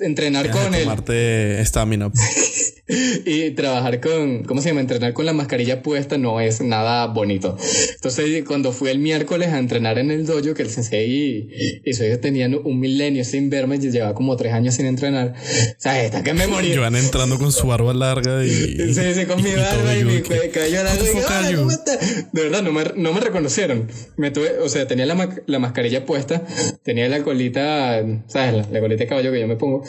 y 0.00 0.04
entrenar 0.04 0.50
con 0.50 0.74
el 0.74 0.84
Tomarte 0.84 1.60
estamina. 1.60 2.10
y 3.26 3.50
trabajar 3.50 4.00
con, 4.00 4.44
¿cómo 4.44 4.60
se 4.62 4.68
llama? 4.68 4.80
Entrenar 4.80 5.12
con 5.12 5.26
la 5.26 5.32
mascarilla 5.32 5.82
puesta 5.82 6.18
no 6.18 6.40
es 6.40 6.60
nada 6.60 7.06
bonito. 7.06 7.56
Entonces, 7.94 8.44
cuando 8.46 8.72
fui 8.72 8.90
el 8.90 8.98
miércoles 8.98 9.48
a 9.48 9.58
entrenar 9.58 9.98
en 9.98 10.10
el 10.10 10.24
dojo, 10.26 10.54
que 10.54 10.62
el 10.62 10.70
sensei 10.70 11.10
y, 11.10 11.80
y 11.84 11.92
Soy 11.94 12.16
tenían 12.18 12.54
un 12.54 12.78
milenio 12.78 13.24
sin 13.24 13.50
verme, 13.50 13.76
y 13.76 13.90
llevaba 13.90 14.14
como 14.14 14.36
tres 14.36 14.52
años 14.52 14.74
sin 14.74 14.86
entrenar. 14.86 15.34
O 15.36 15.80
sea, 15.80 16.04
esta 16.04 16.22
que 16.22 16.32
me 16.34 16.46
morí. 16.48 16.76
Van 16.76 16.94
entrando 16.94 17.38
con 17.38 17.50
su 17.52 17.66
barba 17.66 17.92
larga 17.94 18.44
y. 18.44 18.50
Sí, 18.50 19.14
sí, 19.14 19.24
con 19.26 19.42
mi 19.42 19.50
y 19.50 19.54
barba 19.54 19.96
y 19.96 20.04
mi 20.04 20.14
yo 20.18 20.22
que- 20.22 20.28
cue- 20.28 20.50
cabello 20.52 20.82
largo. 20.84 21.04
Y, 21.04 21.08
fuck 21.08 21.24
"Hola, 21.26 21.38
are 21.38 21.50
you?" 21.52 21.58
¿cómo 21.58 21.70
estás?". 21.72 22.32
De 22.32 22.42
verdad, 22.42 22.62
no 22.62 22.72
me, 22.72 22.84
no 22.96 23.12
me 23.12 23.20
reconocieron. 23.20 23.88
Me 24.16 24.30
tuve, 24.30 24.58
o 24.60 24.68
sea, 24.68 24.86
tenía 24.86 25.06
la, 25.06 25.28
la 25.46 25.58
mascarilla 25.58 26.06
puesta, 26.06 26.46
tenía 26.84 27.08
la 27.08 27.22
colita, 27.24 28.02
¿sabes? 28.28 28.54
La, 28.54 28.66
la 28.70 28.80
colita 28.80 29.02
de 29.04 29.08
caballo 29.08 29.32
que 29.32 29.40
yo 29.40 29.48
me 29.48 29.56
pongo. 29.56 29.82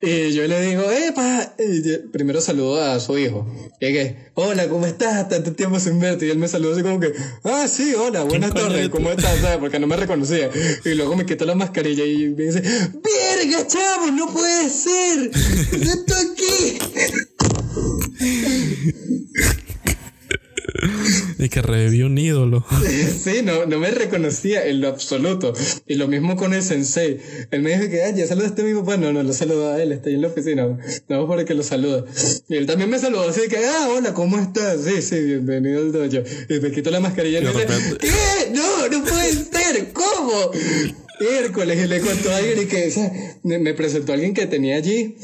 Y 0.00 0.32
yo 0.32 0.46
le 0.46 0.62
digo, 0.62 0.88
¡epa! 0.92 1.56
Yo 1.58 2.08
primero 2.12 2.40
saludo 2.40 2.80
a 2.80 3.00
su 3.00 3.18
hijo. 3.18 3.44
Y 3.80 3.92
que, 3.92 4.30
hola, 4.34 4.68
¿cómo 4.68 4.86
estás? 4.86 5.28
Tanto 5.28 5.54
tiempo 5.54 5.80
sin 5.80 5.98
verte. 5.98 6.26
Y 6.26 6.30
él 6.30 6.38
me 6.38 6.46
saludó 6.46 6.74
así 6.74 6.84
como 6.84 7.00
que, 7.00 7.12
ah, 7.42 7.66
sí, 7.66 7.94
hola, 7.94 8.22
buenas 8.22 8.54
tardes? 8.54 8.90
¿cómo 8.90 9.10
estás? 9.10 9.40
¿Sabes? 9.40 9.58
Porque 9.58 9.80
no 9.80 9.88
me 9.88 9.96
reconocía. 9.96 10.50
Y 10.84 10.90
luego 10.94 11.16
me 11.16 11.26
quitó 11.26 11.44
la 11.46 11.56
mascarilla 11.56 12.04
y 12.04 12.28
me 12.28 12.44
dice, 12.44 12.62
¡Verga, 12.62 13.66
chavo! 13.66 14.12
¡No 14.12 14.32
puede 14.32 14.70
ser! 14.70 15.32
¡Yo 15.72 15.92
estoy 15.92 16.26
aquí! 16.32 16.78
Y 21.38 21.48
que 21.48 21.62
revivió 21.62 22.06
un 22.06 22.18
ídolo. 22.18 22.64
Sí, 23.24 23.42
no, 23.44 23.66
no 23.66 23.78
me 23.78 23.90
reconocía 23.90 24.66
en 24.66 24.80
lo 24.80 24.88
absoluto. 24.88 25.52
Y 25.86 25.94
lo 25.94 26.08
mismo 26.08 26.36
con 26.36 26.54
el 26.54 26.62
sensei. 26.62 27.18
Él 27.50 27.62
me 27.62 27.76
dijo 27.76 27.90
que, 27.90 28.02
ah, 28.04 28.10
ya 28.10 28.26
saludaste 28.26 28.62
a 28.62 28.64
mi 28.64 28.74
papá. 28.74 28.96
No, 28.96 29.12
no 29.12 29.22
lo 29.22 29.32
saludo 29.32 29.72
a 29.72 29.82
él, 29.82 29.92
está 29.92 30.08
ahí 30.08 30.14
en 30.14 30.22
la 30.22 30.28
oficina. 30.28 30.78
No, 31.08 31.28
para 31.28 31.44
que 31.44 31.54
lo 31.54 31.62
saluda. 31.62 32.04
Y 32.48 32.56
él 32.56 32.66
también 32.66 32.90
me 32.90 32.98
saludó 32.98 33.28
así 33.28 33.42
que, 33.48 33.58
ah, 33.58 33.88
hola, 33.90 34.14
¿cómo 34.14 34.38
estás? 34.38 34.80
Sí, 34.84 35.02
sí, 35.02 35.20
bienvenido 35.22 35.80
al 35.80 35.92
dojo. 35.92 36.06
Y 36.48 36.60
me 36.60 36.70
quito 36.72 36.90
la 36.90 37.00
mascarilla 37.00 37.38
y 37.40 37.42
Y 37.42 37.44
me 37.44 37.52
dice, 37.52 37.66
repente- 37.66 37.98
¿qué? 37.98 38.50
No, 38.54 38.88
no 38.88 39.04
puede 39.04 39.32
ser, 39.32 39.92
¿cómo? 39.92 40.50
Miércoles, 41.20 41.84
y 41.84 41.88
le 41.88 42.00
contó 42.00 42.30
a 42.30 42.36
alguien 42.36 42.62
y 42.62 42.66
que, 42.66 42.86
o 42.86 42.90
sea, 42.92 43.12
me 43.42 43.74
presentó 43.74 44.12
a 44.12 44.14
alguien 44.14 44.34
que 44.34 44.46
tenía 44.46 44.76
allí. 44.76 45.16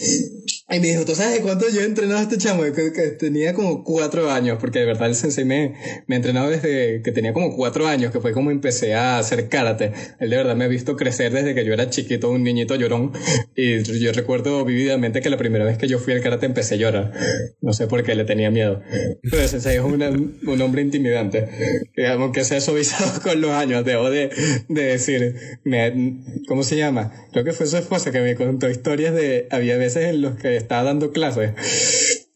Y 0.70 0.80
me 0.80 0.88
dijo, 0.88 1.04
¿tú 1.04 1.14
sabes 1.14 1.40
cuánto 1.40 1.66
yo 1.68 1.82
he 1.82 1.84
entrenado 1.84 2.18
a 2.20 2.22
este 2.22 2.38
chamo? 2.38 2.62
Que, 2.62 2.90
que 2.92 3.08
tenía 3.18 3.52
como 3.52 3.84
cuatro 3.84 4.30
años, 4.30 4.56
porque 4.58 4.78
de 4.78 4.86
verdad 4.86 5.08
el 5.08 5.14
sensei 5.14 5.44
me, 5.44 5.74
me 6.06 6.14
ha 6.14 6.16
entrenado 6.16 6.48
desde 6.48 7.02
que 7.02 7.12
tenía 7.12 7.34
como 7.34 7.54
cuatro 7.54 7.86
años, 7.86 8.10
que 8.10 8.18
fue 8.20 8.32
como 8.32 8.50
empecé 8.50 8.94
a 8.94 9.18
hacer 9.18 9.50
karate. 9.50 9.92
Él 10.20 10.30
de 10.30 10.36
verdad 10.38 10.56
me 10.56 10.64
ha 10.64 10.68
visto 10.68 10.96
crecer 10.96 11.32
desde 11.32 11.54
que 11.54 11.66
yo 11.66 11.74
era 11.74 11.90
chiquito, 11.90 12.30
un 12.30 12.42
niñito 12.44 12.76
llorón. 12.76 13.12
Y 13.54 13.82
yo 13.82 14.12
recuerdo 14.12 14.64
vividamente 14.64 15.20
que 15.20 15.28
la 15.28 15.36
primera 15.36 15.66
vez 15.66 15.76
que 15.76 15.86
yo 15.86 15.98
fui 15.98 16.14
al 16.14 16.22
karate 16.22 16.46
empecé 16.46 16.76
a 16.76 16.78
llorar. 16.78 17.12
No 17.60 17.74
sé 17.74 17.86
por 17.86 18.02
qué 18.02 18.14
le 18.14 18.24
tenía 18.24 18.50
miedo. 18.50 18.80
Pero 19.22 19.42
el 19.42 19.48
sensei 19.50 19.76
es 19.76 19.82
una- 19.82 20.08
un 20.10 20.62
hombre 20.62 20.80
intimidante. 20.80 21.46
Que 21.94 22.06
aunque 22.06 22.42
se 22.42 22.56
ha 22.56 22.60
suavizado 22.62 23.20
con 23.22 23.38
los 23.42 23.50
años, 23.50 23.84
debo 23.84 24.08
de, 24.10 24.30
de 24.70 24.82
decir, 24.82 25.34
me, 25.62 26.22
¿cómo 26.48 26.62
se 26.62 26.78
llama? 26.78 27.12
Creo 27.32 27.44
que 27.44 27.52
fue 27.52 27.66
su 27.66 27.76
esposa 27.76 28.10
que 28.12 28.20
me 28.20 28.34
contó 28.34 28.70
historias 28.70 29.14
de, 29.14 29.46
había 29.50 29.76
veces 29.76 30.06
en 30.06 30.22
los 30.22 30.36
que 30.36 30.53
estaba 30.56 30.84
dando 30.84 31.12
clases 31.12 31.52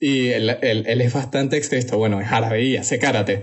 y 0.00 0.28
él, 0.28 0.56
él, 0.62 0.84
él 0.86 1.00
es 1.00 1.12
bastante 1.12 1.56
estricto, 1.56 1.98
bueno, 1.98 2.20
es 2.20 2.30
árabe 2.30 2.62
y 2.62 2.76
hace 2.76 2.98
karate. 2.98 3.42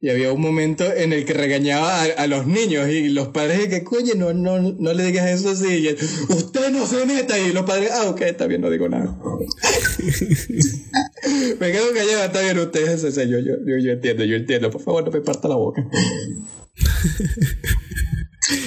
Y 0.00 0.10
había 0.10 0.32
un 0.32 0.40
momento 0.40 0.84
en 0.84 1.14
el 1.14 1.24
que 1.24 1.32
regañaba 1.32 2.02
a, 2.02 2.04
a 2.04 2.26
los 2.26 2.46
niños 2.46 2.90
y 2.90 3.08
los 3.08 3.28
padres 3.28 3.58
de 3.58 3.70
que, 3.70 3.84
coño, 3.84 4.14
no, 4.14 4.34
no, 4.34 4.60
no 4.60 4.92
le 4.92 5.02
digas 5.02 5.30
eso 5.30 5.48
así. 5.48 5.76
Y 5.76 5.88
él, 5.88 5.96
usted 6.28 6.70
no 6.72 6.86
se 6.86 7.06
meta. 7.06 7.38
Y 7.38 7.54
los 7.54 7.64
padres, 7.64 7.90
ah, 7.90 8.10
ok, 8.10 8.20
está 8.20 8.46
bien, 8.46 8.60
no 8.60 8.68
digo 8.68 8.86
nada. 8.86 9.16
me 11.58 11.72
quedo 11.72 11.94
callado, 11.94 12.24
está 12.24 12.42
bien 12.42 12.58
ustedes, 12.58 13.16
yo, 13.16 13.38
yo, 13.38 13.54
yo, 13.66 13.78
yo 13.78 13.92
entiendo, 13.92 14.24
yo 14.24 14.36
entiendo, 14.36 14.70
por 14.70 14.82
favor 14.82 15.06
no 15.06 15.10
me 15.10 15.22
parta 15.22 15.48
la 15.48 15.56
boca. 15.56 15.88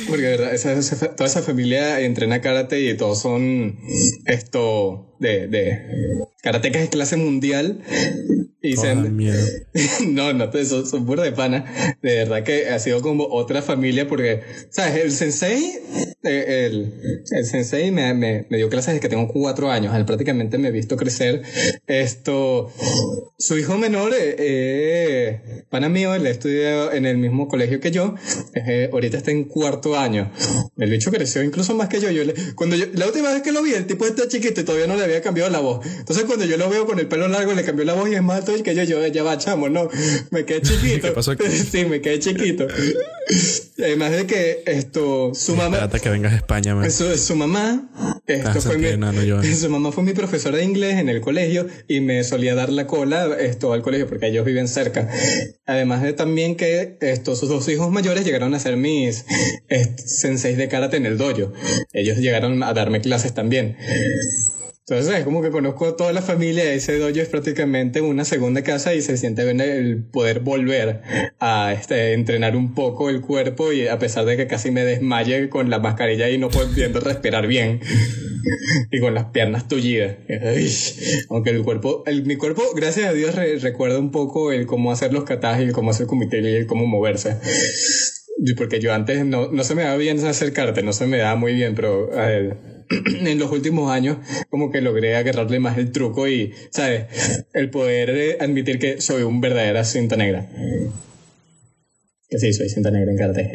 Porque 0.08 0.24
verdad, 0.24 0.52
toda 1.16 1.30
esa 1.30 1.42
familia 1.42 2.00
entrena 2.02 2.42
karate 2.42 2.82
y 2.82 2.98
todos 2.98 3.22
son 3.22 3.78
esto 4.26 5.16
de, 5.20 5.48
de 5.48 5.82
karatecas 6.42 6.82
de 6.84 6.90
clase 6.90 7.18
mundial 7.18 7.84
y 8.68 8.76
no, 10.08 10.34
no, 10.34 10.52
son, 10.66 10.86
son 10.86 11.06
pura 11.06 11.24
de 11.24 11.32
pana. 11.32 11.98
De 12.02 12.16
verdad 12.16 12.44
que 12.44 12.70
ha 12.70 12.80
sido 12.80 13.02
como 13.02 13.26
otra 13.26 13.62
familia 13.62 14.08
porque, 14.08 14.42
¿sabes? 14.70 15.04
El 15.04 15.12
sensei, 15.12 15.80
eh, 16.24 16.66
el, 16.66 16.94
el 17.32 17.46
sensei 17.46 17.92
me, 17.92 18.14
me, 18.14 18.46
me, 18.50 18.58
dio 18.58 18.70
clases 18.70 18.94
desde 18.94 19.02
que 19.02 19.10
tengo 19.10 19.28
cuatro 19.28 19.72
años. 19.72 19.96
Él 19.96 20.06
prácticamente 20.06 20.58
me 20.58 20.68
ha 20.68 20.72
visto 20.72 20.98
crecer. 20.98 21.42
Esto, 21.88 22.72
su 23.38 23.58
hijo 23.58 23.78
menor, 23.78 24.14
eh, 24.14 24.36
eh 24.38 25.64
pana 25.70 25.90
mío, 25.90 26.14
él 26.14 26.26
estudia 26.28 26.94
en 26.94 27.06
el 27.06 27.18
mismo 27.18 27.48
colegio 27.48 27.80
que 27.80 27.92
yo. 27.92 28.16
Eh, 28.56 28.90
ahorita 28.92 29.18
está 29.18 29.32
en 29.32 29.46
cuarto 29.46 29.98
año. 29.98 30.32
El 30.78 30.90
bicho 30.90 31.12
creció 31.12 31.44
incluso 31.44 31.76
más 31.76 31.90
que 31.90 32.00
yo. 32.00 32.10
yo 32.12 32.24
cuando 32.56 32.76
yo, 32.76 32.86
la 32.94 33.08
última 33.08 33.32
vez 33.32 33.42
que 33.42 33.52
lo 33.52 33.62
vi, 33.62 33.74
el 33.74 33.86
tipo 33.86 34.06
está 34.06 34.28
chiquito 34.28 34.62
y 34.62 34.64
todavía 34.64 34.88
no 34.88 34.96
le 34.96 35.04
había 35.04 35.22
cambiado 35.22 35.50
la 35.50 35.60
voz. 35.60 35.86
Entonces 35.86 36.26
cuando 36.26 36.46
yo 36.46 36.58
lo 36.58 36.70
veo 36.70 36.86
con 36.86 37.00
el 37.00 37.08
pelo 37.08 37.28
largo, 37.28 37.54
le 37.54 37.64
cambió 37.64 37.86
la 37.86 37.94
voz 37.94 38.10
y 38.10 38.16
es 38.16 38.24
más 38.24 38.40
alto 38.40 38.57
que 38.64 38.76
yo, 38.76 38.84
yo, 38.84 39.06
ya 39.08 39.24
va, 39.24 39.38
chamo, 39.38 39.70
no, 39.70 39.90
me 40.32 40.46
quedé 40.46 40.62
chiquito. 40.64 41.08
¿Qué 41.08 41.14
pasó 41.14 41.32
aquí? 41.32 41.44
Sí, 41.68 41.86
me 41.86 42.02
quedé 42.02 42.20
chiquito. 42.20 42.68
Además 43.78 44.12
de 44.12 44.26
que 44.26 44.64
esto, 44.66 45.34
su 45.34 45.56
mamá. 45.56 45.78
Espérate 45.78 46.00
que 46.00 46.10
vengas 46.10 46.34
a 46.34 46.38
España, 46.38 46.76
man. 46.76 46.90
Su, 46.92 47.18
su 47.18 47.36
mamá. 47.36 47.90
Esto 48.26 48.50
ah, 48.50 48.62
fue 48.62 48.78
mi, 48.78 49.54
su 49.56 49.70
mamá 49.70 49.92
fue 49.92 50.04
mi 50.04 50.14
profesora 50.14 50.58
de 50.58 50.64
inglés 50.64 50.96
en 50.96 51.10
el 51.10 51.22
colegio 51.22 51.68
y 51.88 52.00
me 52.00 52.24
solía 52.24 52.56
dar 52.56 52.70
la 52.70 52.88
cola 52.88 53.38
esto 53.40 53.74
al 53.74 53.82
colegio 53.82 54.08
porque 54.08 54.28
ellos 54.28 54.46
viven 54.46 54.68
cerca. 54.68 55.10
Además 55.66 56.02
de 56.02 56.14
también 56.14 56.56
que 56.56 56.98
estos 57.02 57.40
sus 57.40 57.50
dos 57.50 57.68
hijos 57.70 57.92
mayores 57.92 58.26
llegaron 58.26 58.54
a 58.54 58.60
ser 58.60 58.78
mis 58.78 59.26
senseis 60.06 60.58
de 60.58 60.68
karate 60.68 60.98
en 60.98 61.06
el 61.06 61.18
dojo. 61.18 61.28
Ellos 61.94 62.18
llegaron 62.18 62.64
a 62.64 62.74
darme 62.74 63.02
clases 63.02 63.34
también. 63.34 63.78
Entonces 64.90 65.18
es 65.18 65.26
como 65.26 65.42
que 65.42 65.52
conozco 65.52 65.86
a 65.86 65.98
toda 65.98 66.14
la 66.14 66.22
familia, 66.22 66.72
ese 66.72 66.98
dojo 66.98 67.20
es 67.20 67.28
prácticamente 67.28 68.00
una 68.00 68.24
segunda 68.24 68.64
casa 68.64 68.96
y 68.96 69.02
se 69.02 69.18
siente 69.18 69.44
bien 69.44 69.60
el 69.60 70.02
poder 70.02 70.40
volver 70.40 71.02
a 71.42 71.74
este, 71.74 72.14
entrenar 72.14 72.56
un 72.56 72.74
poco 72.74 73.10
el 73.10 73.20
cuerpo 73.20 73.74
y 73.74 73.90
a 73.90 74.00
pesar 74.00 74.24
de 74.24 74.38
que 74.38 74.48
casi 74.48 74.72
me 74.72 74.86
desmaye 74.86 75.50
con 75.50 75.70
la 75.70 75.80
mascarilla 75.80 76.30
y 76.30 76.38
no 76.38 76.48
pudiendo 76.48 77.02
respirar 77.02 77.48
bien 77.48 77.82
y 78.92 79.02
con 79.02 79.14
las 79.14 79.26
piernas 79.26 79.68
tullidas. 79.68 80.16
Aunque 81.30 81.50
el 81.50 81.64
cuerpo, 81.64 82.04
el, 82.06 82.26
mi 82.26 82.38
cuerpo, 82.38 82.64
gracias 82.74 83.10
a 83.10 83.14
Dios, 83.14 83.36
recuerda 83.62 84.00
un 84.00 84.12
poco 84.12 84.54
el 84.54 84.68
cómo 84.68 84.94
hacer 84.94 85.12
los 85.12 85.26
katajes 85.26 85.66
y 85.66 85.68
el 85.68 85.74
cómo 85.74 85.92
hacer 85.92 86.08
comité 86.08 86.40
y 86.40 86.56
el 86.56 86.66
cómo 86.66 86.86
moverse. 86.86 87.36
Porque 88.56 88.80
yo 88.80 88.94
antes 88.94 89.26
no, 89.26 89.52
no 89.52 89.66
se 89.66 89.76
me 89.76 89.84
daba 89.84 89.98
bien 89.98 90.26
acercarte, 90.26 90.82
no 90.82 90.94
se 90.94 91.08
me 91.08 91.18
daba 91.18 91.36
muy 91.36 91.56
bien, 91.56 91.76
pero 91.76 92.10
en 93.26 93.40
los 93.40 93.52
últimos 93.52 93.92
años 93.92 94.18
como 94.50 94.72
que 94.72 94.82
logré 94.82 95.16
agarrarle 95.16 95.60
más 95.60 95.78
el 95.78 95.92
truco 95.92 96.28
y, 96.28 96.54
¿sabes? 96.72 97.06
El 97.54 97.70
poder 97.70 98.10
eh, 98.10 98.38
admitir 98.40 98.80
que 98.80 99.02
soy 99.02 99.24
un 99.24 99.42
verdadera 99.42 99.84
cinta 99.84 100.16
negra. 100.16 100.48
Que 102.30 102.40
sí, 102.40 102.54
soy 102.54 102.70
cinta 102.70 102.92
negra 102.92 103.12
en 103.12 103.18
karate. 103.18 103.52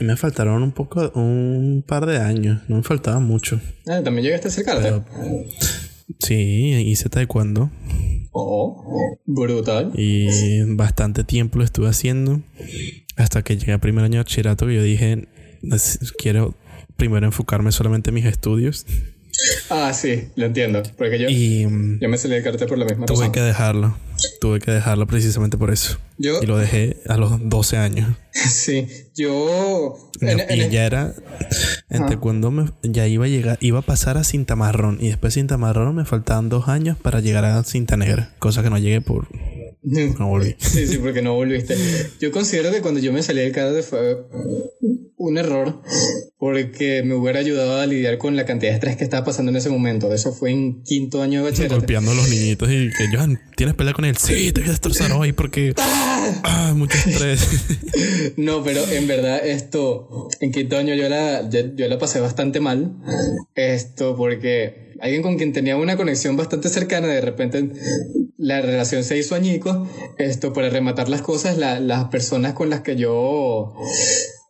me 0.00 0.16
faltaron 0.16 0.62
un 0.62 0.72
poco, 0.72 1.10
un 1.14 1.84
par 1.86 2.06
de 2.06 2.18
años, 2.18 2.62
no 2.68 2.76
me 2.76 2.82
faltaba 2.82 3.18
mucho. 3.20 3.60
Ah, 3.86 4.00
¿también 4.02 4.24
llegaste 4.24 4.48
a 4.48 4.50
hacer 4.50 4.64
karate? 4.64 5.02
sí, 6.18 6.72
hice 6.86 7.08
taekwondo. 7.08 7.70
Oh, 8.32 9.16
brutal. 9.26 9.92
Y 9.94 10.62
bastante 10.74 11.22
tiempo 11.22 11.58
lo 11.58 11.64
estuve 11.64 11.88
haciendo. 11.88 12.42
Hasta 13.16 13.42
que 13.42 13.56
llegué 13.56 13.72
a 13.72 13.78
primer 13.78 14.04
año 14.04 14.14
de 14.14 14.18
bachillerato 14.24 14.68
y 14.70 14.74
yo 14.74 14.82
dije, 14.82 15.28
quiero 16.18 16.56
primero 16.96 17.26
enfocarme 17.26 17.72
solamente 17.72 18.10
en 18.10 18.14
mis 18.14 18.26
estudios. 18.26 18.86
Ah, 19.68 19.92
sí, 19.92 20.28
lo 20.36 20.46
entiendo. 20.46 20.82
Porque 20.96 21.18
yo, 21.18 21.28
y, 21.28 21.62
yo 21.62 22.08
me 22.08 22.18
salí 22.18 22.34
de 22.34 22.42
karate 22.42 22.66
por 22.66 22.78
la 22.78 22.84
misma 22.84 23.06
Tuve 23.06 23.32
que 23.32 23.40
dejarlo. 23.40 23.96
Tuve 24.40 24.60
que 24.60 24.70
dejarlo 24.70 25.06
precisamente 25.06 25.58
por 25.58 25.72
eso. 25.72 25.98
Yo, 26.18 26.40
y 26.40 26.46
lo 26.46 26.56
dejé 26.56 26.98
a 27.08 27.16
los 27.16 27.48
12 27.48 27.76
años. 27.76 28.16
Sí, 28.34 28.88
yo. 29.14 30.10
y 30.20 30.68
ya 30.68 30.84
era. 30.84 31.14
Entre 31.88 32.18
cuando 32.18 32.50
me, 32.50 32.70
ya 32.82 33.06
iba 33.06 33.24
a 33.24 33.28
llegar, 33.28 33.58
iba 33.60 33.78
a 33.78 33.82
pasar 33.82 34.18
a 34.18 34.24
cinta 34.24 34.54
marrón. 34.56 34.98
Y 35.00 35.08
después 35.08 35.34
de 35.34 35.40
cinta 35.40 35.56
marrón 35.56 35.94
me 35.94 36.04
faltaban 36.04 36.48
dos 36.48 36.68
años 36.68 36.98
para 36.98 37.20
llegar 37.20 37.44
a 37.44 37.62
cinta 37.64 37.96
negra. 37.96 38.34
Cosa 38.38 38.62
que 38.62 38.70
no 38.70 38.78
llegué 38.78 39.00
por 39.00 39.28
no 39.84 40.28
volví. 40.28 40.56
Sí, 40.58 40.86
sí, 40.86 40.98
porque 40.98 41.22
no 41.22 41.34
volviste. 41.34 41.76
Yo 42.20 42.32
considero 42.32 42.70
que 42.70 42.80
cuando 42.80 43.00
yo 43.00 43.12
me 43.12 43.22
salí 43.22 43.40
del 43.40 43.52
karate 43.52 43.82
fue 43.82 44.16
un 45.28 45.38
error 45.38 45.82
porque 46.38 47.02
me 47.02 47.14
hubiera 47.14 47.38
ayudado 47.40 47.80
a 47.80 47.86
lidiar 47.86 48.18
con 48.18 48.36
la 48.36 48.44
cantidad 48.44 48.72
de 48.72 48.74
estrés 48.76 48.96
que 48.96 49.04
estaba 49.04 49.24
pasando 49.24 49.50
en 49.50 49.56
ese 49.56 49.70
momento. 49.70 50.12
Eso 50.12 50.32
fue 50.32 50.50
en 50.50 50.82
quinto 50.82 51.22
año 51.22 51.40
de 51.42 51.50
bachillerato. 51.50 51.76
Golpeando 51.76 52.10
a 52.10 52.14
los 52.14 52.28
niñitos 52.28 52.68
y 52.70 52.90
que, 52.90 53.16
Johan, 53.16 53.40
¿tienes 53.56 53.74
pelea 53.74 53.94
con 53.94 54.04
él? 54.04 54.16
Sí, 54.16 54.52
te 54.52 54.60
voy 54.60 54.68
a 54.68 54.72
destrozar 54.72 55.12
hoy 55.12 55.32
porque... 55.32 55.74
¡Ah! 55.78 56.72
mucho 56.74 56.96
estrés. 56.98 57.40
no, 58.36 58.62
pero 58.62 58.86
en 58.88 59.06
verdad 59.06 59.44
esto, 59.46 60.28
en 60.40 60.52
quinto 60.52 60.76
año 60.76 60.94
yo 60.94 61.08
la, 61.08 61.48
yo 61.48 61.88
la 61.88 61.98
pasé 61.98 62.20
bastante 62.20 62.60
mal. 62.60 62.94
Esto 63.54 64.16
porque 64.16 64.92
alguien 65.00 65.22
con 65.22 65.36
quien 65.36 65.52
tenía 65.52 65.76
una 65.76 65.96
conexión 65.96 66.36
bastante 66.36 66.68
cercana, 66.68 67.08
de 67.08 67.20
repente 67.20 67.70
la 68.36 68.60
relación 68.60 69.04
se 69.04 69.16
hizo 69.16 69.34
añico. 69.34 69.88
Esto, 70.18 70.52
para 70.52 70.68
rematar 70.70 71.08
las 71.08 71.22
cosas, 71.22 71.56
las 71.58 72.04
personas 72.06 72.54
con 72.54 72.70
las 72.70 72.80
que 72.80 72.96
yo 72.96 73.74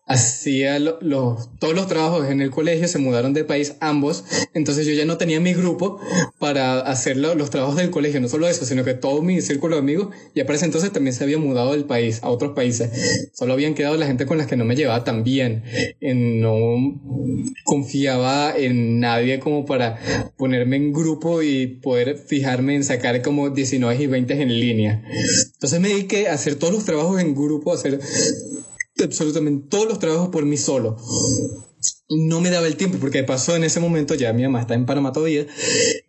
hacía 0.07 0.79
los, 0.79 1.49
todos 1.59 1.75
los 1.75 1.87
trabajos 1.87 2.29
en 2.29 2.43
el 2.43 2.51
colegio, 2.51 2.89
se 2.89 2.99
mudaron 2.99 3.33
de 3.33 3.45
país 3.45 3.77
ambos, 3.81 4.25
entonces 4.53 4.87
yo 4.87 4.93
ya 4.93 5.07
no 5.07 5.17
tenía 5.17 5.41
mi 5.41 5.55
grupo 5.55 5.99
para 6.39 6.81
hacer 6.81 7.17
los 7.17 7.51
trabajos 7.51 7.77
del 7.77 7.91
colegio, 7.91 8.21
no 8.21 8.29
solo 8.29 8.47
eso, 8.47 8.67
sino 8.67 8.85
que 8.85 8.95
todo 8.95 9.23
mi 9.23 9.41
círculo 9.41 9.77
de 9.77 9.81
amigos 9.81 10.09
ya 10.35 10.45
para 10.45 10.57
ese 10.57 10.67
entonces 10.67 10.93
también 10.93 11.15
se 11.15 11.25
había 11.25 11.39
mudado 11.39 11.73
del 11.73 11.85
país 11.85 12.21
a 12.23 12.29
otros 12.29 12.53
países, 12.53 13.31
solo 13.33 13.55
habían 13.55 13.75
quedado 13.75 13.97
la 13.97 14.07
gente 14.07 14.27
con 14.27 14.37
las 14.37 14.47
que 14.47 14.57
no 14.57 14.65
me 14.67 14.77
llevaba 14.77 15.05
tan 15.05 15.25
bien, 15.25 15.63
no 16.03 17.01
confiaba 17.65 18.55
en 18.57 19.01
nadie 19.01 19.41
como 19.41 19.65
para 19.65 19.99
ponerme 20.37 20.77
en 20.77 20.93
grupo 20.93 21.43
y 21.43 21.67
poder 21.67 22.19
fijarme 22.19 22.75
en 22.75 22.85
sacar 22.85 23.23
como 23.23 23.51
19 23.51 24.03
y 24.03 24.07
20 24.07 24.43
en 24.43 24.49
línea. 24.61 25.03
Entonces 25.55 25.81
me 25.81 25.89
dediqué 25.89 26.29
a 26.29 26.35
hacer 26.35 26.57
todos 26.57 26.75
los 26.75 26.85
trabajos 26.85 27.21
en 27.21 27.35
grupo, 27.35 27.73
a 27.73 27.77
hacer 27.77 28.01
absolutamente 29.03 29.67
todos 29.69 29.89
los 29.89 29.99
trabajos 29.99 30.29
por 30.29 30.45
mí 30.45 30.57
solo. 30.57 30.97
No 32.09 32.41
me 32.41 32.51
daba 32.51 32.67
el 32.67 32.77
tiempo 32.77 32.99
porque 32.99 33.25
pasó 33.25 33.57
en 33.57 33.65
ese 33.65 33.81
momento, 33.81 34.15
ya 34.15 34.33
mi 34.33 34.43
mamá 34.43 34.61
está 34.61 34.75
en 34.75 34.87
Panamá 34.87 35.13
todavía, 35.13 35.47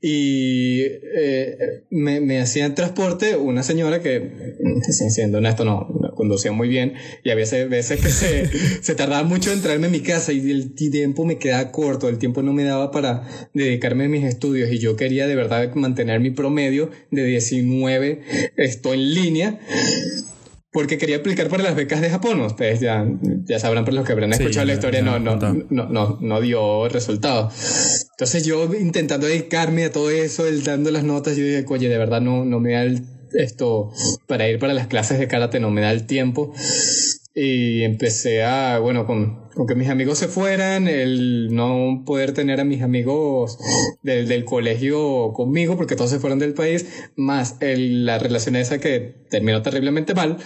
y 0.02 0.82
eh, 0.82 1.84
me, 1.90 2.22
me 2.22 2.40
hacía 2.40 2.74
transporte 2.76 3.36
una 3.36 3.64
señora 3.64 4.02
que, 4.02 4.32
siendo 5.10 5.40
honesto, 5.40 5.66
no, 5.66 5.88
conducía 6.16 6.52
muy 6.52 6.68
bien 6.68 6.94
y 7.24 7.30
había 7.30 7.46
veces 7.68 8.02
que 8.02 8.10
se, 8.10 8.50
se 8.82 8.96
tardaba 8.96 9.24
mucho 9.24 9.52
en 9.52 9.62
traerme 9.62 9.88
a 9.88 9.90
mi 9.90 10.00
casa 10.00 10.34
y 10.34 10.50
el 10.50 10.74
tiempo 10.74 11.26
me 11.26 11.38
quedaba 11.38 11.72
corto, 11.72 12.10
el 12.10 12.18
tiempo 12.18 12.42
no 12.42 12.54
me 12.54 12.64
daba 12.64 12.92
para 12.92 13.28
dedicarme 13.54 14.06
a 14.06 14.10
mis 14.10 14.24
estudios 14.24 14.72
y 14.72 14.80
yo 14.80 14.96
quería 14.96 15.28
de 15.28 15.36
verdad 15.36 15.74
mantener 15.76 16.20
mi 16.20 16.32
promedio 16.32 16.90
de 17.12 17.24
19, 17.24 18.22
estoy 18.58 18.98
en 18.98 19.14
línea 19.14 19.60
porque 20.76 20.98
quería 20.98 21.16
aplicar 21.16 21.48
para 21.48 21.64
las 21.64 21.74
becas 21.74 22.02
de 22.02 22.10
Japón. 22.10 22.42
Ustedes 22.42 22.82
ya, 22.82 23.08
ya 23.46 23.60
sabrán 23.60 23.86
por 23.86 23.94
los 23.94 24.06
que 24.06 24.12
habrán 24.12 24.34
escuchado 24.34 24.66
la 24.66 24.74
historia, 24.74 25.02
no, 25.02 25.20
no, 25.20 25.38
no, 25.38 25.88
no, 25.88 26.18
no 26.20 26.42
dio 26.42 26.90
resultado. 26.90 27.50
Entonces 28.12 28.46
yo 28.46 28.70
intentando 28.76 29.26
dedicarme 29.26 29.86
a 29.86 29.94
todo 29.94 30.10
eso, 30.10 30.46
el 30.46 30.66
dando 30.66 30.92
las 30.92 31.06
notas, 31.06 31.38
yo 31.38 31.46
dije, 31.46 31.64
oye, 31.70 31.88
de 31.88 31.98
verdad 31.98 32.20
no, 32.20 32.44
no 32.44 32.60
me 32.60 32.74
da 32.74 32.84
el, 32.84 33.04
esto 33.36 33.94
para 34.28 34.50
ir 34.50 34.60
para 34.60 34.74
las 34.74 34.88
clases 34.88 35.18
de 35.18 35.30
karate, 35.30 35.62
no 35.62 35.72
me 35.72 35.80
da 35.80 35.94
el 35.94 36.06
tiempo. 36.08 36.54
Y 37.38 37.84
empecé 37.84 38.44
a, 38.44 38.80
bueno, 38.80 39.06
con, 39.06 39.50
con, 39.54 39.68
que 39.68 39.76
mis 39.76 39.90
amigos 39.90 40.18
se 40.18 40.30
fueran, 40.30 40.88
el 40.88 41.54
no 41.54 42.04
poder 42.06 42.32
tener 42.32 42.62
a 42.62 42.64
mis 42.64 42.82
amigos 42.82 43.60
del, 44.04 44.30
del 44.30 44.46
colegio 44.46 45.34
conmigo, 45.34 45.76
porque 45.76 45.98
todos 45.98 46.12
se 46.12 46.20
fueron 46.20 46.40
del 46.40 46.54
país, 46.54 47.10
más 47.18 47.58
el, 47.60 48.06
la 48.06 48.20
relación 48.20 48.56
esa 48.56 48.80
que 48.80 49.16
terminó 49.30 49.62
terriblemente 49.62 50.14
mal, 50.14 50.38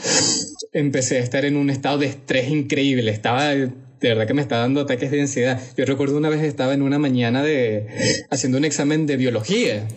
empecé 0.74 1.18
a 1.18 1.22
estar 1.22 1.46
en 1.46 1.58
un 1.58 1.70
estado 1.70 2.00
de 2.00 2.08
estrés 2.08 2.50
increíble. 2.50 3.12
Estaba 3.12 3.54
de 4.02 4.10
verdad 4.10 4.28
que 4.28 4.34
me 4.34 4.42
está 4.42 4.58
dando 4.58 4.82
ataques 4.82 5.12
de 5.12 5.22
ansiedad. 5.22 5.62
Yo 5.78 5.86
recuerdo 5.86 6.18
una 6.18 6.30
vez 6.30 6.44
estaba 6.44 6.74
en 6.74 6.82
una 6.82 7.00
mañana 7.00 7.44
de 7.44 7.88
haciendo 8.30 8.58
un 8.58 8.66
examen 8.66 9.06
de 9.06 9.18
biología 9.18 9.88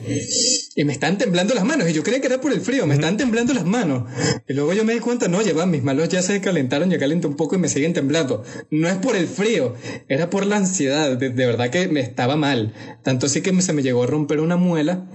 y 0.74 0.84
me 0.84 0.92
están 0.92 1.18
temblando 1.18 1.54
las 1.54 1.64
manos 1.64 1.88
y 1.88 1.92
yo 1.92 2.02
creía 2.02 2.20
que 2.20 2.26
era 2.26 2.40
por 2.40 2.52
el 2.52 2.60
frío, 2.60 2.86
me 2.86 2.94
están 2.94 3.16
temblando 3.16 3.54
las 3.54 3.64
manos. 3.64 4.04
Y 4.48 4.54
luego 4.54 4.72
yo 4.72 4.84
me 4.84 4.94
di 4.94 5.00
cuenta, 5.00 5.28
no, 5.28 5.42
llevan 5.42 5.70
mis 5.70 5.82
manos 5.82 6.08
ya 6.08 6.22
se 6.22 6.40
calentaron, 6.40 6.90
ya 6.90 6.98
calenté 6.98 7.26
un 7.26 7.36
poco 7.36 7.56
y 7.56 7.58
me 7.58 7.68
siguen 7.68 7.92
temblando. 7.92 8.44
No 8.70 8.88
es 8.88 8.96
por 8.96 9.16
el 9.16 9.26
frío, 9.26 9.74
era 10.08 10.30
por 10.30 10.46
la 10.46 10.56
ansiedad, 10.56 11.16
de, 11.16 11.30
verdad 11.30 11.70
que 11.70 11.88
me 11.88 12.00
estaba 12.00 12.36
mal. 12.36 12.74
Tanto 13.02 13.26
así 13.26 13.40
que 13.40 13.60
se 13.62 13.72
me 13.72 13.82
llegó 13.82 14.02
a 14.02 14.06
romper 14.06 14.40
una 14.40 14.56
muela, 14.56 15.06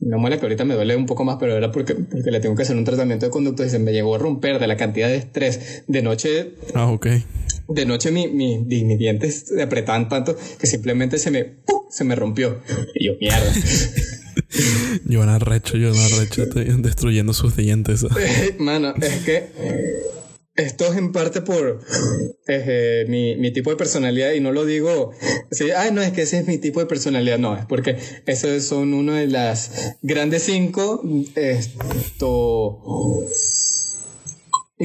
una 0.00 0.16
muela 0.16 0.38
que 0.38 0.46
ahorita 0.46 0.64
me 0.64 0.74
duele 0.74 0.96
un 0.96 1.06
poco 1.06 1.24
más, 1.24 1.36
pero 1.38 1.56
era 1.56 1.70
porque, 1.70 1.94
porque 1.94 2.30
le 2.30 2.40
tengo 2.40 2.56
que 2.56 2.62
hacer 2.62 2.76
un 2.76 2.84
tratamiento 2.84 3.26
de 3.26 3.30
conducto 3.30 3.64
y 3.64 3.70
se 3.70 3.78
me 3.78 3.92
llegó 3.92 4.14
a 4.14 4.18
romper 4.18 4.58
de 4.58 4.66
la 4.66 4.76
cantidad 4.76 5.08
de 5.08 5.16
estrés. 5.16 5.84
De 5.86 6.02
noche... 6.02 6.54
Ah, 6.74 6.90
ok 6.90 7.06
de 7.68 7.86
noche 7.86 8.10
mi, 8.10 8.28
mi, 8.28 8.58
mis 8.58 8.98
dientes 8.98 9.44
se 9.48 9.62
apretaban 9.62 10.08
tanto 10.08 10.36
que 10.58 10.66
simplemente 10.66 11.18
se 11.18 11.30
me, 11.30 11.56
se 11.90 12.04
me 12.04 12.14
rompió. 12.14 12.60
Y 12.94 13.06
yo, 13.06 13.12
mierda. 13.20 13.52
yo 15.06 15.22
arrecho, 15.22 15.76
yo 15.76 15.92
arrecho, 15.92 16.46
destruyendo 16.46 17.32
sus 17.32 17.56
dientes. 17.56 18.04
Mano, 18.58 18.94
es 19.00 19.24
que 19.24 19.50
esto 20.56 20.86
es 20.86 20.96
en 20.96 21.10
parte 21.10 21.40
por 21.40 21.80
eh, 22.46 23.06
mi, 23.08 23.34
mi, 23.36 23.52
tipo 23.52 23.70
de 23.70 23.76
personalidad 23.76 24.32
y 24.34 24.40
no 24.40 24.52
lo 24.52 24.64
digo 24.64 25.10
así, 25.50 25.72
ay 25.72 25.90
no, 25.92 26.00
es 26.00 26.12
que 26.12 26.22
ese 26.22 26.38
es 26.38 26.46
mi 26.46 26.58
tipo 26.58 26.78
de 26.78 26.86
personalidad, 26.86 27.38
no, 27.38 27.56
es 27.56 27.66
porque 27.66 27.96
esos 28.26 28.62
son 28.62 28.94
uno 28.94 29.14
de 29.14 29.26
las 29.26 29.96
grandes 30.02 30.44
cinco 30.44 31.02
esto 31.34 32.80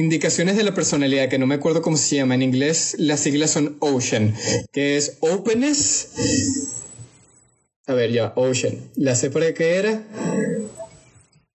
Indicaciones 0.00 0.56
de 0.56 0.64
la 0.64 0.72
personalidad, 0.72 1.28
que 1.28 1.38
no 1.38 1.46
me 1.46 1.56
acuerdo 1.56 1.82
cómo 1.82 1.98
se 1.98 2.16
llama. 2.16 2.34
En 2.34 2.40
inglés 2.40 2.96
las 2.98 3.20
siglas 3.20 3.50
son 3.50 3.76
Ocean, 3.80 4.34
que 4.72 4.96
es 4.96 5.18
Openness. 5.20 6.08
A 7.86 7.92
ver, 7.92 8.10
ya, 8.10 8.32
Ocean. 8.34 8.78
La 8.96 9.14
sé 9.14 9.28
para 9.28 9.52
qué 9.52 9.76
era. 9.76 10.02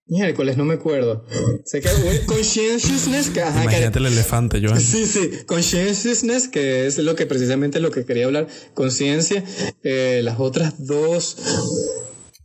Miércoles, 0.06 0.56
no 0.56 0.64
me 0.64 0.74
acuerdo. 0.74 1.26
Sé 1.64 1.80
que 1.80 1.88
conscientiousness, 2.26 3.30
que, 3.30 3.42
ajá, 3.42 3.64
Imagínate 3.64 3.98
el 3.98 4.06
elefante, 4.06 4.60
Joan. 4.64 4.80
Sí, 4.80 5.06
sí, 5.06 5.28
conscientiousness, 5.44 6.46
que 6.46 6.86
es 6.86 6.98
lo 6.98 7.16
que 7.16 7.26
precisamente 7.26 7.80
lo 7.80 7.90
que 7.90 8.04
quería 8.04 8.26
hablar, 8.26 8.46
conciencia. 8.74 9.42
Eh, 9.82 10.20
las 10.22 10.38
otras 10.38 10.86
dos, 10.86 11.36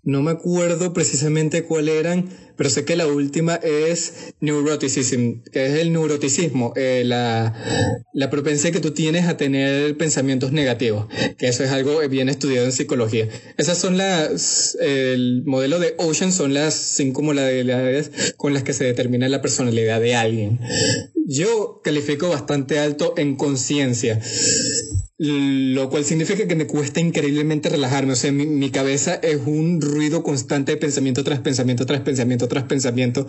no 0.03 0.21
me 0.23 0.31
acuerdo 0.31 0.93
precisamente 0.93 1.63
cuál 1.63 1.87
eran, 1.87 2.29
pero 2.55 2.69
sé 2.69 2.85
que 2.85 2.95
la 2.95 3.07
última 3.07 3.55
es 3.55 4.33
neuroticism, 4.39 5.41
que 5.51 5.65
es 5.65 5.73
el 5.79 5.93
neuroticismo, 5.93 6.73
eh, 6.75 7.03
la, 7.05 7.53
la 8.13 8.29
propensión 8.29 8.73
que 8.73 8.79
tú 8.79 8.91
tienes 8.91 9.27
a 9.27 9.37
tener 9.37 9.95
pensamientos 9.97 10.51
negativos, 10.51 11.07
que 11.37 11.47
eso 11.47 11.63
es 11.63 11.71
algo 11.71 11.99
bien 12.09 12.29
estudiado 12.29 12.65
en 12.65 12.71
psicología. 12.71 13.27
Esas 13.57 13.77
son 13.77 13.97
las, 13.97 14.75
el 14.81 15.43
modelo 15.45 15.79
de 15.79 15.95
Ocean 15.97 16.31
son 16.31 16.53
las 16.53 16.73
cinco 16.73 17.21
modalidades 17.21 18.33
con 18.37 18.53
las 18.53 18.63
que 18.63 18.73
se 18.73 18.83
determina 18.83 19.29
la 19.29 19.41
personalidad 19.41 20.01
de 20.01 20.15
alguien. 20.15 20.59
Yo 21.27 21.81
califico 21.83 22.29
bastante 22.29 22.79
alto 22.79 23.13
en 23.17 23.35
conciencia 23.35 24.19
lo 25.23 25.87
cual 25.91 26.03
significa 26.03 26.47
que 26.47 26.55
me 26.55 26.65
cuesta 26.65 26.99
increíblemente 26.99 27.69
relajarme. 27.69 28.13
O 28.13 28.15
sea, 28.15 28.31
mi, 28.31 28.47
mi, 28.47 28.71
cabeza 28.71 29.13
es 29.21 29.39
un 29.45 29.79
ruido 29.79 30.23
constante 30.23 30.71
de 30.71 30.77
pensamiento 30.77 31.23
tras 31.23 31.39
pensamiento, 31.41 31.85
tras 31.85 32.01
pensamiento, 32.01 32.47
tras 32.47 32.63
pensamiento, 32.63 33.27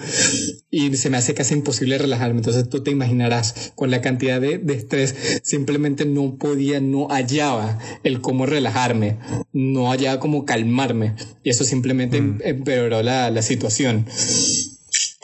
y 0.71 0.97
se 0.97 1.11
me 1.11 1.19
hace 1.19 1.35
casi 1.35 1.53
imposible 1.53 1.99
relajarme. 1.99 2.39
Entonces 2.39 2.67
tú 2.71 2.83
te 2.83 2.91
imaginarás, 2.91 3.73
con 3.75 3.91
la 3.91 4.01
cantidad 4.01 4.41
de, 4.41 4.57
de 4.57 4.73
estrés, 4.73 5.15
simplemente 5.43 6.07
no 6.07 6.37
podía, 6.39 6.81
no 6.81 7.09
hallaba 7.09 7.79
el 8.05 8.23
cómo 8.23 8.47
relajarme, 8.47 9.19
no 9.53 9.91
hallaba 9.91 10.19
cómo 10.19 10.47
calmarme, 10.47 11.15
y 11.45 11.51
eso 11.51 11.65
simplemente 11.65 12.23
mm. 12.23 12.41
empeoró 12.43 13.03
la, 13.03 13.31
la 13.31 13.43
situación. 13.43 14.07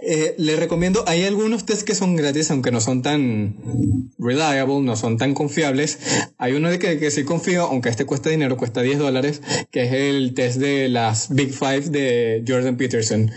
Eh, 0.01 0.35
le 0.39 0.55
recomiendo, 0.55 1.05
hay 1.09 1.25
algunos 1.25 1.67
test 1.67 1.83
que 1.83 1.95
son 1.95 2.15
gratis, 2.15 2.51
aunque 2.51 2.71
no 2.71 2.81
son 2.81 3.03
tan 3.03 3.57
reliable, 4.19 4.81
no 4.81 4.95
son 4.97 5.19
tan 5.19 5.35
confiables. 5.35 5.99
Hay 6.39 6.53
uno 6.53 6.71
de 6.71 6.79
que 6.79 7.11
sí 7.11 7.25
confío, 7.25 7.65
aunque 7.65 7.89
este 7.89 8.07
cuesta 8.07 8.31
dinero, 8.31 8.57
cuesta 8.57 8.81
10 8.81 8.99
dólares, 8.99 9.43
que 9.71 9.85
es 9.85 9.93
el 9.93 10.35
test 10.35 10.59
de 10.59 10.89
las 10.89 11.35
Big 11.35 11.53
Five 11.53 11.91
de 11.91 12.45
Jordan 12.47 12.77
Peterson 12.77 13.31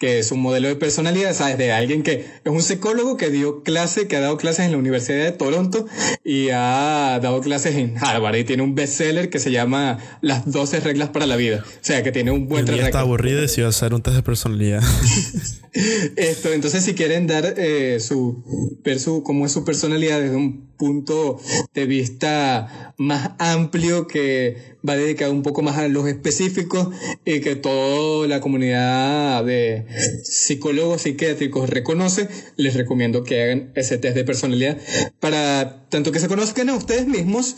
que 0.00 0.18
es 0.18 0.32
un 0.32 0.40
modelo 0.40 0.66
de 0.66 0.76
personalidad, 0.76 1.34
¿sabes? 1.34 1.58
De 1.58 1.72
alguien 1.72 2.02
que 2.02 2.24
es 2.42 2.50
un 2.50 2.62
psicólogo 2.62 3.18
que 3.18 3.28
dio 3.28 3.62
clase, 3.62 4.08
que 4.08 4.16
ha 4.16 4.20
dado 4.20 4.38
clases 4.38 4.64
en 4.64 4.72
la 4.72 4.78
Universidad 4.78 5.22
de 5.22 5.30
Toronto 5.30 5.86
y 6.24 6.48
ha 6.48 7.20
dado 7.22 7.42
clases 7.42 7.76
en 7.76 7.98
Harvard 7.98 8.36
y 8.36 8.44
tiene 8.44 8.62
un 8.62 8.74
bestseller 8.74 9.28
que 9.28 9.38
se 9.38 9.52
llama 9.52 9.98
Las 10.22 10.50
12 10.50 10.80
reglas 10.80 11.10
para 11.10 11.26
la 11.26 11.36
vida. 11.36 11.62
O 11.66 11.78
sea, 11.82 12.02
que 12.02 12.12
tiene 12.12 12.30
un 12.30 12.48
buen 12.48 12.64
trabajo. 12.64 12.86
está 12.86 13.00
aburrido 13.00 13.40
y 13.40 13.42
decidió 13.42 13.68
hacer 13.68 13.92
un 13.92 14.00
test 14.00 14.16
de 14.16 14.22
personalidad. 14.22 14.82
Esto, 16.16 16.50
entonces 16.50 16.82
si 16.82 16.94
quieren 16.94 17.26
dar 17.26 17.54
eh, 17.58 18.00
su, 18.00 18.80
ver 18.82 18.98
su, 18.98 19.22
cómo 19.22 19.44
es 19.44 19.52
su 19.52 19.66
personalidad 19.66 20.18
desde 20.18 20.34
un 20.34 20.69
punto 20.80 21.38
de 21.74 21.84
vista 21.84 22.94
más 22.96 23.32
amplio 23.38 24.06
que 24.06 24.78
va 24.86 24.96
dedicado 24.96 25.30
un 25.30 25.42
poco 25.42 25.60
más 25.60 25.76
a 25.76 25.88
los 25.88 26.08
específicos 26.08 26.88
y 27.26 27.40
que 27.40 27.54
toda 27.54 28.26
la 28.26 28.40
comunidad 28.40 29.44
de 29.44 29.84
psicólogos 30.24 31.02
psiquiátricos 31.02 31.68
reconoce, 31.68 32.28
les 32.56 32.74
recomiendo 32.74 33.24
que 33.24 33.42
hagan 33.42 33.72
ese 33.74 33.98
test 33.98 34.16
de 34.16 34.24
personalidad 34.24 34.78
para 35.20 35.86
tanto 35.90 36.12
que 36.12 36.18
se 36.18 36.28
conozcan 36.28 36.70
a 36.70 36.74
ustedes 36.74 37.06
mismos 37.06 37.56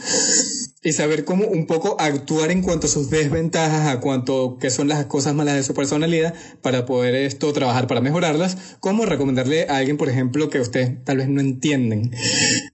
y 0.84 0.92
saber 0.92 1.24
cómo 1.24 1.46
un 1.46 1.66
poco 1.66 1.96
actuar 2.00 2.50
en 2.50 2.62
cuanto 2.62 2.86
a 2.86 2.90
sus 2.90 3.08
desventajas, 3.08 3.86
a 3.86 4.00
cuanto 4.00 4.58
qué 4.60 4.70
son 4.70 4.88
las 4.88 5.06
cosas 5.06 5.34
malas 5.34 5.54
de 5.54 5.62
su 5.62 5.74
personalidad 5.74 6.34
para 6.60 6.86
poder 6.86 7.14
esto 7.14 7.52
trabajar 7.52 7.86
para 7.86 8.00
mejorarlas, 8.00 8.56
como 8.80 9.06
recomendarle 9.06 9.66
a 9.68 9.76
alguien, 9.76 9.96
por 9.96 10.08
ejemplo, 10.08 10.50
que 10.50 10.60
ustedes 10.60 11.04
tal 11.04 11.18
vez 11.18 11.28
no 11.28 11.40
entienden, 11.40 12.10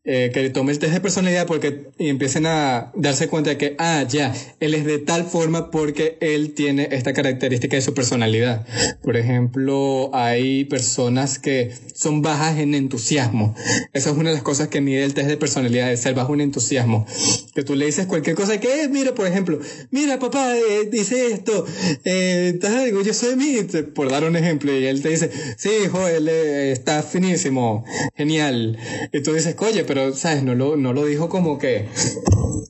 eh, 0.05 0.31
que 0.33 0.49
tome 0.51 0.73
el 0.73 0.79
test 0.79 0.95
de 0.95 1.01
personalidad 1.01 1.47
porque 1.47 1.89
y 1.99 2.09
empiecen 2.09 2.47
a 2.47 2.93
darse 2.95 3.29
cuenta 3.29 3.51
de 3.51 3.59
que, 3.59 3.77
ah, 3.79 4.05
ya, 4.09 4.35
él 4.61 4.75
es 4.75 4.87
de 4.87 4.99
tal 4.99 5.25
forma 5.25 5.71
porque 5.71 6.17
él 6.21 6.55
tiene 6.55 6.89
esta 6.93 7.13
característica 7.13 7.77
de 7.77 7.83
su 7.83 7.93
personalidad. 7.93 8.67
Por 9.03 9.17
ejemplo, 9.17 10.11
hay 10.15 10.65
personas 10.65 11.39
que 11.39 11.73
son 11.95 12.23
bajas 12.23 12.59
en 12.59 12.75
entusiasmo. 12.75 13.55
Esa 13.93 14.11
es 14.11 14.17
una 14.17 14.31
de 14.31 14.37
las 14.37 14.43
cosas 14.43 14.69
que 14.69 14.81
mide 14.81 15.05
el 15.05 15.13
test 15.13 15.29
de 15.29 15.37
personalidad, 15.37 15.93
es 15.93 16.01
ser 16.01 16.15
bajo 16.15 16.33
en 16.33 16.41
entusiasmo. 16.41 17.07
Que 17.55 17.63
tú 17.63 17.75
le 17.75 17.87
dices 17.87 17.98
cualquier 18.07 18.37
cosa 18.37 18.59
que, 18.59 18.85
eh, 18.85 18.89
mira, 18.89 19.15
por 19.15 19.27
ejemplo, 19.27 19.59
mira, 19.91 20.19
papá, 20.19 20.57
eh, 20.57 20.89
dice 20.91 21.33
esto, 21.33 21.65
eh, 22.05 22.53
estás 22.55 22.75
orgulloso 22.87 23.29
de 23.29 23.37
mí, 23.37 23.57
por 23.95 24.11
dar 24.11 24.25
un 24.25 24.37
ejemplo, 24.37 24.73
y 24.73 24.87
él 24.87 25.03
te 25.03 25.11
dice, 25.11 25.31
sí, 25.57 25.71
hijo, 25.85 26.07
él 26.07 26.29
eh, 26.29 26.73
está 26.73 27.03
finísimo, 27.03 27.85
genial. 28.17 28.79
Y 29.13 29.23
tú 29.23 29.33
dices, 29.33 29.57
oye, 29.59 29.85
pero, 29.85 30.15
¿sabes? 30.15 30.43
No 30.43 30.55
lo, 30.55 30.77
no 30.77 30.93
lo 30.93 31.05
dijo 31.05 31.29
como 31.29 31.59
que 31.59 31.89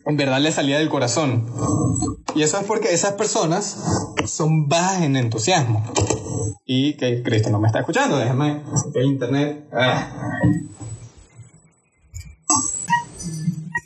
en 0.07 0.17
verdad 0.17 0.41
le 0.41 0.53
salía 0.53 0.79
del 0.79 0.89
corazón. 0.89 1.47
Y 2.35 2.43
eso 2.43 2.59
es 2.59 2.65
porque 2.65 2.93
esas 2.93 3.13
personas 3.13 3.77
son 4.27 4.69
bajas 4.69 5.03
en 5.03 5.17
entusiasmo. 5.17 5.85
Y 6.65 6.95
que 6.95 7.23
Cristo 7.23 7.51
no 7.51 7.61
me 7.61 7.69
está 7.69 7.81
escuchando, 7.81 8.19
déjame 8.19 8.63
el 8.95 9.05
internet. 9.07 9.65
Ah. 9.73 10.31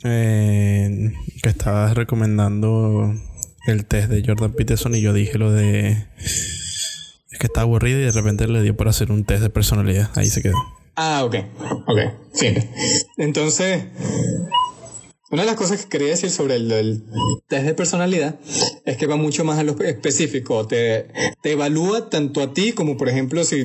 Eh, 0.03 1.13
que 1.41 1.49
estabas 1.49 1.95
recomendando 1.95 3.13
el 3.67 3.85
test 3.85 4.09
de 4.09 4.23
Jordan 4.25 4.53
Peterson 4.53 4.95
y 4.95 5.01
yo 5.01 5.13
dije 5.13 5.37
lo 5.37 5.51
de 5.51 6.07
es 7.33 7.39
que 7.39 7.47
está 7.47 7.61
aburrido 7.61 7.99
y 7.99 8.03
de 8.03 8.11
repente 8.11 8.47
le 8.47 8.61
dio 8.61 8.75
por 8.75 8.87
hacer 8.87 9.11
un 9.11 9.23
test 9.25 9.41
de 9.41 9.49
personalidad. 9.49 10.11
Ahí 10.15 10.29
se 10.29 10.41
quedó. 10.41 10.55
Ah, 10.95 11.23
ok. 11.25 11.35
Ok. 11.87 11.99
Sí. 12.33 12.53
Entonces, 13.17 13.85
una 15.31 15.41
de 15.41 15.47
las 15.47 15.55
cosas 15.55 15.83
que 15.83 15.89
quería 15.89 16.09
decir 16.09 16.29
sobre 16.29 16.57
el, 16.57 17.03
test 17.47 17.65
de 17.65 17.73
personalidad 17.73 18.39
es 18.85 18.97
que 18.97 19.07
va 19.07 19.15
mucho 19.15 19.43
más 19.43 19.57
a 19.57 19.63
lo 19.63 19.75
específico. 19.81 20.67
Te 20.67 21.07
evalúa 21.43 22.09
tanto 22.11 22.41
a 22.41 22.53
ti 22.53 22.73
como, 22.73 22.97
por 22.97 23.09
ejemplo, 23.09 23.43
si 23.43 23.63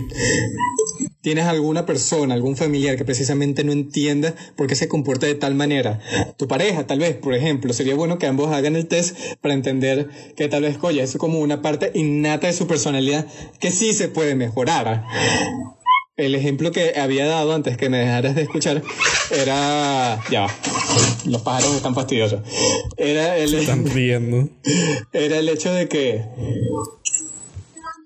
tienes 1.20 1.44
alguna 1.46 1.87
persona, 1.87 2.35
algún 2.35 2.57
familiar 2.57 2.96
que 2.96 3.04
precisamente 3.04 3.64
no 3.64 3.72
entienda 3.72 4.35
por 4.57 4.66
qué 4.66 4.74
se 4.74 4.88
comporta 4.88 5.26
de 5.26 5.35
tal 5.35 5.54
manera. 5.54 6.00
Tu 6.37 6.48
pareja, 6.48 6.87
tal 6.87 7.00
vez, 7.00 7.16
por 7.16 7.35
ejemplo, 7.35 7.72
sería 7.72 7.94
bueno 7.94 8.18
que 8.18 8.26
ambos 8.26 8.52
hagan 8.52 8.76
el 8.76 8.87
test 8.87 9.16
para 9.40 9.54
entender 9.54 10.09
que 10.37 10.48
tal 10.48 10.62
vez, 10.62 10.78
oye, 10.83 11.02
es 11.02 11.16
como 11.16 11.40
una 11.40 11.62
parte 11.62 11.90
innata 11.94 12.46
de 12.46 12.52
su 12.52 12.66
personalidad 12.66 13.26
que 13.61 13.70
sí 13.70 13.92
se 13.92 14.09
puede 14.09 14.35
mejorar 14.35 15.04
el 16.18 16.35
ejemplo 16.35 16.72
que 16.72 16.98
había 16.98 17.26
dado 17.26 17.54
antes 17.54 17.76
que 17.76 17.88
me 17.88 17.98
dejaras 17.98 18.35
de 18.35 18.42
escuchar 18.42 18.83
era. 19.31 20.20
Ya 20.31 20.42
va. 20.42 20.54
Los 21.24 21.42
pájaros 21.42 21.76
están 21.76 21.94
fastidiosos. 21.94 22.42
Era 22.96 23.38
el. 23.38 23.54
están 23.54 23.87
riendo. 23.87 24.48
Era 25.12 25.38
el 25.38 25.48
hecho 25.48 25.72
de 25.72 25.88
que. 25.88 26.24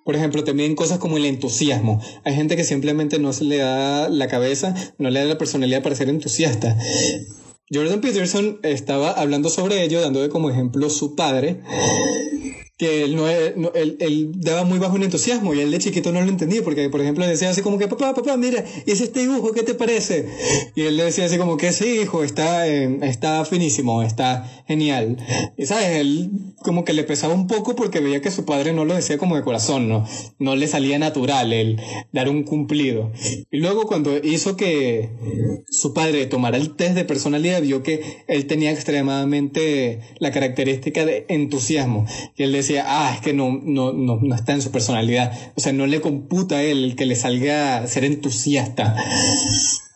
Por 0.05 0.17
ejemplo, 0.17 0.45
también 0.45 0.75
cosas 0.75 0.99
como 0.99 1.17
el 1.17 1.25
entusiasmo. 1.25 2.01
Hay 2.25 2.35
gente 2.35 2.57
que 2.57 2.65
simplemente 2.65 3.19
no 3.19 3.33
se 3.33 3.45
le 3.45 3.59
da 3.59 4.09
la 4.09 4.29
cabeza, 4.29 4.75
no 4.99 5.11
le 5.11 5.21
da 5.21 5.27
la 5.27 5.39
personalidad 5.39 5.83
para 5.83 5.95
ser 5.95 6.09
entusiasta. 6.09 6.77
Jordan 7.73 8.01
Peterson 8.01 8.59
estaba 8.63 9.13
hablando 9.13 9.49
sobre 9.49 9.83
ello, 9.83 10.01
dando 10.01 10.29
como 10.29 10.51
ejemplo 10.51 10.91
su 10.91 11.15
padre, 11.17 11.63
que 12.83 13.05
él, 13.05 13.15
no, 13.15 13.29
él, 13.29 13.97
él, 14.01 14.33
daba 14.35 14.65
muy 14.65 14.81
bajo 14.81 14.97
en 14.97 15.05
entusiasmo 15.05 15.55
y 15.55 15.61
él 15.61 15.71
de 15.71 15.79
chiquito 15.79 16.11
no 16.11 16.21
lo 16.21 16.29
entendía 16.29 16.65
porque, 16.65 16.91
por 16.91 17.01
ejemplo, 17.01 17.25
decía 17.25 17.49
así 17.49 17.63
como 17.63 17.79
que, 17.79 17.87
papá, 17.87 18.13
papá, 18.13 18.37
mira, 18.37 18.65
¿y 18.85 18.91
ese 18.91 19.05
este 19.05 19.21
dibujo 19.21 19.53
qué 19.53 19.63
te 19.63 19.75
parece? 19.75 20.27
Y 20.75 20.83
él 20.83 20.97
le 20.97 21.05
decía 21.05 21.27
así 21.27 21.39
como 21.39 21.57
que, 21.57 21.71
sí, 21.73 22.01
hijo, 22.03 22.25
está, 22.25 22.67
está 22.67 23.45
finísimo, 23.45 24.03
está 24.03 24.65
genial. 24.67 25.17
Y, 25.57 25.67
¿sabes? 25.67 25.91
Él 25.91 26.31
como 26.65 26.85
que 26.85 26.93
le 26.93 27.05
pesaba 27.05 27.35
un 27.35 27.47
poco 27.47 27.77
porque 27.77 28.01
veía 28.01 28.21
que 28.21 28.33
su 28.33 28.45
padre 28.45 28.73
no 28.73 28.85
lo 28.85 28.95
decía 28.95 29.17
como 29.17 29.37
de 29.37 29.43
corazón, 29.43 29.89
¿no? 29.89 30.05
No 30.41 30.57
le 30.57 30.67
salía 30.67 30.99
natural 30.99 31.53
el 31.53 31.81
dar 32.11 32.29
un 32.29 32.43
cumplido. 32.43 33.13
Y 33.53 33.59
luego 33.59 33.87
cuando 33.87 34.17
hizo 34.19 34.57
que 34.57 35.11
su 35.71 35.95
padre 35.95 36.27
tomara 36.27 36.57
el 36.57 36.75
test 36.75 36.97
de 36.97 37.05
personalidad, 37.05 37.63
vio 37.63 37.85
que 37.85 38.25
él 38.27 38.47
tenía 38.49 38.73
extremadamente 38.73 40.01
la 40.19 40.33
característica 40.33 41.05
de 41.05 41.27
entusiasmo. 41.29 42.07
Y 42.37 42.43
él 42.43 42.51
decía, 42.51 42.72
ah, 42.81 43.13
es 43.15 43.21
que 43.21 43.33
no, 43.33 43.61
no, 43.63 43.93
no, 43.93 44.19
no 44.21 44.35
está 44.35 44.53
en 44.53 44.63
su 44.63 44.71
personalidad. 44.71 45.33
O 45.57 45.61
sea, 45.61 45.73
no 45.73 45.87
le 45.87 46.01
computa 46.01 46.57
a 46.57 46.63
él 46.63 46.95
que 46.97 47.07
le 47.07 47.17
salga 47.17 47.87
ser 47.87 48.05
entusiasta. 48.05 48.97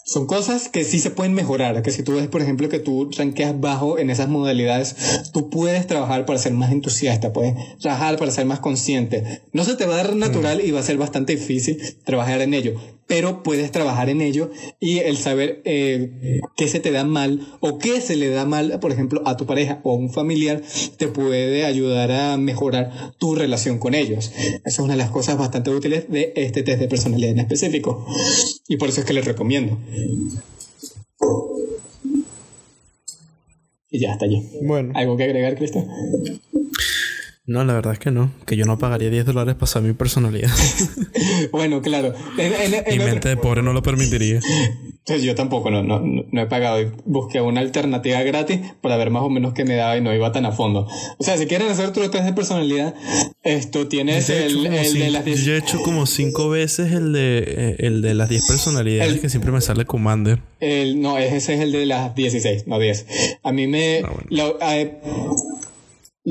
Son 0.08 0.28
cosas 0.28 0.68
que 0.68 0.84
sí 0.84 1.00
se 1.00 1.10
pueden 1.10 1.34
mejorar, 1.34 1.82
que 1.82 1.90
si 1.90 2.04
tú 2.04 2.12
ves, 2.12 2.28
por 2.28 2.40
ejemplo, 2.40 2.68
que 2.68 2.78
tú 2.78 3.10
ranqueas 3.16 3.60
bajo 3.60 3.98
en 3.98 4.08
esas 4.08 4.28
modalidades, 4.28 4.94
tú 5.32 5.50
puedes 5.50 5.84
trabajar 5.88 6.24
para 6.26 6.38
ser 6.38 6.52
más 6.52 6.70
entusiasta, 6.70 7.32
puedes 7.32 7.56
trabajar 7.80 8.16
para 8.16 8.30
ser 8.30 8.46
más 8.46 8.60
consciente. 8.60 9.42
No 9.52 9.64
se 9.64 9.74
te 9.74 9.84
va 9.84 9.94
a 9.94 9.96
dar 9.96 10.14
natural 10.14 10.60
y 10.60 10.70
va 10.70 10.78
a 10.78 10.84
ser 10.84 10.96
bastante 10.96 11.34
difícil 11.34 11.82
trabajar 12.04 12.40
en 12.40 12.54
ello, 12.54 12.80
pero 13.06 13.42
puedes 13.42 13.70
trabajar 13.70 14.08
en 14.08 14.20
ello 14.20 14.50
y 14.80 14.98
el 14.98 15.16
saber 15.16 15.62
eh, 15.64 16.40
qué 16.56 16.68
se 16.68 16.80
te 16.80 16.90
da 16.90 17.04
mal 17.04 17.46
o 17.60 17.78
qué 17.78 18.00
se 18.00 18.16
le 18.16 18.28
da 18.28 18.44
mal, 18.44 18.78
por 18.80 18.92
ejemplo, 18.92 19.22
a 19.24 19.36
tu 19.36 19.46
pareja 19.46 19.80
o 19.84 19.92
a 19.92 19.96
un 19.96 20.10
familiar, 20.10 20.62
te 20.96 21.08
puede 21.08 21.64
ayudar 21.64 22.10
a 22.10 22.36
mejorar 22.36 23.12
tu 23.18 23.34
relación 23.34 23.78
con 23.78 23.94
ellos. 23.94 24.32
Esa 24.36 24.60
es 24.64 24.78
una 24.78 24.94
de 24.94 24.98
las 24.98 25.10
cosas 25.10 25.38
bastante 25.38 25.70
útiles 25.70 26.10
de 26.10 26.32
este 26.36 26.62
test 26.62 26.80
de 26.80 26.88
personalidad 26.88 27.32
en 27.32 27.40
específico. 27.40 28.06
Y 28.68 28.76
por 28.76 28.88
eso 28.88 29.00
es 29.00 29.06
que 29.06 29.12
les 29.12 29.24
recomiendo. 29.24 29.78
Y 33.90 34.00
ya 34.00 34.12
está 34.12 34.24
allí. 34.24 34.42
Bueno. 34.62 34.92
¿Algo 34.94 35.16
que 35.16 35.24
agregar, 35.24 35.56
Cristian? 35.56 35.86
No, 37.46 37.64
la 37.64 37.74
verdad 37.74 37.92
es 37.92 38.00
que 38.00 38.10
no. 38.10 38.32
Que 38.44 38.56
yo 38.56 38.64
no 38.66 38.76
pagaría 38.76 39.08
10 39.08 39.24
dólares 39.24 39.54
para 39.54 39.66
saber 39.68 39.90
mi 39.90 39.94
personalidad. 39.94 40.50
bueno, 41.52 41.80
claro. 41.80 42.12
mi 42.36 42.98
mente 42.98 43.28
de 43.28 43.36
pobre 43.36 43.62
no 43.62 43.72
lo 43.72 43.82
permitiría. 43.82 44.40
Pues 45.06 45.22
yo 45.22 45.36
tampoco, 45.36 45.70
no, 45.70 45.84
no, 45.84 46.00
no 46.00 46.42
he 46.42 46.46
pagado. 46.46 46.92
Busqué 47.04 47.40
una 47.40 47.60
alternativa 47.60 48.20
gratis 48.22 48.58
para 48.80 48.96
ver 48.96 49.10
más 49.10 49.22
o 49.22 49.30
menos 49.30 49.54
qué 49.54 49.64
me 49.64 49.76
daba 49.76 49.96
y 49.96 50.00
no 50.00 50.12
iba 50.12 50.32
tan 50.32 50.44
a 50.44 50.50
fondo. 50.50 50.88
O 51.18 51.22
sea, 51.22 51.38
si 51.38 51.46
quieren 51.46 51.68
hacer 51.68 51.86
otro 51.86 52.10
test 52.10 52.24
de 52.24 52.32
personalidad, 52.32 52.96
esto 53.44 53.86
tienes 53.86 54.28
el, 54.28 54.66
el 54.66 54.94
de 54.94 55.10
las 55.12 55.24
10. 55.24 55.44
Yo 55.44 55.52
he 55.52 55.58
hecho 55.58 55.80
como 55.82 56.06
5 56.06 56.48
veces 56.48 56.92
el 56.92 57.12
de, 57.12 57.44
eh, 57.46 57.76
el 57.78 58.02
de 58.02 58.14
las 58.14 58.28
10 58.28 58.44
personalidades 58.48 59.20
que 59.20 59.28
siempre 59.28 59.52
me 59.52 59.60
sale 59.60 59.84
Commander. 59.84 60.40
El, 60.58 61.00
no, 61.00 61.16
ese 61.16 61.54
es 61.54 61.60
el 61.60 61.70
de 61.70 61.86
las 61.86 62.16
16, 62.16 62.66
no 62.66 62.80
10. 62.80 63.06
A 63.44 63.52
mí 63.52 63.68
me. 63.68 64.00
Ah, 64.00 64.10
la 64.30 64.52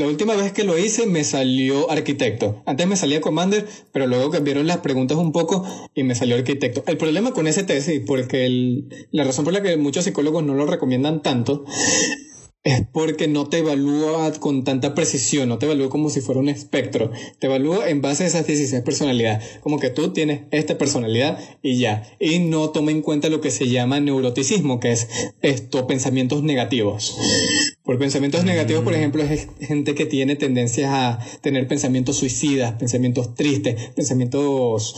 última 0.04 0.36
vez 0.36 0.52
que 0.52 0.66
lo 0.66 0.78
hice 0.78 1.06
me 1.06 1.24
salió 1.24 1.90
arquitecto. 1.90 2.62
Antes 2.66 2.86
me 2.86 2.98
salía 2.98 3.22
commander, 3.22 3.66
pero 3.94 4.08
luego 4.08 4.30
cambiaron 4.30 4.68
las 4.68 4.80
preguntas 4.80 5.18
un 5.18 5.32
poco 5.32 5.66
y 5.94 6.04
me 6.04 6.16
salió 6.16 6.36
arquitecto. 6.36 6.84
El 6.86 6.98
problema 6.98 7.32
con 7.32 7.48
ese 7.48 7.64
test, 7.64 7.88
y 7.88 8.00
porque 8.00 8.84
la 9.12 9.24
razón 9.24 9.46
por 9.46 9.54
la 9.54 9.62
que 9.62 9.78
muchos 9.78 10.04
psicólogos 10.04 10.44
no 10.44 10.54
lo 10.54 10.66
recomiendan 10.66 11.22
tanto, 11.22 11.64
es 12.66 12.82
porque 12.92 13.28
no 13.28 13.48
te 13.48 13.60
evalúa 13.60 14.34
con 14.34 14.64
tanta 14.64 14.96
precisión, 14.96 15.48
no 15.48 15.60
te 15.60 15.68
evalúa 15.68 15.88
como 15.88 16.10
si 16.10 16.20
fuera 16.20 16.42
un 16.42 16.50
espectro, 16.50 17.12
te 17.40 17.46
evalúa 17.46 17.88
en 17.90 18.02
base 18.02 18.24
a 18.24 18.28
esas 18.28 18.48
16 18.48 18.82
personalidades, 18.82 19.60
como 19.62 19.80
que 19.80 19.92
tú 19.92 20.12
tienes 20.12 20.42
esta 20.52 20.78
personalidad 20.78 21.40
y 21.62 21.78
ya, 21.78 22.04
y 22.20 22.40
no 22.40 22.72
toma 22.72 22.92
en 22.92 23.04
cuenta 23.04 23.30
lo 23.30 23.40
que 23.40 23.52
se 23.52 23.70
llama 23.70 24.00
neuroticismo, 24.00 24.80
que 24.80 24.92
es 24.92 25.08
esto, 25.42 25.86
pensamientos 25.86 26.42
negativos. 26.42 27.16
Por 27.86 28.00
pensamientos 28.00 28.44
negativos, 28.44 28.84
por 28.84 28.94
mm. 28.94 28.96
ejemplo, 28.96 29.24
es 29.24 29.48
gente 29.60 29.94
que 29.94 30.08
tiene 30.08 30.36
tendencias 30.36 30.90
a 30.92 31.20
tener 31.42 31.68
pensamientos 31.68 32.18
suicidas, 32.18 32.74
pensamientos 32.74 33.36
tristes, 33.36 33.92
pensamientos 33.92 34.96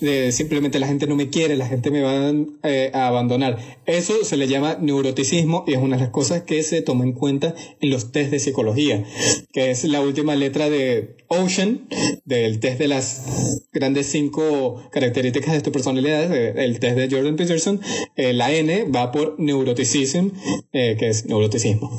de 0.00 0.32
simplemente 0.32 0.78
la 0.78 0.86
gente 0.86 1.06
no 1.06 1.16
me 1.16 1.28
quiere, 1.28 1.54
la 1.54 1.66
gente 1.66 1.90
me 1.90 2.00
va 2.00 2.32
eh, 2.62 2.90
a 2.94 3.08
abandonar. 3.08 3.58
Eso 3.84 4.24
se 4.24 4.38
le 4.38 4.48
llama 4.48 4.78
neuroticismo 4.80 5.64
y 5.66 5.74
es 5.74 5.78
una 5.78 5.96
de 5.96 6.02
las 6.04 6.10
cosas 6.10 6.42
que 6.42 6.62
se 6.62 6.80
toma 6.80 7.04
en 7.04 7.12
cuenta 7.12 7.54
en 7.82 7.90
los 7.90 8.10
test 8.10 8.30
de 8.30 8.38
psicología, 8.38 9.04
que 9.52 9.70
es 9.70 9.84
la 9.84 10.00
última 10.00 10.34
letra 10.34 10.70
de 10.70 11.16
Ocean, 11.28 11.88
del 12.24 12.60
test 12.60 12.78
de 12.78 12.88
las 12.88 13.66
grandes 13.72 14.06
cinco 14.06 14.82
características 14.90 15.54
de 15.54 15.60
tu 15.60 15.72
personalidad, 15.72 16.34
el 16.34 16.78
test 16.78 16.96
de 16.96 17.08
Jordan 17.10 17.36
Peterson. 17.36 17.80
Eh, 18.16 18.32
la 18.32 18.52
N 18.52 18.84
va 18.84 19.12
por 19.12 19.38
neuroticism, 19.38 20.28
eh, 20.72 20.96
que 20.98 21.08
es 21.08 21.26
neuroticismo. 21.26 21.90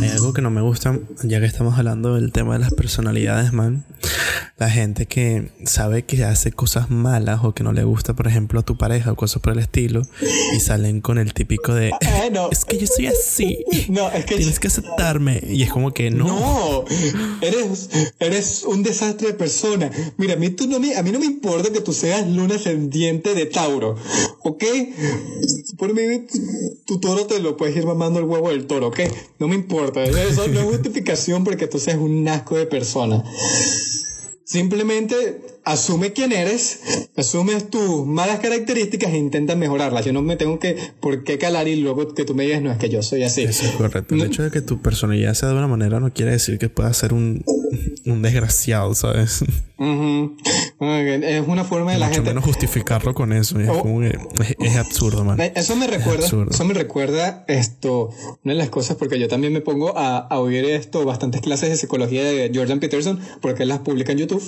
Hay 0.00 0.08
algo 0.08 0.32
que 0.32 0.42
no 0.42 0.50
me 0.50 0.60
gusta, 0.60 0.98
ya 1.22 1.40
que 1.40 1.46
estamos 1.46 1.78
hablando 1.78 2.14
del 2.14 2.32
tema 2.32 2.54
de 2.54 2.60
las 2.60 2.72
personalidades, 2.72 3.52
man. 3.52 3.84
La 4.58 4.70
gente 4.70 5.06
que 5.06 5.50
sabe 5.64 6.04
que 6.04 6.24
hace 6.24 6.52
cosas 6.52 6.90
malas 6.90 7.40
o 7.42 7.54
que 7.54 7.62
no 7.62 7.72
le 7.72 7.84
gusta, 7.84 8.14
por 8.14 8.26
ejemplo, 8.26 8.60
a 8.60 8.62
tu 8.62 8.76
pareja 8.76 9.12
o 9.12 9.16
cosas 9.16 9.42
por 9.42 9.52
el 9.52 9.58
estilo, 9.58 10.02
y 10.54 10.60
salen 10.60 11.00
con 11.00 11.18
el 11.18 11.32
típico 11.32 11.74
de 11.74 11.88
eh, 11.88 12.32
es 12.50 12.64
que 12.64 12.78
yo 12.78 12.86
soy 12.86 13.06
así. 13.06 13.64
No, 13.88 14.10
es 14.10 14.24
que 14.24 14.36
tienes 14.36 14.60
que 14.60 14.68
aceptarme. 14.68 15.42
Y 15.48 15.62
es 15.62 15.70
como 15.70 15.92
que 15.92 16.10
no. 16.10 16.26
No, 16.26 16.84
eres, 17.40 17.90
eres 18.18 18.64
un 18.64 18.82
desastre 18.82 19.28
de 19.28 19.34
persona. 19.34 19.90
Mira, 20.16 20.34
a 20.34 20.36
mí, 20.36 20.50
tú 20.50 20.66
no 20.66 20.78
me, 20.78 20.96
a 20.96 21.02
mí 21.02 21.10
no 21.10 21.18
me 21.18 21.26
importa 21.26 21.72
que 21.72 21.80
tú 21.80 21.92
seas 21.92 22.28
luna 22.28 22.56
ascendiente 22.56 23.34
de 23.34 23.46
Tauro, 23.46 23.96
¿ok? 24.42 24.64
Por 25.76 25.94
mí, 25.94 26.26
tu 26.86 27.00
toro 27.00 27.26
te 27.26 27.40
lo 27.40 27.56
puedes 27.56 27.76
ir 27.76 27.86
mamando 27.86 28.18
el 28.18 28.26
huevo 28.26 28.50
del 28.50 28.66
toro, 28.66 28.88
¿ok? 28.88 29.00
No 29.38 29.48
me 29.48 29.54
importa. 29.54 30.02
Eso 30.02 30.48
no 30.48 30.60
es 30.60 30.66
justificación 30.66 31.44
porque 31.44 31.66
tú 31.66 31.78
seas 31.78 31.98
un 31.98 32.26
asco 32.28 32.56
de 32.56 32.66
persona. 32.66 33.24
Simplemente 34.44 35.59
asume 35.64 36.12
quién 36.12 36.32
eres, 36.32 37.08
asume 37.16 37.60
tus 37.60 38.06
malas 38.06 38.40
características 38.40 39.12
e 39.12 39.18
intenta 39.18 39.56
mejorarlas. 39.56 40.04
Yo 40.04 40.12
no 40.12 40.22
me 40.22 40.36
tengo 40.36 40.58
que 40.58 40.76
por 41.00 41.24
qué 41.24 41.38
calar 41.38 41.68
y 41.68 41.76
luego 41.76 42.14
que 42.14 42.24
tú 42.24 42.34
me 42.34 42.44
digas, 42.44 42.62
no, 42.62 42.70
es 42.70 42.78
que 42.78 42.88
yo 42.88 43.02
soy 43.02 43.22
así. 43.22 43.42
Eso 43.42 43.64
es 43.66 43.72
correcto. 43.72 44.14
El 44.14 44.22
hecho 44.22 44.42
de 44.42 44.50
que 44.50 44.60
tu 44.60 44.80
personalidad 44.80 45.34
sea 45.34 45.48
de 45.48 45.54
una 45.54 45.68
manera 45.68 46.00
no 46.00 46.12
quiere 46.12 46.32
decir 46.32 46.58
que 46.58 46.68
puedas 46.68 46.96
ser 46.96 47.12
un, 47.12 47.44
un 48.06 48.22
desgraciado, 48.22 48.94
¿sabes? 48.94 49.42
Es 49.80 51.48
una 51.48 51.64
forma 51.64 51.92
de 51.92 51.98
la 51.98 52.08
gente. 52.08 52.22
menos 52.22 52.44
justificarlo 52.44 53.14
con 53.14 53.32
eso. 53.32 53.58
Es, 53.60 53.68
oh. 53.70 54.02
es, 54.02 54.76
absurdo, 54.76 55.24
man. 55.24 55.40
Eso 55.40 55.74
me 55.74 55.86
recuerda. 55.86 56.26
Eso 56.26 56.64
me 56.64 56.74
recuerda 56.74 57.44
esto. 57.48 58.10
Una 58.44 58.52
de 58.52 58.58
las 58.58 58.68
cosas, 58.68 58.96
porque 58.98 59.18
yo 59.18 59.28
también 59.28 59.52
me 59.52 59.62
pongo 59.62 59.96
a, 59.96 60.18
a 60.18 60.38
oír 60.38 60.66
esto, 60.66 61.04
bastantes 61.06 61.40
clases 61.40 61.70
de 61.70 61.76
psicología 61.76 62.24
de 62.24 62.50
Jordan 62.54 62.78
Peterson, 62.80 63.20
porque 63.40 63.62
él 63.62 63.70
las 63.70 63.78
publica 63.78 64.12
en 64.12 64.18
YouTube. 64.18 64.42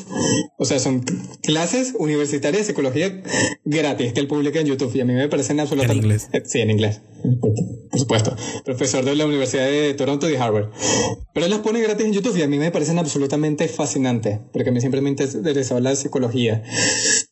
O 0.59 0.67
sea, 0.67 0.79
son 0.79 1.03
clases 1.43 1.95
universitarias 1.99 2.63
de 2.63 2.73
psicología 2.73 3.23
gratis 3.65 4.13
que 4.13 4.21
él 4.21 4.29
publica 4.29 4.61
en 4.61 4.67
YouTube 4.67 4.95
y 4.95 5.01
a 5.01 5.05
mí 5.05 5.13
me 5.13 5.29
parecen 5.29 5.61
absolutamente... 5.61 5.99
En 5.99 6.05
inglés. 6.05 6.29
Sí, 6.45 6.61
en 6.61 6.71
inglés. 6.71 7.01
Por 7.23 7.99
supuesto. 7.99 8.37
Profesor 8.65 9.05
de 9.05 9.15
la 9.15 9.27
Universidad 9.27 9.67
de 9.67 9.95
Toronto 9.95 10.29
y 10.29 10.35
Harvard. 10.35 10.71
Pero 11.35 11.47
él 11.47 11.53
las 11.53 11.61
pone 11.61 11.81
gratis 11.81 12.07
en 12.07 12.13
YouTube 12.13 12.37
y 12.37 12.43
a 12.43 12.49
mí 12.49 12.59
me 12.59 12.71
parecen 12.71 12.99
absolutamente 12.99 13.69
fascinantes, 13.69 14.39
porque 14.53 14.71
a 14.71 14.73
mí 14.73 14.81
siempre 14.81 15.01
me 15.01 15.11
interesa 15.11 15.77
hablar 15.77 15.95
de 15.95 16.03
psicología. 16.03 16.63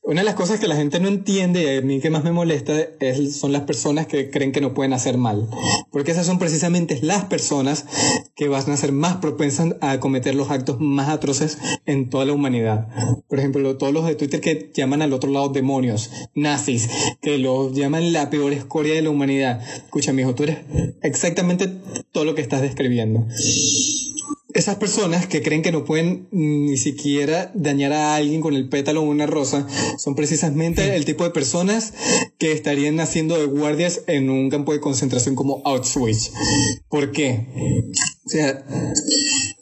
Una 0.02 0.22
de 0.22 0.24
las 0.24 0.34
cosas 0.34 0.58
que 0.58 0.66
la 0.66 0.76
gente 0.76 0.98
no 0.98 1.08
entiende 1.08 1.62
y 1.62 1.78
a 1.78 1.82
mí 1.82 2.00
que 2.00 2.10
más 2.10 2.24
me 2.24 2.32
molesta 2.32 2.74
es, 3.00 3.36
son 3.36 3.52
las 3.52 3.62
personas 3.62 4.06
que 4.06 4.30
creen 4.30 4.52
que 4.52 4.60
no 4.60 4.74
pueden 4.74 4.92
hacer 4.92 5.18
mal. 5.18 5.48
Porque 5.92 6.12
esas 6.12 6.26
son 6.26 6.38
precisamente 6.38 6.98
las 7.02 7.26
personas 7.26 7.84
que 8.34 8.48
van 8.48 8.70
a 8.70 8.76
ser 8.76 8.92
más 8.92 9.16
propensas 9.16 9.76
a 9.80 10.00
cometer 10.00 10.34
los 10.34 10.50
actos 10.50 10.80
más 10.80 11.08
atroces 11.08 11.58
en 11.86 12.10
toda 12.10 12.24
la 12.24 12.32
humanidad. 12.32 12.88
Por 13.28 13.38
ejemplo, 13.38 13.76
todos 13.76 13.92
los 13.92 14.06
de 14.06 14.14
Twitter 14.14 14.40
que 14.40 14.70
llaman 14.74 15.02
al 15.02 15.12
otro 15.12 15.30
lado 15.30 15.50
demonios, 15.50 16.10
nazis, 16.34 16.88
que 17.20 17.38
los 17.38 17.72
llaman 17.74 18.12
la 18.12 18.30
peor 18.30 18.52
escoria 18.52 18.94
de 18.94 19.02
la 19.02 19.10
humanidad. 19.10 19.60
Escucha, 19.84 20.12
hijo, 20.12 20.34
tú 20.34 20.44
eres 20.44 20.58
exactamente 21.02 21.68
todo 22.12 22.24
lo 22.24 22.34
que 22.34 22.42
estás 22.42 22.62
describiendo 22.62 23.26
esas 24.54 24.76
personas 24.76 25.26
que 25.26 25.42
creen 25.42 25.62
que 25.62 25.72
no 25.72 25.84
pueden 25.84 26.28
ni 26.32 26.76
siquiera 26.76 27.50
dañar 27.54 27.92
a 27.92 28.14
alguien 28.16 28.40
con 28.40 28.54
el 28.54 28.68
pétalo 28.68 29.00
o 29.00 29.04
una 29.04 29.26
rosa 29.26 29.66
son 29.98 30.14
precisamente 30.14 30.96
el 30.96 31.04
tipo 31.04 31.24
de 31.24 31.30
personas 31.30 31.94
que 32.38 32.52
estarían 32.52 33.00
haciendo 33.00 33.38
de 33.38 33.46
guardias 33.46 34.02
en 34.06 34.30
un 34.30 34.50
campo 34.50 34.72
de 34.72 34.80
concentración 34.80 35.34
como 35.34 35.62
Auschwitz. 35.64 36.32
¿Por 36.88 37.12
qué? 37.12 37.46
O 38.24 38.28
sea, 38.28 38.64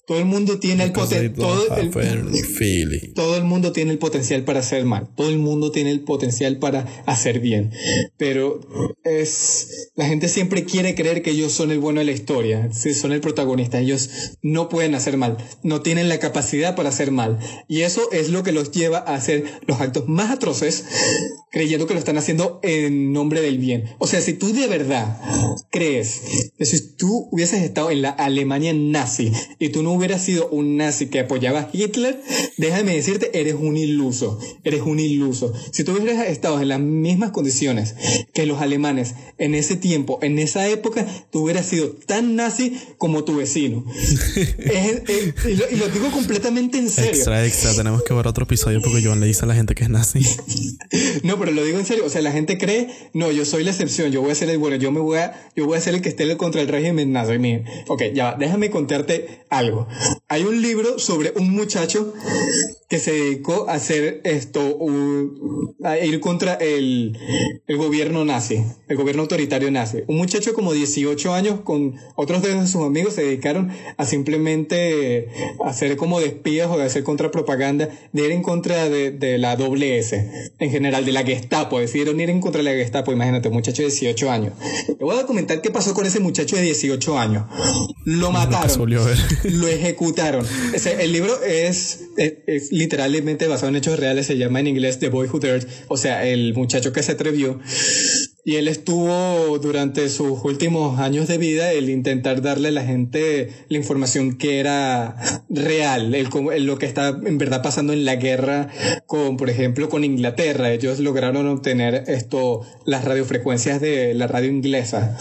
Todo 0.09 0.19
el 0.19 0.25
mundo 0.25 0.59
tiene 0.59 0.85
el 0.85 0.93
potencial. 0.93 1.35
Todo 1.35 1.77
el, 1.77 1.93
any 2.29 2.43
feeling. 2.43 3.13
todo 3.15 3.37
el 3.37 3.45
mundo 3.45 3.73
tiene 3.73 3.93
el 3.93 3.99
potencial 3.99 4.43
para 4.43 4.61
hacer 4.61 4.87
mal, 4.87 5.07
todo 5.15 5.29
el 5.29 5.39
mundo 5.39 5.71
tiene 5.71 5.91
el 5.91 6.01
potencial 6.01 6.59
para 6.59 6.87
hacer 7.05 7.41
bien, 7.41 7.73
pero 8.17 8.59
es 9.05 9.91
la 9.97 10.07
gente 10.07 10.29
siempre 10.29 10.65
quiere 10.65 10.95
creer 10.95 11.21
que 11.21 11.33
ellos 11.33 11.53
son 11.53 11.71
el 11.73 11.79
bueno 11.79 12.01
de 12.01 12.07
la 12.07 12.13
historia, 12.13 12.73
si 12.73 12.95
son 12.95 13.13
el 13.13 13.21
protagonista, 13.21 13.81
ellos 13.81 14.09
no 14.41 14.71
pueden 14.71 14.95
hacer 14.95 15.19
mal, 15.19 15.37
no 15.63 15.83
tienen 15.83 16.09
la 16.09 16.19
capacidad 16.19 16.75
para 16.75 16.89
hacer 16.89 17.11
mal 17.11 17.39
y 17.69 17.83
eso 17.83 18.11
es 18.11 18.31
lo 18.31 18.43
que 18.43 18.53
los 18.53 18.71
lleva 18.71 18.99
a 18.99 19.15
hacer 19.15 19.45
los 19.67 19.79
actos 19.79 20.09
más 20.09 20.31
atroces 20.31 20.87
creyendo 21.51 21.87
que 21.87 21.95
lo 21.95 22.01
están 22.01 22.19
haciendo 22.19 22.61
en 22.63 23.13
nombre 23.13 23.41
del 23.41 23.59
bien. 23.59 23.85
O 23.99 24.07
sea, 24.07 24.21
si 24.21 24.35
tú 24.35 24.53
de 24.53 24.67
verdad 24.67 25.19
crees 25.71 26.23
que 26.57 26.67
si 26.67 26.97
tú 26.97 27.29
hubieses 27.31 27.63
estado 27.63 27.91
en 27.91 28.03
la 28.03 28.11
Alemania 28.11 28.73
nazi 28.75 29.33
y 29.59 29.71
tú 29.71 29.83
no 29.83 29.93
hubieras 29.99 30.23
sido 30.25 30.49
un 30.49 30.77
nazi 30.77 31.07
que 31.07 31.21
apoyaba 31.21 31.61
a 31.61 31.71
Hitler, 31.73 32.21
déjame 32.57 32.95
decirte, 32.95 33.39
eres 33.39 33.55
un 33.55 33.77
iluso, 33.77 34.39
eres 34.65 34.83
un 34.83 34.99
iluso. 35.01 35.53
Si 35.73 35.85
tú 35.85 35.93
hubieras 35.93 36.27
estado 36.29 36.61
en 36.61 36.69
las 36.69 36.81
mismas 36.81 37.31
condiciones 37.33 37.95
que 38.33 38.47
los 38.47 38.61
alemanes 38.61 39.15
en 39.39 39.55
ese 39.55 39.77
tiempo, 39.77 40.19
en 40.23 40.39
esa 40.39 40.67
época, 40.69 41.07
tú 41.31 41.45
hubieras 41.45 41.67
sido 41.67 41.89
tan 41.91 42.37
nazi 42.37 42.79
como 42.99 43.25
tu 43.25 43.37
vecino. 43.37 43.85
Es- 44.59 45.03
es- 45.09 45.35
y, 45.47 45.55
lo, 45.57 45.65
y 45.71 45.77
lo 45.77 45.89
digo 45.89 46.11
completamente 46.11 46.79
en 46.79 46.89
serio. 46.91 47.11
Extra, 47.11 47.45
extra. 47.45 47.75
Tenemos 47.75 48.03
que 48.05 48.15
ver 48.15 48.27
otro 48.27 48.45
episodio 48.45 48.81
porque 48.83 49.03
Joan 49.03 49.21
le 49.21 49.27
dice 49.27 49.45
a 49.45 49.47
la 49.49 49.55
gente 49.55 49.75
que 49.75 49.85
es 49.85 49.91
nazi. 49.91 50.21
No, 51.23 51.39
pero 51.39 51.53
lo 51.53 51.65
digo 51.65 51.79
en 51.79 51.85
serio. 51.87 52.05
O 52.07 52.09
sea, 52.09 52.23
la 52.23 52.33
gente 52.33 52.59
cree, 52.59 52.89
no, 53.13 53.31
yo 53.31 53.45
soy 53.45 53.65
la 53.65 53.71
excepción, 53.73 54.11
yo 54.13 54.23
voy 54.23 54.31
a 54.31 54.35
ser 54.35 54.49
el 54.51 54.59
bueno, 54.59 54.77
yo 54.77 54.91
me 54.93 55.01
voy 55.01 55.19
a, 55.19 55.51
yo 55.57 55.67
voy 55.67 55.77
a 55.77 55.81
ser 55.81 55.95
el 55.95 56.01
que 56.03 56.09
esté 56.09 56.37
contra 56.37 56.61
el 56.61 56.69
régimen 56.69 57.13
nazi. 57.13 57.39
Miren, 57.39 57.65
Ok, 57.89 58.03
ya 58.15 58.37
déjame 58.39 58.71
contarte 58.71 59.41
algo. 59.51 59.88
Hay 60.29 60.45
un 60.45 60.61
libro 60.61 60.99
sobre 60.99 61.33
un 61.37 61.51
muchacho 61.51 62.13
que 62.89 62.99
se 62.99 63.13
dedicó 63.13 63.69
a 63.69 63.75
hacer 63.75 64.23
esto, 64.25 64.75
un- 64.77 65.77
a 65.85 65.99
ir 65.99 66.21
contra 66.21 66.55
el, 66.55 67.19
el 67.67 67.77
gobierno 67.77 68.25
nazi, 68.25 68.65
el 68.89 68.97
gobierno 68.97 69.23
autoritario 69.23 69.71
nazi. 69.71 69.99
Un 70.07 70.17
muchacho 70.17 70.55
como 70.55 70.73
18 70.73 71.35
años 71.35 71.61
con 71.61 71.97
otros 72.17 72.43
de 72.43 72.67
sus 72.67 72.83
amigos 72.83 73.13
se 73.15 73.23
dedicaron 73.25 73.71
a 73.99 74.07
simplemente 74.07 75.29
hacer 75.65 75.97
como 75.97 76.19
de 76.21 76.27
espías 76.29 76.71
o 76.71 76.79
de 76.79 76.85
hacer 76.85 77.03
contrapropaganda, 77.05 77.89
de 78.13 78.25
ir 78.25 78.31
en 78.33 78.43
contra 78.43 78.89
de, 78.89 79.11
de 79.11 79.37
la 79.39 79.57
doble 79.57 79.99
S, 79.99 80.51
en 80.59 80.71
general, 80.71 81.05
de 81.05 81.13
la 81.13 81.25
Gestapo. 81.25 81.81
Decidieron 81.81 82.19
ir 82.21 82.31
en 82.31 82.41
contra 82.41 82.63
de 82.63 82.71
la 82.71 82.77
Gestapo, 82.77 83.13
imagínate, 83.13 83.49
un 83.49 83.55
muchacho 83.55 83.83
de 83.83 83.89
18 83.89 84.31
años. 84.31 84.55
Te 84.87 85.05
voy 85.05 85.19
a 85.19 85.27
comentar 85.27 85.61
qué 85.61 85.71
pasó 85.71 85.93
con 85.95 86.07
ese 86.07 86.21
muchacho 86.21 86.57
de 86.57 86.63
18 86.63 87.19
años. 87.19 87.45
Lo 88.05 88.33
mataron 88.33 88.63
lo 89.45 89.69
ejecutaron. 89.69 90.47
Ese- 90.73 91.03
el 91.03 91.13
libro 91.13 91.43
es, 91.43 92.05
es, 92.17 92.33
es 92.47 92.73
literalmente 92.79 93.49
basado 93.49 93.69
en 93.69 93.77
hechos 93.77 93.99
reales, 93.99 94.27
se 94.27 94.39
llama 94.39 94.61
en 94.61 94.69
inglés 94.69 94.99
The 94.99 95.09
Boy 95.09 95.29
Who 95.29 95.41
Dared, 95.41 95.67
o 95.89 95.97
sea, 95.97 96.27
el 96.27 96.55
muchacho 96.55 96.93
que 96.93 97.03
se 97.03 97.13
atrevió. 97.13 97.59
Y 98.45 98.57
él 98.57 98.69
estuvo 98.69 99.59
durante 99.59 100.09
sus 100.09 100.43
últimos 100.43 100.99
años 101.01 101.29
de 101.29 101.37
vida 101.37 101.73
el 101.73 101.91
intentar 101.91 102.41
darle 102.41 102.69
a 102.69 102.71
la 102.71 102.85
gente 102.85 103.51
la 103.69 103.77
información 103.77 104.39
que 104.39 104.59
era 104.59 105.17
real, 105.51 106.15
el, 106.15 106.29
el 106.55 106.65
lo 106.65 106.79
que 106.79 106.87
está 106.87 107.09
en 107.09 107.37
verdad 107.37 107.63
pasando 107.63 107.93
en 107.93 108.07
la 108.07 108.17
guerra 108.17 108.69
con, 109.07 109.37
por 109.37 109.51
ejemplo, 109.51 109.91
con 109.91 110.03
Inglaterra. 110.03 110.73
Ellos 110.73 110.99
lograron 111.01 111.47
obtener 111.47 112.05
esto, 112.07 112.63
las 112.87 113.05
radiofrecuencias 113.05 113.83
de 113.83 114.15
la 114.15 114.29
radio 114.29 114.49
inglesa. 114.49 115.19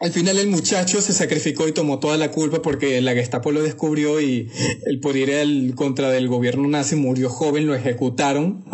Al 0.00 0.12
final 0.12 0.38
el 0.38 0.46
muchacho 0.46 1.00
se 1.00 1.12
sacrificó 1.12 1.66
y 1.66 1.72
tomó 1.72 1.98
toda 1.98 2.16
la 2.16 2.30
culpa 2.30 2.62
porque 2.62 3.00
la 3.00 3.14
Gestapo 3.14 3.50
lo 3.50 3.62
descubrió 3.62 4.20
y 4.20 4.48
el 4.86 5.00
por 5.00 5.16
ir 5.16 5.74
contra 5.74 6.08
del 6.10 6.28
gobierno 6.28 6.68
nazi 6.68 6.94
murió 6.94 7.28
joven, 7.28 7.66
lo 7.66 7.74
ejecutaron 7.74 8.64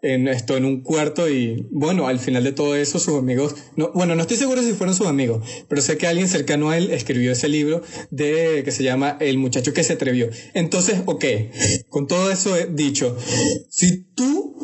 en 0.00 0.26
esto 0.26 0.56
en 0.56 0.64
un 0.64 0.80
cuarto 0.80 1.28
y 1.28 1.66
bueno, 1.70 2.06
al 2.06 2.18
final 2.18 2.44
de 2.44 2.52
todo 2.52 2.76
eso 2.76 2.98
sus 2.98 3.18
amigos, 3.18 3.56
no, 3.76 3.92
bueno, 3.92 4.14
no 4.14 4.22
estoy 4.22 4.38
seguro 4.38 4.62
si 4.62 4.72
fueron 4.72 4.94
sus 4.94 5.06
amigos, 5.06 5.46
pero 5.68 5.82
sé 5.82 5.98
que 5.98 6.06
alguien 6.06 6.28
cercano 6.28 6.70
a 6.70 6.78
él 6.78 6.90
escribió 6.90 7.32
ese 7.32 7.48
libro 7.48 7.82
de 8.10 8.62
que 8.64 8.72
se 8.72 8.82
llama 8.82 9.18
El 9.20 9.36
muchacho 9.36 9.74
que 9.74 9.84
se 9.84 9.92
atrevió. 9.92 10.30
Entonces, 10.54 11.02
ok, 11.04 11.24
con 11.90 12.06
todo 12.06 12.30
eso 12.30 12.56
dicho, 12.70 13.18
si 13.68 13.98
tú 14.14 14.56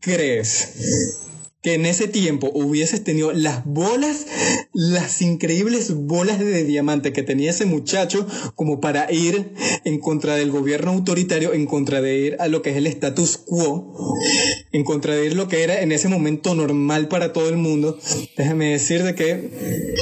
crees 0.00 1.24
que 1.64 1.72
en 1.72 1.86
ese 1.86 2.08
tiempo 2.08 2.50
hubieses 2.54 3.02
tenido 3.02 3.32
las 3.32 3.64
bolas, 3.64 4.26
las 4.74 5.22
increíbles 5.22 5.94
bolas 5.94 6.38
de 6.38 6.62
diamante 6.62 7.14
que 7.14 7.22
tenía 7.22 7.50
ese 7.50 7.64
muchacho 7.64 8.26
como 8.54 8.80
para 8.80 9.10
ir 9.10 9.54
en 9.86 9.98
contra 9.98 10.36
del 10.36 10.50
gobierno 10.50 10.90
autoritario, 10.90 11.54
en 11.54 11.64
contra 11.64 12.02
de 12.02 12.18
ir 12.18 12.36
a 12.38 12.48
lo 12.48 12.60
que 12.60 12.68
es 12.68 12.76
el 12.76 12.86
status 12.86 13.38
quo, 13.38 13.96
en 14.72 14.84
contra 14.84 15.14
de 15.14 15.24
ir 15.24 15.36
lo 15.36 15.48
que 15.48 15.62
era 15.62 15.80
en 15.80 15.90
ese 15.90 16.08
momento 16.08 16.54
normal 16.54 17.08
para 17.08 17.32
todo 17.32 17.48
el 17.48 17.56
mundo, 17.56 17.98
déjame 18.36 18.72
decir 18.72 19.02
de 19.02 19.14
que 19.14 19.94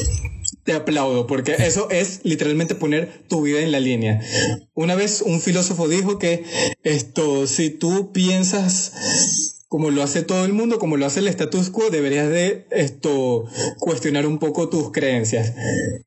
te 0.64 0.72
aplaudo, 0.72 1.28
porque 1.28 1.54
eso 1.58 1.88
es 1.90 2.20
literalmente 2.24 2.74
poner 2.74 3.22
tu 3.28 3.42
vida 3.42 3.60
en 3.60 3.70
la 3.70 3.78
línea. 3.78 4.20
Una 4.74 4.96
vez 4.96 5.22
un 5.22 5.40
filósofo 5.40 5.88
dijo 5.88 6.18
que 6.18 6.44
esto, 6.82 7.46
si 7.46 7.70
tú 7.70 8.12
piensas 8.12 9.41
como 9.73 9.91
lo 9.91 10.03
hace 10.03 10.23
todo 10.23 10.45
el 10.45 10.53
mundo, 10.53 10.79
como 10.79 10.99
lo 10.99 11.07
hace 11.07 11.20
el 11.20 11.29
status 11.29 11.70
quo, 11.70 11.89
deberías 11.89 12.29
de 12.29 12.66
esto 12.73 13.47
cuestionar 13.79 14.27
un 14.27 14.39
poco 14.39 14.68
tus 14.68 14.93
creencias. 14.93 15.55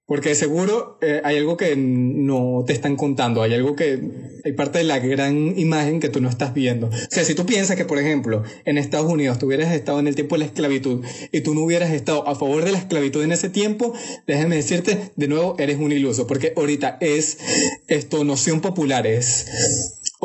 Porque 0.05 0.36
seguro 0.36 0.99
eh, 1.01 1.22
hay 1.24 1.38
algo 1.38 1.57
que 1.57 1.76
no 1.76 2.63
te 2.68 2.74
están 2.74 2.95
contando, 2.95 3.41
hay 3.41 3.55
algo 3.55 3.76
que 3.76 3.99
hay 4.45 4.51
parte 4.51 4.78
de 4.78 4.84
la 4.84 4.99
gran 4.99 5.57
imagen 5.57 5.99
que 5.99 6.09
tú 6.09 6.22
no 6.22 6.30
estás 6.30 6.53
viendo. 6.53 6.89
O 6.89 6.91
sea, 7.09 7.24
si 7.24 7.34
tú 7.34 7.47
piensas 7.47 7.76
que, 7.76 7.86
por 7.86 7.97
ejemplo, 7.97 8.43
en 8.66 8.78
Estados 8.78 9.11
Unidos 9.11 9.39
tú 9.39 9.47
hubieras 9.47 9.74
estado 9.74 9.99
en 9.99 10.05
el 10.05 10.13
tiempo 10.13 10.36
de 10.36 10.41
la 10.41 10.45
esclavitud 10.45 11.03
y 11.32 11.41
tú 11.41 11.55
no 11.55 11.61
hubieras 11.61 11.89
estado 11.89 12.28
a 12.28 12.36
favor 12.36 12.66
de 12.66 12.72
la 12.72 12.78
esclavitud 12.78 13.24
en 13.24 13.32
ese 13.32 13.49
tiempo, 13.49 13.95
déjame 14.28 14.57
decirte, 14.57 15.09
de 15.16 15.28
nuevo, 15.28 15.55
eres 15.57 15.80
un 15.80 15.91
iluso, 15.91 16.28
porque 16.28 16.53
ahorita 16.55 16.99
es 17.01 17.39
esto 17.88 18.24
noción 18.26 18.61
popular, 18.61 19.07
es 19.07 19.47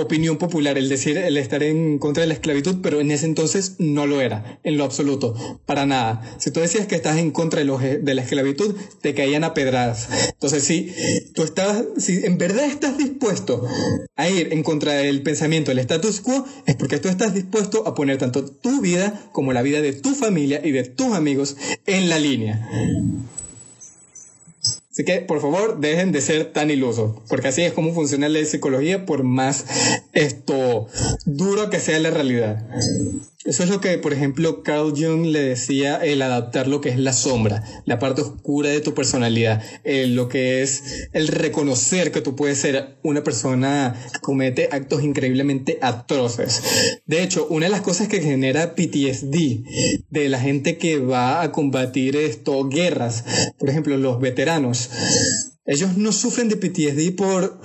opinión 0.00 0.38
popular, 0.38 0.78
el 0.78 0.88
decir, 0.88 1.16
el 1.16 1.36
estar 1.36 1.62
en 1.62 1.98
contra 1.98 2.22
de 2.22 2.26
la 2.26 2.34
esclavitud, 2.34 2.76
pero 2.82 3.00
en 3.00 3.10
ese 3.10 3.26
entonces 3.26 3.76
no 3.78 4.06
lo 4.06 4.20
era, 4.20 4.58
en 4.64 4.76
lo 4.76 4.84
absoluto, 4.84 5.34
para 5.66 5.86
nada. 5.86 6.36
Si 6.38 6.50
tú 6.50 6.60
decías 6.60 6.86
que 6.86 6.94
estás 6.94 7.18
en 7.18 7.30
contra 7.30 7.60
de, 7.60 7.64
los, 7.64 7.80
de 7.80 8.14
la 8.14 8.22
esclavitud, 8.22 8.74
te 9.00 9.14
caían 9.14 9.44
a 9.44 9.54
pedradas. 9.54 10.08
Entonces, 10.32 10.64
si 10.64 10.92
tú 11.34 11.42
estabas, 11.42 11.84
si 11.98 12.24
en 12.24 12.38
verdad 12.38 12.64
estás 12.64 12.98
dispuesto 12.98 13.66
a 14.16 14.28
ir 14.28 14.52
en 14.52 14.62
contra 14.62 14.94
del 14.94 15.22
pensamiento 15.22 15.70
del 15.70 15.78
status 15.80 16.20
quo, 16.20 16.44
es 16.66 16.76
porque 16.76 16.98
tú 16.98 17.08
estás 17.08 17.34
dispuesto 17.34 17.86
a 17.86 17.94
poner 17.94 18.18
tanto 18.18 18.44
tu 18.44 18.80
vida 18.80 19.28
como 19.32 19.52
la 19.52 19.62
vida 19.62 19.80
de 19.80 19.92
tu 19.92 20.14
familia 20.14 20.60
y 20.64 20.70
de 20.70 20.84
tus 20.84 21.12
amigos 21.12 21.56
en 21.86 22.08
la 22.08 22.18
línea. 22.18 22.68
Así 24.90 25.04
que, 25.04 25.20
por 25.20 25.40
favor, 25.40 25.78
dejen 25.78 26.10
de 26.10 26.20
ser 26.20 26.52
tan 26.52 26.70
ilusos, 26.70 27.14
porque 27.28 27.48
así 27.48 27.62
es 27.62 27.72
como 27.72 27.94
funciona 27.94 28.28
la 28.28 28.44
psicología, 28.44 29.06
por 29.06 29.22
más 29.22 29.64
esto 30.12 30.88
duro 31.26 31.70
que 31.70 31.78
sea 31.78 32.00
la 32.00 32.10
realidad. 32.10 32.66
Eso 33.46 33.62
es 33.62 33.70
lo 33.70 33.80
que, 33.80 33.96
por 33.96 34.12
ejemplo, 34.12 34.62
Carl 34.62 34.92
Jung 34.94 35.24
le 35.24 35.40
decía 35.40 35.96
el 35.96 36.20
adaptar 36.20 36.68
lo 36.68 36.82
que 36.82 36.90
es 36.90 36.98
la 36.98 37.14
sombra, 37.14 37.64
la 37.86 37.98
parte 37.98 38.20
oscura 38.20 38.68
de 38.68 38.82
tu 38.82 38.92
personalidad, 38.92 39.62
el- 39.82 40.14
lo 40.14 40.28
que 40.28 40.60
es 40.60 41.08
el 41.14 41.26
reconocer 41.26 42.12
que 42.12 42.20
tú 42.20 42.36
puedes 42.36 42.58
ser 42.58 42.98
una 43.02 43.24
persona 43.24 43.96
que 44.12 44.18
comete 44.20 44.68
actos 44.70 45.02
increíblemente 45.02 45.78
atroces. 45.80 46.60
De 47.06 47.22
hecho, 47.22 47.46
una 47.48 47.64
de 47.64 47.72
las 47.72 47.80
cosas 47.80 48.08
que 48.08 48.20
genera 48.20 48.74
PTSD 48.74 49.64
de 50.10 50.28
la 50.28 50.38
gente 50.38 50.76
que 50.76 50.98
va 50.98 51.40
a 51.40 51.50
combatir 51.50 52.16
esto, 52.16 52.68
guerras, 52.68 53.24
por 53.58 53.70
ejemplo, 53.70 53.96
los 53.96 54.20
veteranos, 54.20 54.90
ellos 55.64 55.96
no 55.96 56.12
sufren 56.12 56.50
de 56.50 56.56
PTSD 56.56 57.12
por 57.16 57.58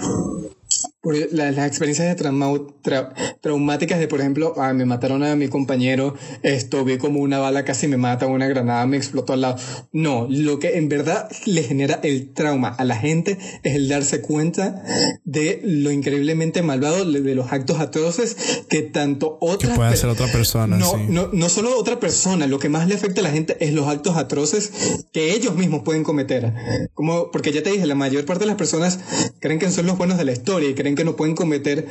por 1.06 1.16
la- 1.34 1.52
las 1.52 1.68
experiencias 1.68 2.08
de 2.08 2.16
trauma- 2.16 2.50
tra- 2.84 3.14
traumáticas 3.40 4.00
de, 4.00 4.08
por 4.08 4.22
ejemplo, 4.22 4.56
ah, 4.58 4.74
me 4.74 4.86
mataron 4.86 5.22
a 5.24 5.36
mi 5.36 5.48
compañero, 5.50 6.16
esto, 6.42 6.84
vi 6.84 6.98
como 6.98 7.20
una 7.20 7.38
bala 7.38 7.64
casi 7.64 7.88
me 7.88 7.98
mata, 7.98 8.26
una 8.26 8.48
granada 8.48 8.88
me 8.88 8.98
explotó 8.98 9.34
al 9.34 9.42
lado. 9.42 9.58
No, 9.92 10.26
lo 10.30 10.58
que 10.58 10.78
en 10.78 10.90
verdad 10.90 11.30
le 11.46 11.62
genera 11.62 12.00
el 12.02 12.34
trauma 12.34 12.70
a 12.70 12.84
la 12.86 12.96
gente 12.98 13.38
es 13.62 13.76
el 13.76 13.88
darse 13.88 14.22
cuenta 14.22 14.84
de 15.26 15.62
lo 15.64 15.92
increíblemente 15.92 16.64
malvado, 16.64 17.06
de 17.06 17.36
los 17.36 17.52
actos 17.52 17.80
atroces 17.80 18.36
que 18.68 18.82
tanto 18.82 19.38
Que 19.40 19.46
otras 19.48 19.76
puede 19.78 19.90
hacer 19.90 20.10
otra 20.10 20.26
persona, 20.32 20.76
no, 20.78 20.90
sí. 20.92 21.06
no, 21.08 21.30
no 21.32 21.50
solo 21.50 21.78
otra 21.78 22.00
persona, 22.00 22.48
lo 22.48 22.58
que 22.58 22.70
más 22.70 22.88
le 22.88 22.96
afecta 22.96 23.22
a 23.22 23.24
la 23.24 23.30
gente 23.30 23.58
es 23.60 23.74
los 23.74 23.88
actos 23.88 24.18
atroces 24.18 24.72
que 25.14 25.34
ellos 25.36 25.56
mismos 25.56 25.84
pueden 25.84 26.04
cometer. 26.04 26.52
Como, 26.96 27.30
porque 27.30 27.52
ya 27.52 27.62
te 27.62 27.70
dije, 27.72 27.86
la 27.86 27.94
mayor 27.94 28.26
parte 28.26 28.46
de 28.46 28.48
las 28.48 28.56
personas 28.58 29.00
creen 29.40 29.60
que 29.60 29.70
son 29.70 29.86
los 29.86 29.98
buenos 30.00 30.18
de 30.18 30.26
la 30.26 30.32
historia 30.32 30.68
y 30.70 30.74
creen 30.74 30.95
que 30.96 31.06
no 31.06 31.16
pueden 31.16 31.36
cometer 31.36 31.88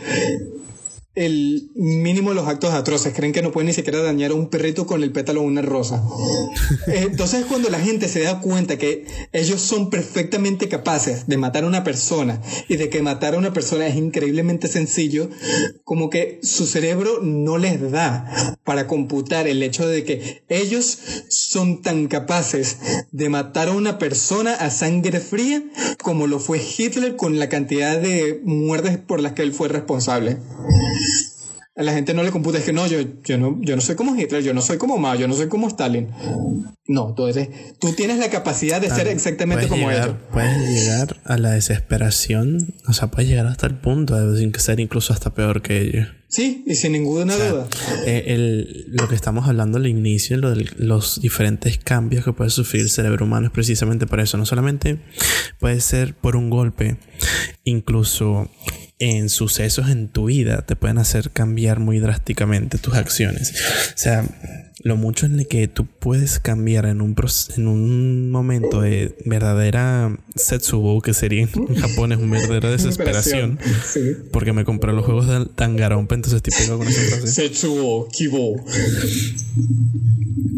el 1.15 1.71
mínimo 1.75 2.31
de 2.31 2.37
los 2.37 2.49
actos 2.49 2.73
atroces. 2.73 3.15
Creen 3.15 3.33
que 3.33 3.43
no 3.43 3.53
pueden 3.53 3.69
ni 3.69 3.73
siquiera 3.73 4.03
dañar 4.03 4.33
a 4.33 4.35
un 4.35 4.49
perrito 4.49 4.87
con 4.87 5.03
el 5.03 5.13
pétalo 5.13 5.41
de 5.41 5.47
una 5.47 5.63
rosa. 5.63 6.03
Entonces, 6.87 7.45
cuando 7.47 7.71
la 7.71 7.79
gente 7.79 8.09
se 8.09 8.23
da 8.23 8.41
cuenta 8.41 8.79
que 8.79 9.07
ellos 9.33 9.61
son 9.61 9.91
perfectamente 9.91 10.69
capaces 10.69 11.27
de 11.27 11.37
matar 11.37 11.65
a 11.65 11.69
una 11.69 11.85
persona 11.85 12.41
y 12.69 12.77
de 12.77 12.89
que 12.89 13.03
matar 13.03 13.35
a 13.35 13.39
una 13.39 13.53
persona 13.53 13.87
es 13.87 13.97
increíblemente 13.97 14.69
sencillo, 14.69 15.31
como 15.85 16.11
que 16.11 16.41
su 16.43 16.67
cerebro 16.67 17.21
no 17.23 17.59
les 17.59 17.91
da 17.91 18.59
para 18.65 18.87
computar 18.87 19.47
el 19.47 19.63
hecho 19.63 19.87
de 19.87 20.05
que 20.05 20.45
ellos 20.49 20.99
son 21.29 21.83
tan 21.83 22.09
capaces 22.09 22.79
de 23.13 23.29
matar 23.29 23.69
a 23.69 23.73
una 23.73 23.99
persona 23.99 24.55
a 24.55 24.71
sangre 24.71 25.21
fría 25.21 25.63
como 26.03 26.27
lo 26.27 26.39
fue 26.39 26.61
Hitler 26.61 27.17
con 27.17 27.39
la 27.39 27.49
cantidad 27.49 27.99
de 28.01 28.41
muertes 28.45 28.99
por 28.99 29.21
las 29.21 29.33
que 29.33 29.43
él 29.43 29.53
fue 29.53 29.69
responsable 29.69 30.39
a 31.77 31.83
la 31.83 31.93
gente 31.93 32.15
no 32.15 32.23
le 32.23 32.31
computa, 32.31 32.59
es 32.59 32.65
que 32.65 32.73
no, 32.73 32.87
yo, 32.87 33.01
yo 33.25 33.37
no, 33.37 33.59
yo 33.61 33.75
no 33.75 33.83
soy 33.83 33.97
como 33.97 34.15
Hitler, 34.15 34.45
yo 34.45 34.55
no 34.55 34.63
soy 34.63 34.79
como 34.79 34.97
Mao, 34.97 35.17
yo 35.17 35.27
no 35.27 35.35
soy 35.35 35.49
como 35.49 35.67
Stalin. 35.67 36.09
No, 36.87 37.15
tú, 37.15 37.27
eres, 37.27 37.49
tú 37.81 37.93
tienes 37.95 38.19
la 38.19 38.31
capacidad 38.31 38.81
de 38.81 38.91
ser 38.91 39.09
exactamente 39.09 39.67
como 39.67 39.91
ellos. 39.91 40.15
Puedes 40.33 40.69
llegar 40.69 41.17
a 41.25 41.37
la 41.37 41.51
desesperación, 41.51 42.77
o 42.87 42.93
sea, 42.93 43.09
puedes 43.09 43.29
llegar 43.29 43.47
hasta 43.47 43.67
el 43.67 43.75
punto 43.75 44.15
de 44.15 44.53
ser 44.61 44.79
incluso 44.79 45.13
hasta 45.13 45.35
peor 45.35 45.63
que 45.63 45.81
ellos. 45.81 46.09
Sí, 46.29 46.65
y 46.67 46.75
sin 46.77 46.93
ninguna 46.93 47.37
duda. 47.37 47.67
Eh, 48.07 48.85
lo 48.89 49.09
que 49.09 49.15
estamos 49.15 49.49
hablando 49.49 49.79
al 49.79 49.87
inicio, 49.87 50.37
lo 50.37 50.55
de 50.55 50.69
los 50.77 51.21
diferentes 51.21 51.79
cambios 51.79 52.25
que 52.25 52.33
puede 52.33 52.51
sufrir 52.51 52.83
el 52.83 52.91
cerebro 52.91 53.25
humano 53.25 53.47
es 53.47 53.53
precisamente 53.53 54.07
por 54.07 54.21
eso. 54.21 54.37
No 54.37 54.47
solamente 54.47 54.99
puede 55.59 55.81
ser 55.81 56.15
por 56.15 56.37
un 56.37 56.51
golpe, 56.51 56.99
incluso 57.63 58.51
en 58.99 59.29
sucesos 59.29 59.89
en 59.89 60.09
tu 60.09 60.27
vida 60.27 60.63
te 60.63 60.77
pueden 60.77 60.99
hacer 60.99 61.31
cambiar 61.31 61.81
muy 61.81 61.99
drásticamente 61.99 62.79
tus 62.79 62.95
acciones. 62.95 63.53
O 63.89 63.99
sea, 63.99 64.25
lo 64.85 64.99
mucho 64.99 65.25
en 65.25 65.41
el 65.41 65.47
que 65.47 65.67
tú 65.67 65.87
puedes 65.87 66.39
cambiar 66.39 66.85
en 66.85 67.01
un, 67.01 67.17
en 67.57 67.67
un 67.69 68.31
momento 68.31 68.83
de 68.83 69.17
verdadera 69.25 70.15
setsubo, 70.37 71.01
que 71.01 71.15
sería 71.15 71.43
en 71.43 71.49
Japón 71.77 72.13
es 72.13 72.19
una 72.19 72.39
verdadera 72.39 72.71
desesperación, 72.71 73.59
porque 74.31 74.53
me 74.53 74.65
compré 74.65 74.93
los 74.93 75.07
juegos 75.07 75.27
de 75.27 75.47
Tangarompa, 75.47 76.15
entonces 76.15 76.43
pegado 76.43 76.77
con 76.77 76.87
esa 76.87 77.01
frase. 77.01 77.27
Setsubo, 77.29 78.09
Kibo. 78.13 78.63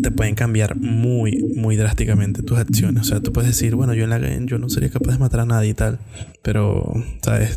Te 0.02 0.10
pueden 0.10 0.34
cambiar 0.34 0.74
muy, 0.74 1.44
muy 1.54 1.76
drásticamente 1.76 2.42
tus 2.42 2.58
acciones. 2.58 3.02
O 3.02 3.04
sea, 3.04 3.20
tú 3.20 3.32
puedes 3.32 3.50
decir, 3.50 3.76
bueno, 3.76 3.94
yo 3.94 4.04
en 4.04 4.10
la 4.10 4.16
yo 4.46 4.58
no 4.58 4.68
sería 4.68 4.88
capaz 4.90 5.12
de 5.12 5.18
matar 5.18 5.40
a 5.40 5.46
nadie 5.46 5.70
y 5.70 5.74
tal, 5.74 6.00
pero, 6.42 6.94
¿sabes? 7.22 7.56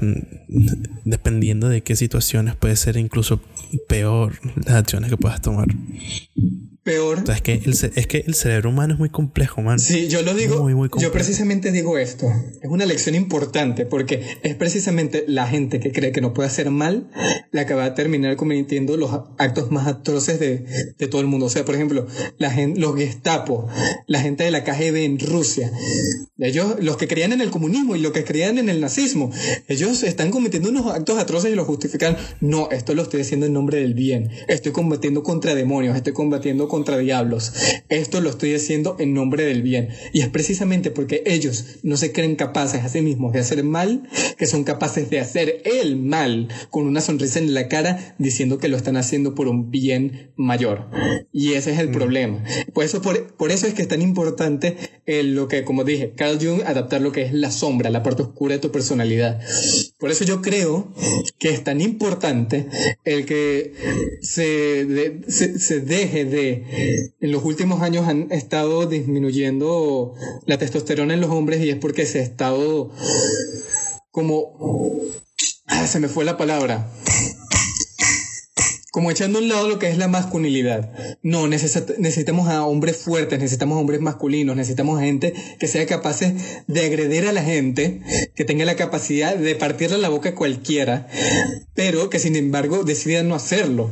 Dependiendo 1.04 1.68
de 1.68 1.82
qué 1.82 1.96
situaciones 1.96 2.56
puede 2.56 2.76
ser 2.76 2.96
incluso 2.98 3.42
peor 3.88 4.34
las 4.56 4.76
acciones 4.76 5.10
que 5.10 5.18
puedas 5.18 5.42
tomar 5.42 5.68
peor. 6.90 7.24
es, 7.32 7.42
que 7.42 7.54
el, 7.54 7.74
es 7.74 8.08
que 8.08 8.24
el 8.26 8.34
cerebro 8.34 8.70
humano 8.70 8.94
es 8.94 9.00
muy 9.00 9.10
complejo, 9.10 9.62
man. 9.62 9.80
Sí, 9.80 10.08
yo 10.08 10.22
lo 10.22 10.34
digo. 10.34 10.68
yo 10.98 11.12
precisamente 11.12 11.72
digo 11.72 11.98
esto. 11.98 12.28
Es 12.62 12.70
una 12.70 12.86
lección 12.86 13.16
importante 13.16 13.86
porque 13.86 14.24
es 14.44 14.56
precisamente 14.56 15.26
la 15.28 15.48
gente 15.48 15.80
que 15.80 15.92
cree 15.92 16.12
que 16.12 16.22
no 16.22 16.34
puede 16.34 16.48
hacer 16.48 16.70
mal 16.70 17.10
la 17.52 17.66
que 17.66 17.74
va 17.74 17.86
a 17.86 17.94
terminar 17.96 18.36
cometiendo 18.36 18.98
los 18.98 19.12
actos 19.38 19.72
más 19.72 19.88
atroces 19.88 20.40
de, 20.40 20.66
de 20.98 21.08
todo 21.08 21.22
el 21.22 21.28
mundo. 21.28 21.48
O 21.48 21.50
sea, 21.50 21.66
por 21.66 21.76
ejemplo, 21.76 22.08
la 22.38 22.52
gente, 22.52 22.80
los 22.80 22.96
Gestapo, 22.96 23.68
la 24.08 24.22
gente 24.22 24.44
de 24.44 24.52
la 24.52 24.64
KGB 24.64 24.98
en 24.98 25.20
Rusia. 25.20 25.72
Ellos, 26.38 26.76
los 26.82 26.98
que 26.98 27.08
creían 27.08 27.34
en 27.34 27.42
el 27.42 27.50
comunismo 27.50 27.96
y 27.96 28.00
los 28.00 28.12
que 28.12 28.24
creían 28.24 28.58
en 28.58 28.70
el 28.70 28.82
nazismo, 28.82 29.32
ellos 29.68 30.04
están 30.04 30.32
cometiendo 30.32 30.70
unos 30.70 30.88
actos 30.88 31.20
atroces 31.20 31.52
y 31.52 31.56
lo 31.56 31.66
justifican. 31.66 32.18
No, 32.42 32.70
esto 32.72 32.94
lo 32.94 33.04
estoy 33.04 33.22
haciendo 33.22 33.46
en 33.46 33.54
nombre 33.54 33.80
del 33.80 33.94
bien. 33.94 34.30
Estoy 34.48 34.72
combatiendo 34.72 35.24
contra 35.24 35.56
demonios, 35.56 35.96
estoy 35.96 36.14
combatiendo 36.14 36.68
contra 36.68 36.79
diablos. 36.98 37.54
Esto 37.90 38.22
lo 38.22 38.30
estoy 38.30 38.56
haciendo 38.56 38.96
en 39.00 39.14
nombre 39.14 39.44
del 39.44 39.62
bien. 39.62 39.90
Y 40.14 40.22
es 40.22 40.30
precisamente 40.30 40.92
porque 40.92 41.24
ellos 41.26 41.80
no 41.84 41.98
se 41.98 42.12
creen 42.12 42.36
capaces 42.36 42.84
a 42.84 42.90
sí 42.90 43.02
mismos 43.02 43.34
de 43.34 43.40
hacer 43.40 43.64
mal, 43.64 44.08
que 44.38 44.46
son 44.46 44.64
capaces 44.64 45.10
de 45.10 45.20
hacer 45.20 45.62
el 45.66 45.98
mal 45.98 46.48
con 46.70 46.86
una 46.86 47.02
sonrisa 47.02 47.40
en 47.40 47.54
la 47.54 47.68
cara 47.68 48.16
diciendo 48.18 48.58
que 48.58 48.68
lo 48.68 48.78
están 48.78 48.98
haciendo 48.98 49.36
por 49.36 49.48
un 49.48 49.72
bien 49.72 50.32
mayor. 50.36 50.90
Y 51.32 51.54
ese 51.54 51.72
es 51.72 51.80
el 51.80 51.90
mm. 51.90 51.94
problema. 51.94 52.44
Por 52.74 52.84
eso, 52.84 53.02
por, 53.02 53.36
por, 53.36 53.52
eso 53.52 53.68
es 53.68 53.74
que 53.74 53.82
es 53.82 53.88
tan 53.88 54.02
importante 54.02 54.78
lo 55.06 55.48
que, 55.48 55.64
como 55.64 55.84
dije, 55.84 56.14
Carl 56.16 56.38
Jung, 56.40 56.62
adaptar 56.66 57.02
lo 57.02 57.12
que 57.12 57.24
es 57.24 57.34
la 57.34 57.52
sombra, 57.52 57.90
la 57.90 58.04
parte 58.04 58.22
oscura 58.22 58.56
de 58.56 58.60
tu 58.60 58.72
personalidad. 58.72 59.40
Por 59.98 60.12
eso 60.12 60.24
yo 60.24 60.42
creo 60.42 60.94
que 61.38 61.50
es 61.50 61.64
tan 61.64 61.82
importante 61.82 62.68
el 63.04 63.26
que 63.26 63.74
se, 64.22 65.22
se 65.30 65.80
deje 65.82 66.26
de 66.26 66.64
en 66.72 67.32
los 67.32 67.44
últimos 67.44 67.82
años 67.82 68.08
han 68.08 68.32
estado 68.32 68.86
disminuyendo 68.86 70.14
la 70.46 70.58
testosterona 70.58 71.14
en 71.14 71.22
los 71.22 71.32
hombres 71.32 71.64
y 71.64 71.70
es 71.70 71.78
porque 71.78 72.06
se 72.06 72.20
ha 72.20 72.24
estado 72.24 72.92
como... 74.12 75.00
Se 75.88 76.00
me 76.00 76.08
fue 76.08 76.26
la 76.26 76.38
palabra 76.38 76.92
como 78.92 79.12
echando 79.12 79.40
a 79.40 79.42
un 79.42 79.50
lado 79.50 79.68
lo 79.68 79.80
que 79.80 79.90
es 79.90 79.98
la 79.98 80.08
masculinidad. 80.08 80.92
No, 81.22 81.48
necesitamos 81.48 82.48
a 82.50 82.66
hombres 82.66 82.98
fuertes, 82.98 83.40
necesitamos 83.40 83.78
a 83.78 83.82
hombres 83.82 84.02
masculinos, 84.02 84.56
necesitamos 84.56 85.00
a 85.00 85.04
gente 85.04 85.34
que 85.60 85.68
sea 85.68 85.86
capaz 85.86 86.20
de 86.68 86.86
agredir 86.86 87.26
a 87.28 87.32
la 87.32 87.44
gente, 87.44 88.02
que 88.36 88.46
tenga 88.46 88.66
la 88.66 88.76
capacidad 88.76 89.36
de 89.36 89.56
partirle 89.56 89.98
la 89.98 90.10
boca 90.10 90.30
a 90.30 90.36
cualquiera, 90.36 91.08
pero 91.76 92.10
que 92.10 92.20
sin 92.20 92.36
embargo 92.36 92.84
decida 92.84 93.24
no 93.24 93.36
hacerlo. 93.36 93.92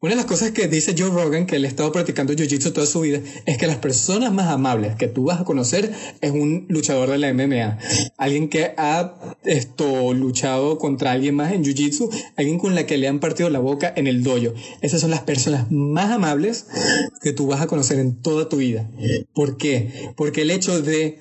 Una 0.00 0.10
de 0.10 0.16
las 0.16 0.26
cosas 0.26 0.52
que 0.52 0.68
dice 0.68 0.94
Joe 0.96 1.10
Rogan, 1.10 1.46
que 1.46 1.56
él 1.56 1.64
ha 1.64 1.68
estado 1.68 1.90
practicando 1.90 2.32
Jiu-Jitsu 2.32 2.72
toda 2.72 2.86
su 2.86 3.00
vida, 3.00 3.20
es 3.46 3.58
que 3.58 3.66
las 3.66 3.78
personas 3.78 4.32
más 4.32 4.48
amables 4.48 4.94
que 4.96 5.08
tú 5.08 5.24
vas 5.24 5.40
a 5.40 5.44
conocer 5.44 5.92
es 6.20 6.30
un 6.30 6.66
luchador 6.68 7.10
de 7.10 7.18
la 7.18 7.32
MMA. 7.32 7.78
Alguien 8.16 8.48
que 8.48 8.72
ha 8.76 9.14
esto, 9.44 10.14
luchado 10.14 10.78
contra 10.78 11.12
alguien 11.12 11.34
más 11.34 11.52
en 11.52 11.64
Jiu-Jitsu, 11.64 12.10
alguien 12.36 12.58
con 12.58 12.74
la 12.74 12.86
que 12.86 12.98
le 12.98 13.08
han 13.08 13.20
partido 13.20 13.50
la 13.50 13.58
boca 13.58 13.92
en 13.96 14.06
el 14.06 14.17
doyo. 14.22 14.54
Esas 14.80 15.00
son 15.00 15.10
las 15.10 15.22
personas 15.22 15.70
más 15.70 16.10
amables 16.10 16.66
que 17.22 17.32
tú 17.32 17.46
vas 17.46 17.60
a 17.60 17.66
conocer 17.66 17.98
en 17.98 18.20
toda 18.20 18.48
tu 18.48 18.56
vida. 18.56 18.88
¿Por 19.34 19.56
qué? 19.56 20.12
Porque 20.16 20.42
el 20.42 20.50
hecho 20.50 20.80
de 20.80 21.18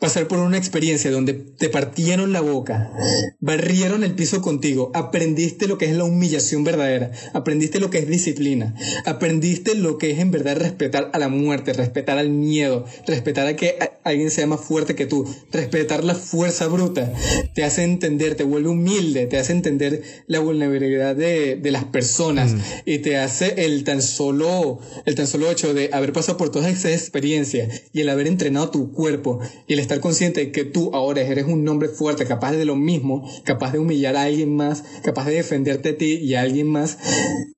pasar 0.00 0.28
por 0.28 0.38
una 0.38 0.58
experiencia 0.58 1.10
donde 1.10 1.34
te 1.34 1.68
partieron 1.68 2.32
la 2.32 2.40
boca, 2.40 2.92
barrieron 3.40 4.04
el 4.04 4.14
piso 4.14 4.40
contigo, 4.42 4.90
aprendiste 4.94 5.66
lo 5.66 5.78
que 5.78 5.86
es 5.86 5.96
la 5.96 6.04
humillación 6.04 6.64
verdadera, 6.64 7.12
aprendiste 7.32 7.80
lo 7.80 7.90
que 7.90 7.98
es 7.98 8.08
disciplina, 8.08 8.74
aprendiste 9.04 9.74
lo 9.74 9.98
que 9.98 10.10
es 10.10 10.18
en 10.18 10.30
verdad 10.30 10.56
respetar 10.56 11.10
a 11.12 11.18
la 11.18 11.28
muerte, 11.28 11.72
respetar 11.72 12.18
al 12.18 12.30
miedo, 12.30 12.84
respetar 13.06 13.46
a 13.46 13.56
que 13.56 13.78
alguien 14.04 14.30
sea 14.30 14.46
más 14.46 14.60
fuerte 14.60 14.94
que 14.94 15.06
tú, 15.06 15.26
respetar 15.52 16.04
la 16.04 16.14
fuerza 16.14 16.66
bruta, 16.68 17.12
te 17.54 17.64
hace 17.64 17.82
entender, 17.82 18.34
te 18.34 18.44
vuelve 18.44 18.68
humilde, 18.68 19.26
te 19.26 19.38
hace 19.38 19.52
entender 19.52 20.02
la 20.26 20.40
vulnerabilidad 20.40 21.16
de 21.16 21.70
las 21.70 21.84
personas 21.84 22.25
Mm. 22.32 22.60
y 22.84 22.98
te 22.98 23.18
hace 23.18 23.64
el 23.64 23.84
tan 23.84 24.02
solo 24.02 24.78
el 25.04 25.14
tan 25.14 25.26
solo 25.26 25.50
hecho 25.50 25.74
de 25.74 25.90
haber 25.92 26.12
pasado 26.12 26.38
por 26.38 26.50
toda 26.50 26.68
esa 26.68 26.90
experiencia 26.90 27.68
y 27.92 28.00
el 28.00 28.08
haber 28.08 28.26
entrenado 28.26 28.70
tu 28.70 28.92
cuerpo 28.92 29.40
y 29.66 29.74
el 29.74 29.78
estar 29.78 30.00
consciente 30.00 30.40
de 30.40 30.52
que 30.52 30.64
tú 30.64 30.90
ahora 30.94 31.22
eres 31.22 31.46
un 31.46 31.66
hombre 31.68 31.88
fuerte, 31.88 32.26
capaz 32.26 32.52
de 32.52 32.64
lo 32.64 32.76
mismo, 32.76 33.28
capaz 33.44 33.72
de 33.72 33.78
humillar 33.78 34.16
a 34.16 34.22
alguien 34.22 34.54
más, 34.54 34.84
capaz 35.02 35.26
de 35.26 35.34
defenderte 35.34 35.90
a 35.90 35.98
ti 35.98 36.14
y 36.14 36.34
a 36.34 36.42
alguien 36.42 36.68
más, 36.68 36.98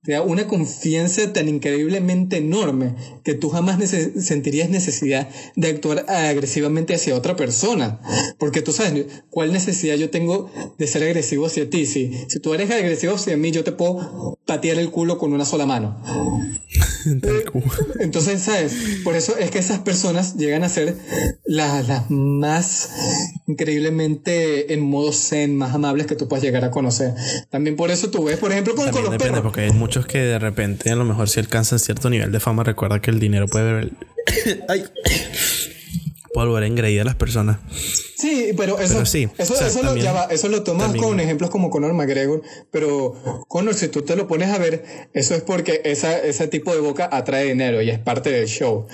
te 0.02 0.12
da 0.12 0.22
una 0.22 0.46
confianza 0.46 1.32
tan 1.32 1.48
increíblemente 1.48 2.38
enorme 2.38 2.94
que 3.24 3.34
tú 3.34 3.50
jamás 3.50 3.78
sentirías 3.88 4.70
necesidad 4.70 5.28
de 5.56 5.68
actuar 5.68 6.06
agresivamente 6.08 6.94
hacia 6.94 7.14
otra 7.14 7.36
persona. 7.36 8.00
Porque 8.38 8.62
tú 8.62 8.72
sabes 8.72 9.06
cuál 9.30 9.52
necesidad 9.52 9.96
yo 9.96 10.10
tengo 10.10 10.50
de 10.78 10.86
ser 10.86 11.02
agresivo 11.02 11.46
hacia 11.46 11.68
ti. 11.68 11.86
Si, 11.86 12.12
si 12.28 12.40
tú 12.40 12.54
eres 12.54 12.70
agresivo 12.70 13.14
hacia 13.14 13.36
mí, 13.36 13.50
yo 13.50 13.64
te 13.64 13.72
puedo 13.72 14.38
patear 14.58 14.78
el 14.78 14.90
culo 14.90 15.18
con 15.18 15.32
una 15.32 15.44
sola 15.44 15.66
mano. 15.66 15.96
Entonces, 18.00 18.42
¿sabes? 18.42 18.74
Por 19.04 19.14
eso 19.14 19.36
es 19.38 19.52
que 19.52 19.58
esas 19.58 19.78
personas 19.78 20.36
llegan 20.36 20.64
a 20.64 20.68
ser 20.68 20.96
las, 21.44 22.10
más 22.10 22.90
increíblemente 23.46 24.74
en 24.74 24.80
modo 24.80 25.12
zen, 25.12 25.56
más 25.56 25.74
amables 25.76 26.06
que 26.06 26.16
tú 26.16 26.26
puedas 26.26 26.42
llegar 26.42 26.64
a 26.64 26.72
conocer. 26.72 27.14
También 27.50 27.76
por 27.76 27.92
eso 27.92 28.10
tú 28.10 28.24
ves, 28.24 28.38
por 28.38 28.50
ejemplo, 28.50 28.74
con, 28.74 28.86
También 28.86 29.04
los 29.04 29.12
depende, 29.12 29.42
porque 29.42 29.60
hay 29.60 29.70
muchos 29.70 30.06
que 30.06 30.18
de 30.18 30.40
repente, 30.40 30.90
a 30.90 30.96
lo 30.96 31.04
mejor 31.04 31.28
si 31.28 31.38
alcanzan 31.38 31.78
cierto 31.78 32.10
nivel 32.10 32.32
de 32.32 32.40
fama, 32.40 32.64
recuerda 32.64 33.00
que 33.00 33.12
el 33.12 33.20
dinero 33.20 33.46
puede 33.46 33.72
ver... 33.72 33.92
Ay. 34.68 34.84
Puede 36.34 36.48
volver 36.48 36.64
a 36.64 36.66
engreír 36.66 37.00
a 37.00 37.04
las 37.04 37.14
personas. 37.14 37.58
Sí, 38.18 38.52
pero 38.56 38.80
eso, 38.80 39.06
sí, 39.06 39.28
eso, 39.38 39.54
eso, 39.54 39.80
lo, 39.84 39.94
eso, 39.94 40.48
lo, 40.48 40.64
tomas 40.64 40.92
con 40.96 41.20
ejemplos 41.20 41.50
como 41.50 41.70
Conor 41.70 41.92
McGregor, 41.92 42.42
pero 42.72 43.14
Conor, 43.46 43.74
si 43.74 43.86
tú 43.86 44.02
te 44.02 44.16
lo 44.16 44.26
pones 44.26 44.48
a 44.48 44.58
ver, 44.58 44.82
eso 45.14 45.36
es 45.36 45.42
porque 45.42 45.82
esa, 45.84 46.18
ese 46.18 46.48
tipo 46.48 46.74
de 46.74 46.80
boca 46.80 47.08
atrae 47.12 47.44
dinero 47.44 47.80
y 47.80 47.90
es 47.90 48.00
parte 48.00 48.32
del 48.32 48.48
show. 48.48 48.88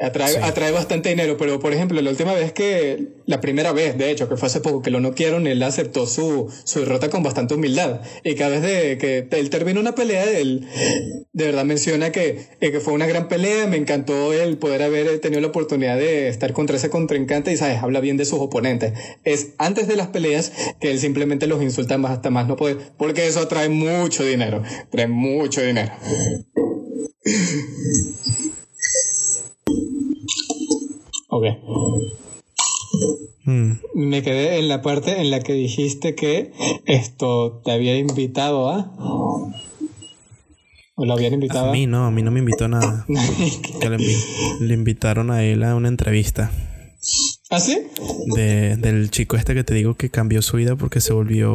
Atrae, 0.00 0.38
atrae 0.38 0.72
bastante 0.72 1.10
dinero, 1.10 1.36
pero 1.36 1.60
por 1.60 1.74
ejemplo, 1.74 2.00
la 2.00 2.08
última 2.08 2.32
vez 2.32 2.54
que, 2.54 3.08
la 3.26 3.42
primera 3.42 3.72
vez, 3.72 3.98
de 3.98 4.10
hecho, 4.10 4.26
que 4.26 4.38
fue 4.38 4.46
hace 4.46 4.60
poco 4.60 4.80
que 4.80 4.90
lo 4.90 5.00
no 5.00 5.12
quiero, 5.12 5.36
él 5.36 5.62
aceptó 5.62 6.06
su, 6.06 6.50
su 6.64 6.80
derrota 6.80 7.10
con 7.10 7.22
bastante 7.22 7.52
humildad. 7.52 8.00
Y 8.24 8.36
cada 8.36 8.58
vez 8.58 8.62
de 8.62 8.96
que 8.96 9.28
él 9.38 9.50
termina 9.50 9.80
una 9.80 9.94
pelea, 9.94 10.24
él 10.30 10.66
de 11.34 11.44
verdad 11.44 11.66
menciona 11.66 12.10
que, 12.10 12.46
eh, 12.62 12.72
que 12.72 12.80
fue 12.80 12.94
una 12.94 13.06
gran 13.06 13.28
pelea, 13.28 13.66
me 13.66 13.76
encantó 13.76 14.32
el 14.32 14.56
poder 14.56 14.82
haber 14.82 15.18
tenido 15.18 15.42
la 15.42 15.48
oportunidad 15.48 15.98
de 15.98 16.28
estar 16.28 16.54
contra 16.54 16.76
ese 16.76 16.88
contrincante 16.88 17.52
y, 17.52 17.58
¿sabes? 17.58 17.82
Habla 17.82 18.00
bien 18.00 18.16
de 18.16 18.24
sus 18.24 18.38
oponentes. 18.38 18.61
Es 19.24 19.54
antes 19.58 19.88
de 19.88 19.96
las 19.96 20.08
peleas 20.08 20.52
que 20.80 20.90
él 20.90 20.98
simplemente 20.98 21.46
los 21.46 21.62
insulta 21.62 21.98
más 21.98 22.12
hasta 22.12 22.30
más 22.30 22.48
no 22.48 22.56
puede, 22.56 22.76
porque 22.96 23.26
eso 23.26 23.46
trae 23.48 23.68
mucho 23.68 24.24
dinero, 24.24 24.62
trae 24.90 25.08
mucho 25.08 25.60
dinero. 25.62 25.92
Ok. 31.28 31.44
Mm. 33.44 33.72
Me 33.94 34.22
quedé 34.22 34.58
en 34.58 34.68
la 34.68 34.82
parte 34.82 35.20
en 35.20 35.30
la 35.30 35.40
que 35.40 35.52
dijiste 35.52 36.14
que 36.14 36.52
esto 36.86 37.60
te 37.64 37.72
había 37.72 37.96
invitado 37.96 38.70
a. 38.70 38.92
¿O 40.94 41.06
lo 41.06 41.14
habían 41.14 41.32
invitado? 41.32 41.70
A 41.70 41.72
mí 41.72 41.86
no, 41.86 42.04
a 42.06 42.10
mí 42.10 42.22
no 42.22 42.30
me 42.30 42.40
invitó 42.40 42.68
nada. 42.68 43.06
le, 44.60 44.74
invitaron 44.74 45.30
a 45.30 45.42
él 45.42 45.64
a 45.64 45.74
una 45.74 45.88
entrevista. 45.88 46.52
¿Ah, 47.52 47.60
sí? 47.60 47.78
De, 48.34 48.76
del 48.76 49.10
chico 49.10 49.36
este 49.36 49.54
que 49.54 49.62
te 49.62 49.74
digo 49.74 49.94
que 49.94 50.08
cambió 50.08 50.40
su 50.40 50.56
vida 50.56 50.74
porque 50.74 51.02
se 51.02 51.12
volvió 51.12 51.52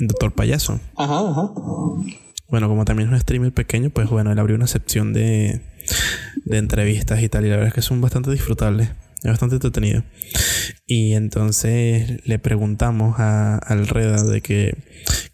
doctor 0.00 0.32
payaso. 0.32 0.80
Ajá, 0.96 1.20
ajá. 1.30 1.52
Bueno, 2.48 2.68
como 2.68 2.84
también 2.84 3.08
es 3.08 3.12
un 3.12 3.20
streamer 3.20 3.52
pequeño, 3.52 3.90
pues 3.90 4.10
bueno, 4.10 4.32
él 4.32 4.38
abrió 4.38 4.56
una 4.56 4.66
sección 4.66 5.12
de, 5.12 5.60
de 6.44 6.58
entrevistas 6.58 7.22
y 7.22 7.28
tal. 7.28 7.46
Y 7.46 7.50
la 7.50 7.54
verdad 7.54 7.68
es 7.68 7.74
que 7.74 7.82
son 7.82 8.00
bastante 8.00 8.32
disfrutables. 8.32 8.88
Es 9.22 9.30
bastante 9.30 9.54
entretenido. 9.54 10.02
Y 10.88 11.12
entonces 11.12 12.26
le 12.26 12.40
preguntamos 12.40 13.20
a, 13.20 13.58
al 13.58 13.86
Reda 13.86 14.24
de 14.24 14.40
que 14.40 14.76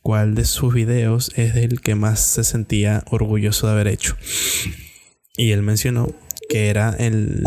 cuál 0.03 0.35
de 0.35 0.45
sus 0.45 0.75
videos 0.75 1.33
es 1.37 1.57
el 1.57 1.81
que 1.81 1.95
más 1.95 2.21
se 2.21 2.45
sentía 2.45 3.05
orgulloso 3.11 3.69
de 3.69 3.73
haber 3.73 3.89
hecho. 3.89 4.17
Y 5.35 5.53
él 5.53 5.63
mencionó 5.63 6.15
que 6.51 6.69
era 6.69 6.91
el 6.91 7.43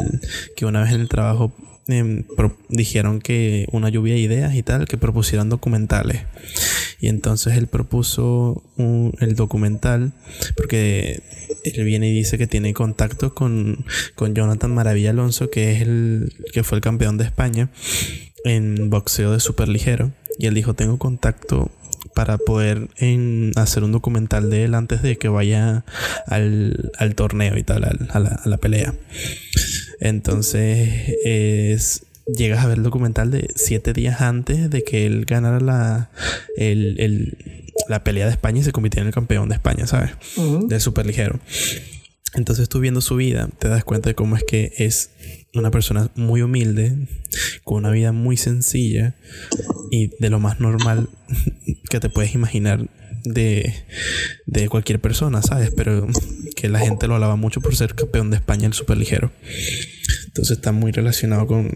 que 0.56 0.66
una 0.66 0.82
vez 0.82 0.92
en 0.92 1.02
el 1.02 1.08
trabajo 1.08 1.54
em, 1.88 2.24
dijeron 2.70 3.20
que 3.20 3.68
una 3.72 3.90
lluvia 3.90 4.16
de 4.16 4.20
ideas 4.20 4.56
y 4.56 4.64
tal, 4.64 4.88
que 4.88 4.98
propusieran 4.98 5.50
documentales. 5.50 6.22
Y 7.00 7.08
entonces 7.08 7.58
él 7.58 7.68
propuso 7.68 8.64
el 8.78 9.36
documental, 9.36 10.14
porque 10.56 11.22
él 11.64 11.84
viene 11.84 12.10
y 12.10 12.14
dice 12.14 12.38
que 12.38 12.48
tiene 12.48 12.74
contacto 12.74 13.34
con, 13.34 13.86
con 14.16 14.34
Jonathan 14.34 14.74
Maravilla 14.74 15.12
Alonso, 15.12 15.50
que 15.50 15.74
es 15.74 15.82
el 15.82 16.34
que 16.54 16.64
fue 16.64 16.78
el 16.78 16.82
campeón 16.82 17.18
de 17.18 17.26
España 17.26 17.70
en 18.44 18.90
boxeo 18.90 19.32
de 19.32 19.40
super 19.40 19.68
ligero. 19.68 20.12
Y 20.40 20.48
él 20.48 20.54
dijo, 20.54 20.74
tengo 20.74 20.98
contacto 20.98 21.72
para 22.14 22.38
poder 22.38 22.90
hacer 23.56 23.84
un 23.84 23.92
documental 23.92 24.50
de 24.50 24.64
él 24.64 24.74
antes 24.74 25.02
de 25.04 25.18
que 25.18 25.28
vaya 25.28 25.86
al, 26.26 26.92
torneo 27.16 27.58
y 27.58 27.64
tal, 27.64 27.84
a, 27.84 28.20
la, 28.20 28.30
a 28.30 28.50
la 28.50 28.58
pelea. 28.58 28.94
Entonces 30.00 31.16
es 31.24 32.04
llegas 32.28 32.64
a 32.64 32.68
ver 32.68 32.78
el 32.78 32.84
documental 32.84 33.32
de 33.32 33.50
siete 33.56 33.94
días 33.94 34.22
antes 34.22 34.70
de 34.70 34.84
que 34.84 35.06
él 35.06 35.26
ganara 35.26 35.60
la, 35.60 36.12
la 37.88 38.04
pelea 38.04 38.26
de 38.26 38.32
España 38.32 38.60
y 38.60 38.64
se 38.64 38.72
convirtiera 38.72 39.04
en 39.04 39.08
el 39.08 39.14
campeón 39.14 39.50
de 39.50 39.56
España, 39.56 39.88
¿sabes? 39.88 40.12
De 40.68 40.80
super 40.80 41.06
ligero. 41.06 41.40
Entonces 42.34 42.68
tú 42.68 42.80
viendo 42.80 43.02
su 43.02 43.16
vida 43.16 43.50
te 43.58 43.70
das 43.70 43.84
cuenta 43.84 44.10
de 44.10 44.16
cómo 44.16 44.36
es 44.36 44.44
que 44.44 44.74
es 44.78 45.12
una 45.54 45.72
persona 45.72 46.12
muy 46.16 46.42
humilde, 46.42 47.08
con 47.64 47.78
una 47.78 47.92
vida 47.92 48.12
muy 48.12 48.38
sencilla 48.38 49.16
y 49.92 50.12
de 50.20 50.30
lo 50.30 50.40
más 50.40 50.60
normal 50.60 51.10
que 51.90 52.00
te 52.00 52.10
puedes 52.10 52.36
imaginar 52.36 52.90
de, 53.34 53.74
de 54.46 54.70
cualquier 54.70 55.00
persona, 55.00 55.42
¿sabes? 55.42 55.72
Pero 55.76 56.08
que 56.56 56.70
la 56.70 56.80
gente 56.80 57.08
lo 57.08 57.16
alaba 57.16 57.36
mucho 57.36 57.62
por 57.62 57.76
ser 57.76 57.96
campeón 57.96 58.30
de 58.30 58.38
España 58.38 58.68
el 58.68 58.74
superligero. 58.74 59.32
Entonces 60.28 60.58
está 60.58 60.72
muy 60.72 60.92
relacionado 60.92 61.48
con, 61.48 61.70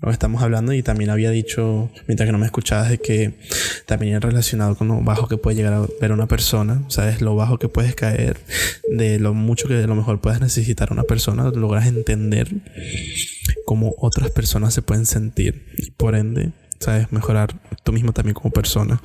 lo 0.00 0.08
que 0.08 0.12
estamos 0.12 0.42
hablando 0.42 0.72
y 0.72 0.82
también 0.82 1.10
había 1.10 1.30
dicho, 1.30 1.90
mientras 2.06 2.26
que 2.26 2.32
no 2.32 2.38
me 2.38 2.46
escuchabas, 2.46 2.88
de 2.88 2.98
que 2.98 3.34
también 3.84 4.16
es 4.16 4.22
relacionado 4.22 4.74
con 4.74 4.88
lo 4.88 5.02
bajo 5.02 5.28
que 5.28 5.36
puede 5.36 5.56
llegar 5.56 5.74
a 5.74 5.86
ver 6.00 6.12
una 6.12 6.26
persona, 6.26 6.82
sabes, 6.88 7.20
lo 7.20 7.36
bajo 7.36 7.58
que 7.58 7.68
puedes 7.68 7.94
caer, 7.94 8.38
de 8.88 9.18
lo 9.18 9.34
mucho 9.34 9.68
que 9.68 9.74
de 9.74 9.86
lo 9.86 9.94
mejor 9.94 10.20
puedes 10.20 10.40
necesitar 10.40 10.90
una 10.90 11.02
persona, 11.02 11.50
logras 11.50 11.86
entender 11.86 12.48
cómo 13.66 13.94
otras 13.98 14.30
personas 14.30 14.72
se 14.72 14.80
pueden 14.80 15.04
sentir 15.04 15.66
y 15.76 15.90
por 15.90 16.14
ende, 16.14 16.52
sabes, 16.78 17.12
mejorar 17.12 17.54
tú 17.84 17.92
mismo 17.92 18.12
también 18.12 18.34
como 18.34 18.50
persona. 18.50 19.02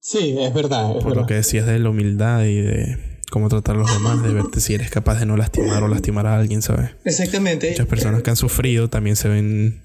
Sí, 0.00 0.36
es 0.38 0.54
verdad. 0.54 0.98
por 1.00 1.14
lo 1.14 1.26
que 1.26 1.34
decías 1.34 1.66
de 1.66 1.78
la 1.78 1.90
humildad 1.90 2.44
y 2.44 2.60
de 2.60 2.98
cómo 3.30 3.48
tratar 3.48 3.76
a 3.76 3.80
los 3.80 3.92
demás, 3.92 4.22
de 4.22 4.32
verte 4.32 4.60
si 4.60 4.74
eres 4.74 4.90
capaz 4.90 5.20
de 5.20 5.26
no 5.26 5.36
lastimar 5.36 5.82
o 5.82 5.88
lastimar 5.88 6.26
a 6.26 6.36
alguien, 6.36 6.62
¿sabes? 6.62 6.90
Exactamente. 7.04 7.70
Muchas 7.70 7.86
personas 7.86 8.22
que 8.22 8.30
han 8.30 8.36
sufrido 8.36 8.88
también 8.88 9.16
se 9.16 9.28
ven 9.28 9.82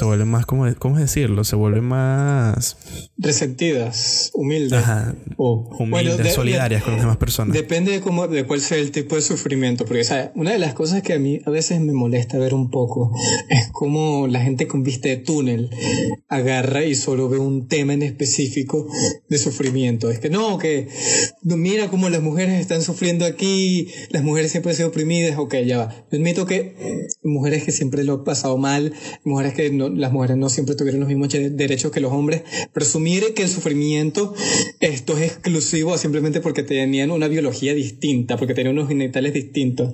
se 0.00 0.06
vuelven 0.06 0.28
más, 0.28 0.46
¿cómo, 0.46 0.66
¿cómo 0.78 0.98
decirlo? 0.98 1.44
Se 1.44 1.56
vuelven 1.56 1.84
más... 1.84 2.78
Resentidas, 3.18 4.30
humildes. 4.32 4.78
Ajá. 4.78 5.14
humildes, 5.36 6.32
solidarias 6.32 6.82
con 6.82 6.94
las 6.94 7.02
demás 7.02 7.18
personas. 7.18 7.52
Depende 7.52 7.92
de, 7.92 8.00
cómo, 8.00 8.26
de 8.26 8.46
cuál 8.46 8.62
sea 8.62 8.78
el 8.78 8.92
tipo 8.92 9.16
de 9.16 9.20
sufrimiento. 9.20 9.84
Porque, 9.84 10.04
¿sabes? 10.04 10.30
Una 10.34 10.52
de 10.52 10.58
las 10.58 10.72
cosas 10.72 11.02
que 11.02 11.12
a 11.12 11.18
mí 11.18 11.40
a 11.44 11.50
veces 11.50 11.82
me 11.82 11.92
molesta 11.92 12.38
ver 12.38 12.54
un 12.54 12.70
poco 12.70 13.14
es 13.50 13.68
como 13.72 14.26
la 14.26 14.40
gente 14.40 14.66
con 14.66 14.82
vista 14.84 15.10
de 15.10 15.18
túnel 15.18 15.68
agarra 16.28 16.82
y 16.82 16.94
solo 16.94 17.28
ve 17.28 17.36
un 17.36 17.68
tema 17.68 17.92
en 17.92 18.00
específico 18.00 18.88
de 19.28 19.36
sufrimiento. 19.36 20.10
Es 20.10 20.18
que 20.18 20.30
no, 20.30 20.56
que 20.56 20.88
mira 21.42 21.90
cómo 21.90 22.08
las 22.08 22.22
mujeres 22.22 22.58
están 22.58 22.80
sufriendo 22.80 23.26
aquí, 23.26 23.88
las 24.08 24.22
mujeres 24.22 24.50
siempre 24.50 24.70
han 24.70 24.76
sido 24.76 24.88
oprimidas. 24.88 25.38
Ok, 25.38 25.56
ya 25.66 25.76
va. 25.76 26.06
Yo 26.10 26.16
admito 26.16 26.46
que 26.46 27.06
mujeres 27.22 27.64
que 27.64 27.72
siempre 27.72 28.02
lo 28.02 28.14
han 28.14 28.24
pasado 28.24 28.56
mal, 28.56 28.94
mujeres 29.24 29.52
que 29.52 29.70
no, 29.70 29.89
las 29.96 30.12
mujeres 30.12 30.36
no 30.36 30.48
siempre 30.48 30.74
tuvieron 30.74 31.00
los 31.00 31.08
mismos 31.08 31.28
derechos 31.30 31.92
que 31.92 32.00
los 32.00 32.12
hombres. 32.12 32.42
Presumir 32.72 33.34
que 33.34 33.42
el 33.42 33.48
sufrimiento 33.48 34.34
esto 34.80 35.16
es 35.18 35.32
exclusivo 35.32 35.96
simplemente 35.98 36.40
porque 36.40 36.62
tenían 36.62 37.10
una 37.10 37.28
biología 37.28 37.74
distinta, 37.74 38.36
porque 38.36 38.54
tenían 38.54 38.76
unos 38.76 38.88
genitales 38.88 39.34
distintos. 39.34 39.92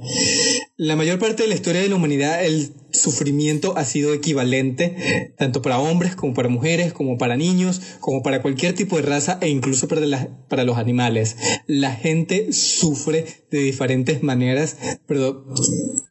La 0.76 0.96
mayor 0.96 1.18
parte 1.18 1.42
de 1.42 1.48
la 1.48 1.54
historia 1.54 1.80
de 1.80 1.88
la 1.88 1.96
humanidad, 1.96 2.44
el 2.44 2.70
sufrimiento 3.00 3.76
ha 3.76 3.84
sido 3.84 4.12
equivalente 4.12 5.34
tanto 5.38 5.62
para 5.62 5.78
hombres 5.78 6.16
como 6.16 6.34
para 6.34 6.48
mujeres, 6.48 6.92
como 6.92 7.18
para 7.18 7.36
niños, 7.36 7.80
como 8.00 8.22
para 8.22 8.42
cualquier 8.42 8.74
tipo 8.74 8.96
de 8.96 9.02
raza 9.02 9.38
e 9.40 9.48
incluso 9.48 9.88
para, 9.88 10.28
para 10.48 10.64
los 10.64 10.78
animales. 10.78 11.36
La 11.66 11.92
gente 11.92 12.52
sufre 12.52 13.24
de 13.50 13.58
diferentes 13.58 14.22
maneras, 14.22 14.76
pero 15.06 15.44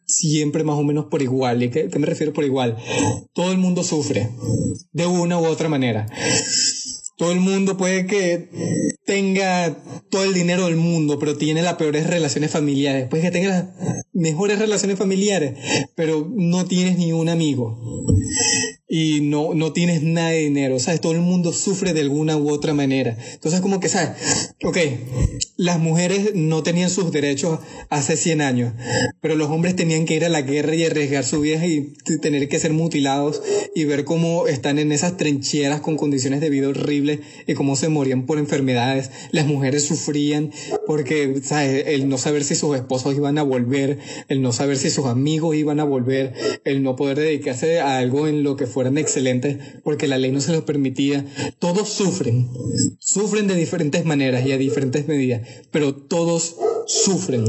siempre 0.05 0.63
más 0.63 0.77
o 0.77 0.83
menos 0.83 1.05
por 1.05 1.21
igual. 1.21 1.63
¿Y 1.63 1.69
qué, 1.69 1.89
qué 1.89 1.99
me 1.99 2.05
refiero 2.07 2.33
por 2.33 2.43
igual? 2.43 2.77
Todo 3.33 3.51
el 3.51 3.57
mundo 3.57 3.83
sufre 3.83 4.29
de 4.91 5.05
una 5.05 5.39
u 5.39 5.45
otra 5.45 5.69
manera. 5.69 6.07
Todo 7.17 7.31
el 7.31 7.39
mundo 7.39 7.77
puede 7.77 8.05
que 8.07 8.49
tenga 9.05 9.75
todo 10.09 10.25
el 10.25 10.33
dinero 10.33 10.65
del 10.65 10.75
mundo, 10.75 11.17
pero 11.17 11.37
tiene 11.37 11.61
las 11.61 11.75
peores 11.75 12.07
relaciones 12.07 12.51
familiares. 12.51 13.07
Puede 13.09 13.23
que 13.23 13.31
tenga 13.31 13.49
las 13.49 14.05
mejores 14.11 14.59
relaciones 14.59 14.97
familiares, 14.97 15.57
pero 15.95 16.29
no 16.35 16.65
tienes 16.65 16.97
ni 16.97 17.13
un 17.13 17.29
amigo 17.29 17.79
y 18.87 19.21
no, 19.21 19.53
no 19.55 19.73
tienes 19.73 20.03
nada 20.03 20.29
de 20.29 20.39
dinero, 20.39 20.79
¿sabes? 20.79 21.01
Todo 21.01 21.13
el 21.13 21.21
mundo 21.21 21.53
sufre 21.53 21.93
de 21.93 22.01
alguna 22.01 22.37
u 22.37 22.51
otra 22.51 22.73
manera. 22.73 23.17
Entonces, 23.33 23.61
como 23.61 23.79
que, 23.79 23.89
¿sabes? 23.89 24.55
Ok, 24.63 24.77
las 25.57 25.79
mujeres 25.79 26.35
no 26.35 26.63
tenían 26.63 26.89
sus 26.89 27.11
derechos 27.11 27.59
hace 27.89 28.15
100 28.15 28.41
años, 28.41 28.73
pero 29.21 29.35
los 29.35 29.49
hombres 29.49 29.75
tenían 29.75 30.05
que 30.05 30.15
ir 30.15 30.25
a 30.25 30.29
la 30.29 30.41
guerra 30.41 30.75
y 30.75 30.85
arriesgar 30.85 31.23
su 31.23 31.41
vida 31.41 31.65
y 31.65 31.93
tener 32.21 32.47
que 32.47 32.59
ser 32.59 32.73
mutilados 32.73 33.41
y 33.73 33.85
ver 33.85 34.05
cómo 34.05 34.47
están 34.47 34.79
en 34.79 34.91
esas 34.91 35.17
trincheras 35.17 35.81
con 35.81 35.97
condiciones 35.97 36.41
de 36.41 36.49
vida 36.49 36.69
horribles 36.69 37.19
y 37.47 37.53
cómo 37.53 37.75
se 37.75 37.89
morían 37.89 38.25
por 38.25 38.37
enfermedades. 38.37 39.09
Las 39.31 39.47
mujeres 39.47 39.85
sufrían 39.85 40.51
porque 40.85 41.41
¿sabes? 41.43 41.85
el 41.87 42.07
no 42.07 42.17
saber 42.17 42.43
si 42.43 42.55
sus 42.55 42.75
esposos 42.75 43.15
iban 43.15 43.37
a 43.37 43.43
volver, 43.43 43.99
el 44.27 44.41
no 44.41 44.53
saber 44.53 44.77
si 44.77 44.89
sus 44.89 45.05
amigos 45.05 45.55
iban 45.55 45.79
a 45.79 45.83
volver, 45.83 46.33
el 46.63 46.83
no 46.83 46.95
poder 46.95 47.17
dedicarse 47.17 47.79
a 47.79 47.97
algo 47.97 48.27
en 48.27 48.43
lo 48.43 48.55
que 48.55 48.67
fueran 48.75 48.97
excelentes 48.97 49.57
porque 49.85 50.05
la 50.05 50.17
ley 50.17 50.33
no 50.33 50.41
se 50.41 50.51
los 50.51 50.63
permitía. 50.63 51.25
Todos 51.59 51.87
sufren, 51.87 52.49
sufren 52.99 53.47
de 53.47 53.55
diferentes 53.55 54.03
maneras 54.03 54.45
y 54.45 54.51
a 54.51 54.57
diferentes 54.57 55.07
medidas, 55.07 55.47
pero 55.71 55.95
todos 55.95 56.57
sufren. 56.85 57.45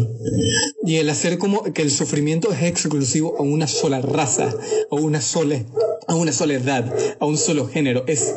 Y 0.85 0.97
el 0.97 1.11
hacer 1.11 1.39
como 1.39 1.64
que 1.74 1.83
el 1.83 1.91
sufrimiento 1.91 2.53
es 2.53 2.62
exclusivo 2.62 3.35
a 3.41 3.43
una 3.43 3.66
sola 3.66 4.01
raza, 4.01 4.55
a 4.89 4.95
una 4.95 5.20
sola, 5.20 5.64
a 6.07 6.14
una 6.14 6.31
sola 6.31 6.55
edad, 6.55 6.95
a 7.18 7.27
un 7.27 7.39
solo 7.39 7.66
género, 7.66 8.05
es, 8.07 8.33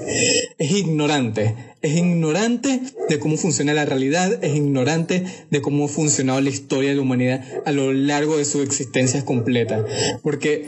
es 0.58 0.72
ignorante. 0.72 1.69
Es 1.82 1.96
ignorante 1.96 2.82
de 3.08 3.20
cómo 3.20 3.38
funciona 3.38 3.74
la 3.74 3.86
realidad, 3.86 4.44
es 4.44 4.56
ignorante 4.56 5.26
de 5.50 5.62
cómo 5.62 5.86
ha 5.86 5.88
funcionado 5.88 6.42
la 6.42 6.50
historia 6.50 6.90
de 6.90 6.96
la 6.98 7.02
humanidad 7.02 7.46
a 7.66 7.72
lo 7.72 7.94
largo 7.94 8.38
de 8.38 8.46
su 8.46 8.62
existencia 8.62 9.24
completa. 9.24 9.86
Porque 10.22 10.68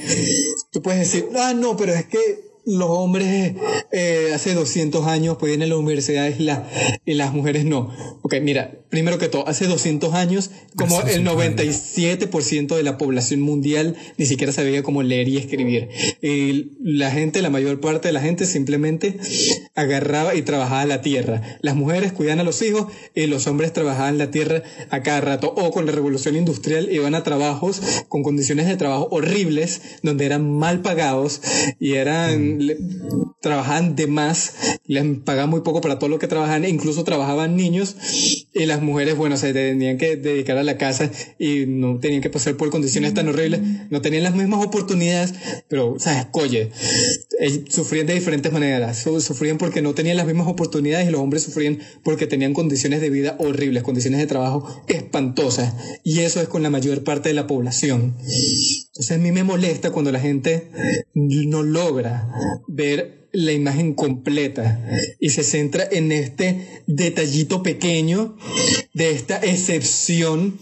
tú 0.71 0.81
puedes 0.81 0.99
decir, 1.01 1.25
ah, 1.35 1.53
no, 1.53 1.75
pero 1.75 1.93
es 1.93 2.05
que 2.05 2.50
los 2.65 2.89
hombres 2.89 3.55
eh, 3.91 4.31
hace 4.33 4.53
200 4.53 5.07
años 5.07 5.37
podían 5.37 5.61
ir 5.61 5.65
a 5.65 5.69
las 5.69 5.77
universidades 5.77 6.39
y, 6.39 6.49
y 7.05 7.13
las 7.15 7.33
mujeres 7.33 7.65
no. 7.65 7.91
Ok, 8.21 8.35
mira, 8.41 8.71
primero 8.89 9.17
que 9.17 9.27
todo, 9.27 9.47
hace 9.47 9.65
200 9.67 10.13
años, 10.13 10.51
como 10.75 11.01
el 11.01 11.25
97% 11.25 12.75
de 12.75 12.83
la 12.83 12.97
población 12.97 13.41
mundial 13.41 13.95
ni 14.17 14.25
siquiera 14.25 14.53
sabía 14.53 14.83
cómo 14.83 15.01
leer 15.01 15.27
y 15.27 15.37
escribir. 15.37 15.89
Y 16.21 16.71
la 16.83 17.11
gente, 17.11 17.41
la 17.41 17.49
mayor 17.49 17.79
parte 17.79 18.09
de 18.09 18.13
la 18.13 18.21
gente 18.21 18.45
simplemente 18.45 19.17
agarraba 19.75 20.35
y 20.35 20.41
trabajaba 20.43 20.85
la 20.85 21.01
tierra. 21.01 21.41
Las 21.61 21.75
mujeres 21.75 22.11
cuidaban 22.11 22.41
a 22.41 22.43
los 22.43 22.61
hijos 22.61 22.87
y 23.15 23.27
los 23.27 23.47
hombres 23.47 23.73
trabajaban 23.73 24.17
la 24.17 24.31
tierra 24.31 24.63
a 24.89 25.01
cada 25.01 25.21
rato. 25.21 25.53
O 25.55 25.71
con 25.71 25.85
la 25.85 25.91
revolución 25.91 26.35
industrial 26.35 26.91
iban 26.91 27.15
a 27.15 27.23
trabajos 27.23 27.81
con 28.07 28.23
condiciones 28.23 28.67
de 28.67 28.77
trabajo 28.77 29.07
horribles, 29.11 29.81
donde 30.03 30.25
eran 30.25 30.51
mal 30.51 30.81
pagados 30.81 31.41
y 31.79 31.93
eran 31.93 32.50
trabajaban 33.41 33.95
de 33.95 34.07
más, 34.07 34.53
les 34.85 35.03
pagaban 35.19 35.49
muy 35.49 35.61
poco 35.61 35.81
para 35.81 35.99
todo 35.99 36.09
lo 36.09 36.19
que 36.19 36.27
trabajaban, 36.27 36.65
e 36.65 36.69
incluso 36.69 37.03
trabajaban 37.03 37.55
niños 37.55 37.95
y 38.53 38.65
las 38.65 38.81
mujeres, 38.81 39.15
bueno, 39.17 39.37
se 39.37 39.53
tenían 39.53 39.97
que 39.97 40.15
dedicar 40.17 40.57
a 40.57 40.63
la 40.63 40.77
casa 40.77 41.09
y 41.39 41.65
no 41.65 41.99
tenían 41.99 42.21
que 42.21 42.29
pasar 42.29 42.57
por 42.57 42.69
condiciones 42.69 43.13
tan 43.13 43.27
horribles, 43.27 43.61
no 43.89 44.01
tenían 44.01 44.23
las 44.23 44.35
mismas 44.35 44.65
oportunidades, 44.65 45.33
pero, 45.67 45.95
¿sabes? 45.99 46.25
Coye, 46.31 46.71
sufrían 47.69 48.07
de 48.07 48.13
diferentes 48.13 48.51
maneras, 48.51 48.97
sufrían 48.97 49.57
porque 49.57 49.81
no 49.81 49.93
tenían 49.93 50.17
las 50.17 50.27
mismas 50.27 50.47
oportunidades 50.47 51.07
y 51.07 51.11
los 51.11 51.21
hombres 51.21 51.43
sufrían 51.43 51.79
porque 52.03 52.27
tenían 52.27 52.53
condiciones 52.53 53.01
de 53.01 53.09
vida 53.09 53.35
horribles, 53.39 53.83
condiciones 53.83 54.19
de 54.19 54.27
trabajo 54.27 54.83
espantosas 54.87 55.73
y 56.03 56.19
eso 56.19 56.41
es 56.41 56.47
con 56.47 56.63
la 56.63 56.69
mayor 56.69 57.03
parte 57.03 57.29
de 57.29 57.35
la 57.35 57.47
población. 57.47 58.15
Entonces 58.93 59.17
a 59.17 59.19
mí 59.21 59.31
me 59.31 59.45
molesta 59.45 59.91
cuando 59.91 60.11
la 60.11 60.19
gente 60.19 60.69
no 61.13 61.63
logra 61.63 62.27
ver 62.67 63.29
la 63.31 63.53
imagen 63.53 63.93
completa 63.93 64.85
y 65.17 65.29
se 65.29 65.43
centra 65.43 65.87
en 65.89 66.11
este 66.11 66.83
detallito 66.87 67.63
pequeño 67.63 68.35
de 68.93 69.11
esta 69.11 69.37
excepción 69.37 70.59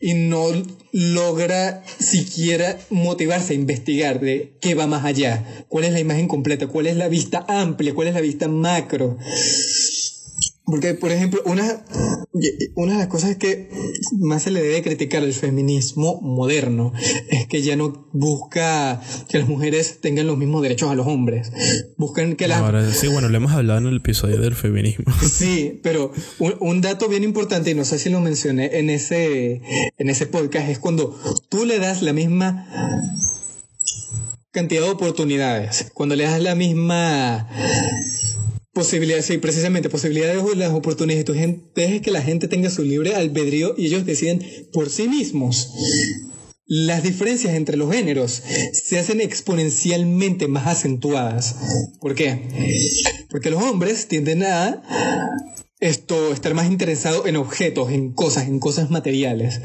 y 0.00 0.14
no 0.14 0.46
logra 0.92 1.82
siquiera 1.98 2.78
motivarse 2.90 3.54
a 3.54 3.56
investigar 3.56 4.20
de 4.20 4.52
qué 4.60 4.76
va 4.76 4.86
más 4.86 5.04
allá, 5.04 5.64
cuál 5.68 5.84
es 5.84 5.92
la 5.92 5.98
imagen 6.00 6.28
completa, 6.28 6.68
cuál 6.68 6.86
es 6.86 6.96
la 6.96 7.08
vista 7.08 7.44
amplia, 7.48 7.92
cuál 7.92 8.06
es 8.06 8.14
la 8.14 8.20
vista 8.20 8.46
macro. 8.46 9.18
Porque, 10.70 10.94
por 10.94 11.10
ejemplo, 11.10 11.40
una, 11.46 11.82
una 12.74 12.92
de 12.92 12.98
las 12.98 13.08
cosas 13.08 13.36
que 13.36 13.70
más 14.18 14.42
se 14.42 14.50
le 14.50 14.60
debe 14.62 14.82
criticar 14.82 15.22
al 15.22 15.32
feminismo 15.32 16.20
moderno 16.20 16.92
es 17.30 17.46
que 17.46 17.62
ya 17.62 17.74
no 17.74 18.08
busca 18.12 19.00
que 19.28 19.38
las 19.38 19.48
mujeres 19.48 20.00
tengan 20.00 20.26
los 20.26 20.36
mismos 20.36 20.62
derechos 20.62 20.90
a 20.90 20.94
los 20.94 21.06
hombres. 21.06 21.50
Buscan 21.96 22.36
que 22.36 22.48
las... 22.48 22.58
Ahora, 22.58 22.92
sí, 22.92 23.08
bueno, 23.08 23.30
lo 23.30 23.36
hemos 23.38 23.52
hablado 23.52 23.78
en 23.78 23.86
el 23.86 23.96
episodio 23.96 24.40
del 24.40 24.54
feminismo. 24.54 25.06
Sí, 25.28 25.80
pero 25.82 26.12
un, 26.38 26.54
un, 26.60 26.80
dato 26.80 27.08
bien 27.08 27.22
importante, 27.22 27.70
y 27.70 27.74
no 27.74 27.84
sé 27.84 27.98
si 27.98 28.10
lo 28.10 28.20
mencioné 28.20 28.78
en 28.78 28.90
ese, 28.90 29.62
en 29.96 30.10
ese 30.10 30.26
podcast, 30.26 30.68
es 30.68 30.78
cuando 30.78 31.16
tú 31.48 31.64
le 31.64 31.78
das 31.78 32.02
la 32.02 32.12
misma 32.12 32.66
cantidad 34.50 34.82
de 34.82 34.90
oportunidades, 34.90 35.90
cuando 35.94 36.16
le 36.16 36.24
das 36.24 36.40
la 36.40 36.54
misma 36.54 37.48
Posibilidades, 38.78 39.26
sí, 39.26 39.38
precisamente, 39.38 39.88
posibilidades 39.88 40.44
de 40.44 40.54
las 40.54 40.72
oportunidades. 40.72 41.24
Tu 41.24 41.34
gente, 41.34 41.64
dejes 41.74 42.00
que 42.00 42.12
la 42.12 42.22
gente 42.22 42.46
tenga 42.46 42.70
su 42.70 42.84
libre 42.84 43.16
albedrío 43.16 43.74
y 43.76 43.86
ellos 43.86 44.06
deciden 44.06 44.40
por 44.72 44.88
sí 44.88 45.08
mismos. 45.08 45.72
Las 46.64 47.02
diferencias 47.02 47.54
entre 47.54 47.76
los 47.76 47.92
géneros 47.92 48.40
se 48.72 49.00
hacen 49.00 49.20
exponencialmente 49.20 50.46
más 50.46 50.68
acentuadas. 50.68 51.56
¿Por 52.00 52.14
qué? 52.14 52.40
Porque 53.28 53.50
los 53.50 53.60
hombres 53.60 54.06
tienden 54.06 54.44
a 54.44 54.80
esto, 55.80 56.32
estar 56.32 56.54
más 56.54 56.70
interesados 56.70 57.26
en 57.26 57.34
objetos, 57.34 57.90
en 57.90 58.12
cosas, 58.12 58.46
en 58.46 58.60
cosas 58.60 58.90
materiales. 58.90 59.60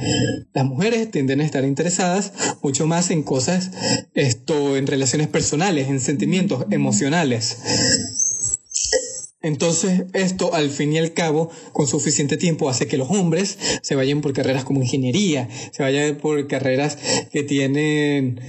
Las 0.56 0.66
mujeres 0.66 1.12
tienden 1.12 1.42
a 1.42 1.46
estar 1.46 1.64
interesadas 1.66 2.34
mucho 2.64 2.88
más 2.88 3.12
en 3.12 3.22
cosas, 3.22 3.70
esto, 4.16 4.76
en 4.76 4.88
relaciones 4.88 5.28
personales, 5.28 5.88
en 5.88 6.00
sentimientos 6.00 6.66
emocionales. 6.72 7.58
Entonces, 9.44 10.06
esto 10.14 10.54
al 10.56 10.70
fin 10.70 10.94
y 10.94 11.00
al 11.00 11.12
cabo, 11.12 11.50
con 11.74 11.86
suficiente 11.86 12.38
tiempo, 12.38 12.70
hace 12.70 12.88
que 12.88 12.96
los 12.96 13.10
hombres 13.12 13.60
se 13.82 13.94
vayan 13.94 14.22
por 14.22 14.32
carreras 14.32 14.64
como 14.64 14.82
ingeniería, 14.82 15.50
se 15.72 15.84
vayan 15.84 16.16
por 16.16 16.48
carreras 16.48 16.98
que 17.30 17.44
tienen 17.44 18.40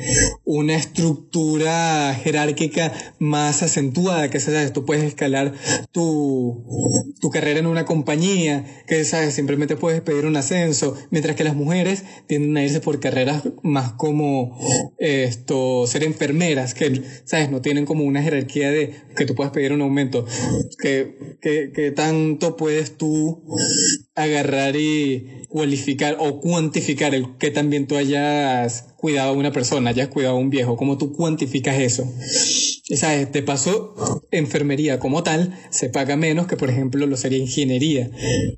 una 0.45 0.76
estructura 0.76 2.14
jerárquica 2.14 2.92
más 3.18 3.64
acentuada, 3.64 4.30
que 4.30 4.38
sabes, 4.38 4.72
tú 4.72 4.84
puedes 4.84 5.03
escalar 5.03 5.55
tu, 5.90 6.64
tu 7.20 7.28
carrera 7.30 7.59
en 7.59 7.66
una 7.66 7.84
compañía, 7.84 8.64
que 8.86 9.05
sabes, 9.05 9.34
simplemente 9.34 9.74
puedes 9.74 10.01
pedir 10.01 10.26
un 10.26 10.36
ascenso, 10.36 10.97
mientras 11.11 11.34
que 11.34 11.42
las 11.42 11.57
mujeres 11.57 12.05
tienden 12.28 12.57
a 12.57 12.62
irse 12.62 12.78
por 12.80 13.01
carreras 13.01 13.42
más 13.64 13.95
como 13.95 14.57
esto, 14.99 15.88
ser 15.88 16.05
enfermeras, 16.05 16.72
que 16.72 17.03
sabes, 17.24 17.51
no 17.51 17.61
tienen 17.61 17.84
como 17.84 18.05
una 18.05 18.22
jerarquía 18.22 18.70
de 18.70 18.95
que 19.16 19.26
tú 19.26 19.34
puedes 19.34 19.53
pedir 19.53 19.72
un 19.72 19.82
aumento 19.82 20.24
que, 20.85 21.93
tanto 21.97 22.57
puedes 22.57 22.99
tú 22.99 23.43
agarrar 24.14 24.76
y 24.76 25.47
cualificar 25.49 26.16
o 26.18 26.41
cuantificar 26.41 27.14
el 27.14 27.37
que 27.39 27.51
también 27.51 27.87
tú 27.87 27.97
hayas 27.97 28.95
cuidado 28.97 29.30
a 29.30 29.32
una 29.32 29.51
persona, 29.51 29.91
hayas 29.91 30.09
cuidado 30.09 30.37
a 30.37 30.39
un 30.39 30.51
viejo, 30.51 30.76
cómo 30.76 30.99
tú 30.99 31.12
cuantificas 31.12 31.78
eso. 31.78 32.05
¿Sabes? 32.87 33.32
Te 33.32 33.43
pasó 33.43 33.95
enfermería 34.30 34.99
como 34.99 35.22
tal, 35.22 35.59
se 35.70 35.89
paga 35.89 36.16
menos 36.16 36.47
que 36.47 36.59
por 36.59 36.68
ejemplo 36.68 37.07
lo 37.07 37.16
sería 37.16 37.39
ingeniería. 37.39 38.11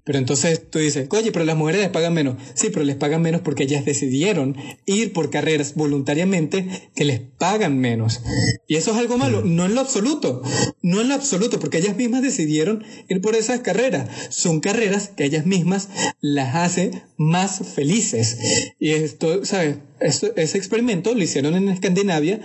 Pero 0.05 0.19
entonces 0.19 0.69
tú 0.69 0.81
dices, 0.81 1.07
oye, 1.11 1.31
pero 1.31 1.45
las 1.45 1.57
mujeres 1.57 1.83
les 1.83 1.91
pagan 1.91 2.13
menos. 2.13 2.35
Sí, 2.55 2.71
pero 2.73 2.85
les 2.85 2.97
pagan 2.97 3.23
menos 3.23 3.43
porque 3.43 3.63
ellas 3.63 3.85
decidieron 3.85 4.57
ir 4.85 5.13
por 5.13 5.31
carreras 5.31 5.75
voluntariamente 5.77 6.67
que 6.97 7.05
les 7.05 7.21
pagan 7.21 7.79
menos. 7.79 8.23
Y 8.67 8.75
eso 8.75 8.91
es 8.91 8.97
algo 8.97 9.17
malo, 9.17 9.43
no 9.45 9.67
en 9.67 9.77
lo 9.77 9.81
absoluto, 9.81 10.43
no 10.83 11.01
en 11.01 11.09
lo 11.09 11.15
absoluto, 11.15 11.61
porque 11.61 11.79
ellas 11.79 11.97
mismas 11.97 12.23
decidieron 12.23 12.85
ir 13.09 13.21
por 13.21 13.37
esas 13.37 13.61
carreras. 13.61 14.09
Son 14.31 14.59
carreras 14.59 15.09
que 15.17 15.25
ellas 15.25 15.47
mismas 15.47 15.89
las 16.21 16.57
hacen 16.57 17.03
más 17.17 17.61
felices. 17.75 18.39
Y 18.81 18.91
esto, 18.91 19.45
¿sabes? 19.45 19.77
Ese 20.01 20.59
experimento 20.59 21.15
lo 21.15 21.23
hicieron 21.23 21.55
en 21.55 21.69
Escandinavia, 21.69 22.41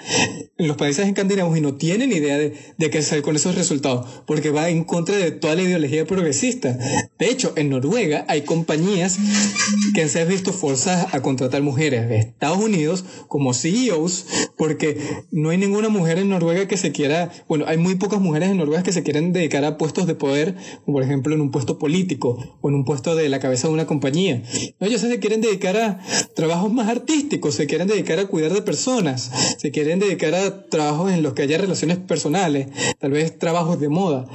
en 0.57 0.67
los 0.67 0.77
países 0.77 1.07
escandinavos, 1.07 1.57
y 1.57 1.61
no 1.61 1.75
tienen 1.75 2.11
idea 2.11 2.37
de, 2.37 2.53
de 2.77 2.89
qué 2.89 2.99
hacer 2.99 3.21
con 3.21 3.35
esos 3.35 3.55
resultados, 3.55 4.23
porque 4.25 4.51
va 4.51 4.69
en 4.69 4.83
contra 4.83 5.17
de 5.17 5.31
toda 5.31 5.55
la 5.55 5.63
ideología 5.63 6.05
progresista. 6.05 6.77
De 7.19 7.29
hecho, 7.29 7.53
en 7.55 7.69
Noruega 7.69 8.25
hay 8.27 8.41
compañías 8.43 9.17
que 9.93 10.07
se 10.07 10.21
han 10.21 10.29
visto 10.29 10.53
forzadas 10.53 11.13
a 11.13 11.21
contratar 11.21 11.61
mujeres 11.61 12.07
de 12.07 12.17
Estados 12.17 12.59
Unidos 12.59 13.03
como 13.27 13.53
CEOs, 13.53 14.25
porque 14.57 14.97
no 15.31 15.49
hay 15.49 15.57
ninguna 15.57 15.89
mujer 15.89 16.19
en 16.19 16.29
Noruega 16.29 16.67
que 16.67 16.77
se 16.77 16.91
quiera, 16.91 17.31
bueno, 17.47 17.65
hay 17.67 17.77
muy 17.77 17.95
pocas 17.95 18.21
mujeres 18.21 18.49
en 18.49 18.57
Noruega 18.57 18.83
que 18.83 18.93
se 18.93 19.03
quieren 19.03 19.33
dedicar 19.33 19.65
a 19.65 19.77
puestos 19.77 20.07
de 20.07 20.15
poder, 20.15 20.55
como 20.85 20.97
por 20.97 21.03
ejemplo 21.03 21.33
en 21.33 21.41
un 21.41 21.51
puesto 21.51 21.77
político 21.77 22.57
o 22.61 22.69
en 22.69 22.75
un 22.75 22.85
puesto 22.85 23.15
de 23.15 23.27
la 23.27 23.39
cabeza 23.39 23.67
de 23.67 23.73
una 23.73 23.87
compañía. 23.87 24.43
ellos 24.79 25.01
se 25.01 25.19
quieren 25.19 25.41
dedicar 25.41 25.75
a 25.77 25.99
trabajos 26.35 26.71
más 26.71 26.87
artísticos 26.87 27.40
se 27.49 27.65
quieren 27.65 27.87
dedicar 27.87 28.19
a 28.19 28.27
cuidar 28.27 28.53
de 28.53 28.61
personas, 28.61 29.31
se 29.57 29.71
quieren 29.71 29.99
dedicar 29.99 30.35
a 30.35 30.67
trabajos 30.69 31.11
en 31.11 31.23
los 31.23 31.33
que 31.33 31.43
haya 31.43 31.57
relaciones 31.57 31.97
personales, 31.97 32.67
tal 32.99 33.11
vez 33.11 33.39
trabajos 33.39 33.79
de 33.79 33.89
moda. 33.89 34.27